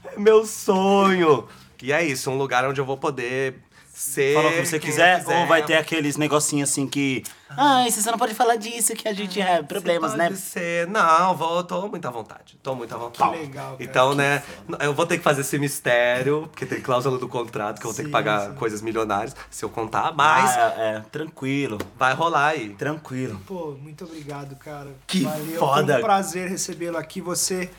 é 0.06 0.20
meu 0.20 0.45
sonho. 0.45 1.47
E 1.82 1.91
é 1.91 2.06
isso, 2.06 2.30
um 2.30 2.38
lugar 2.38 2.64
onde 2.66 2.80
eu 2.80 2.86
vou 2.86 2.97
poder 2.97 3.56
Ser 4.02 4.34
Fala 4.34 4.49
o 4.49 4.54
que 4.54 4.66
você 4.66 4.80
quiser, 4.80 5.20
quiser. 5.20 5.41
ou 5.41 5.45
vai 5.45 5.64
ter 5.64 5.76
aqueles 5.76 6.18
negocinhos 6.18 6.72
assim 6.72 6.88
que. 6.88 7.24
Ah, 7.58 7.84
você 7.89 8.10
não 8.12 8.18
pode 8.18 8.34
falar 8.34 8.56
disso, 8.56 8.93
que 8.93 9.08
a 9.08 9.14
gente 9.14 9.39
é 9.41 9.62
problemas, 9.64 10.12
Pode 10.12 10.24
né? 10.32 10.36
ser. 10.36 10.88
Não, 10.88 11.36
vou, 11.36 11.64
tô 11.64 11.88
muito 11.88 12.08
à 12.08 12.12
vontade. 12.12 12.58
Tô 12.64 12.76
muito 12.76 12.93
à 12.93 12.97
vontade. 12.97 13.32
Que 13.32 13.38
legal, 13.39 13.72
cara. 13.72 13.84
Então, 13.84 14.16
né, 14.16 14.43
eu 14.80 14.93
vou 14.93 15.06
ter 15.06 15.18
que 15.18 15.24
fazer 15.24 15.41
esse 15.41 15.58
mistério, 15.60 16.47
porque 16.52 16.66
tem 16.66 16.82
cláusula 16.82 17.18
do 17.18 17.28
contrato 17.28 17.80
que 17.80 17.86
eu 17.86 17.91
vou 17.91 17.95
ter 17.97 18.06
que 18.06 18.10
pagar 18.12 18.49
sim. 18.49 18.56
coisas 18.56 18.82
milionárias 18.82 19.36
se 19.49 19.64
eu 19.66 19.70
contar, 19.70 20.14
mas 20.14 20.49
Ah, 20.58 20.74
é, 20.78 20.95
é, 20.97 20.99
tranquilo, 21.12 21.78
vai 21.97 22.14
rolar 22.14 22.47
aí. 22.47 22.70
tranquilo. 22.76 23.39
Pô, 23.45 23.72
muito 23.82 24.04
obrigado, 24.06 24.56
cara. 24.56 24.89
Que 25.08 25.24
Valeu. 25.24 25.60
foda. 25.60 25.93
Foi 25.93 26.02
um 26.02 26.06
prazer 26.06 26.49
recebê-lo 26.49 26.97
aqui. 26.97 27.22
Você 27.22 27.70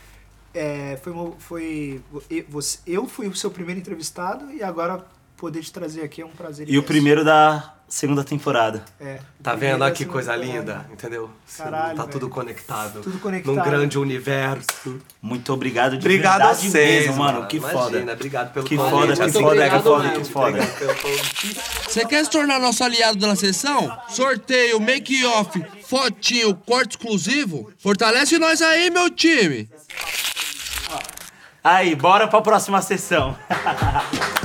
é, 0.55 0.99
foi, 1.03 1.13
foi 1.39 2.03
eu- 2.31 2.45
você, 2.49 2.79
eu 2.87 3.07
fui 3.09 3.27
o 3.27 3.35
seu 3.35 3.51
primeiro 3.51 3.81
entrevistado 3.81 4.51
e 4.53 4.63
agora 4.63 5.05
poder 5.37 5.61
te 5.63 5.73
trazer 5.73 6.03
aqui 6.03 6.21
é 6.23 6.27
um 6.27 6.31
prazer. 6.31 6.69
E 6.69 6.71
o 6.71 6.75
imenso. 6.75 6.87
primeiro 6.87 7.25
da 7.25 7.75
segunda 7.95 8.25
temporada. 8.25 8.83
É, 8.99 9.19
Tá 9.43 9.55
vendo 9.55 9.85
aqui 9.85 9.99
segunda 9.99 10.13
coisa 10.15 10.33
temporada. 10.33 10.59
linda, 10.59 10.87
entendeu? 10.93 11.31
Caralho, 11.59 11.97
tá 11.97 12.05
tudo 12.05 12.21
velho. 12.21 12.31
conectado. 12.31 13.01
Tudo 13.03 13.19
conectado. 13.19 13.55
Num 13.55 13.63
grande 13.63 13.99
universo. 13.99 14.99
Muito 15.21 15.53
obrigado 15.53 15.93
de 15.99 15.99
Obrigado 15.99 16.41
a 16.41 16.47
verdade 16.47 16.71
vocês, 16.71 17.07
mesmo, 17.07 17.23
mano. 17.23 17.47
Que 17.47 17.59
Imagina, 17.59 17.81
foda. 17.83 18.13
obrigado 18.15 18.53
pelo 18.55 18.67
Que 18.67 18.77
convite. 18.77 18.91
foda, 18.91 19.13
que 19.13 19.17
foda, 19.19 19.31
que 19.33 19.45
obrigado 19.45 19.83
foda, 19.83 20.03
mesmo. 20.09 20.25
que 20.25 20.33
foda. 20.33 20.67
Pelo 20.79 20.95
convite. 20.97 21.61
Você 21.87 22.05
quer 22.07 22.25
se 22.25 22.31
tornar 22.31 22.59
nosso 22.59 22.83
aliado 22.83 23.19
da 23.19 23.37
sessão? 23.37 23.95
Sorteio, 24.09 24.81
make-off, 24.81 25.63
fotinho, 25.87 26.55
corte 26.55 26.93
exclusivo? 26.97 27.71
Fortalece 27.79 28.39
nós 28.39 28.63
aí, 28.63 28.89
meu 28.91 29.11
time! 29.11 29.69
Aí, 31.63 31.95
bora 31.95 32.27
pra 32.27 32.41
próxima 32.41 32.81
sessão. 32.81 33.37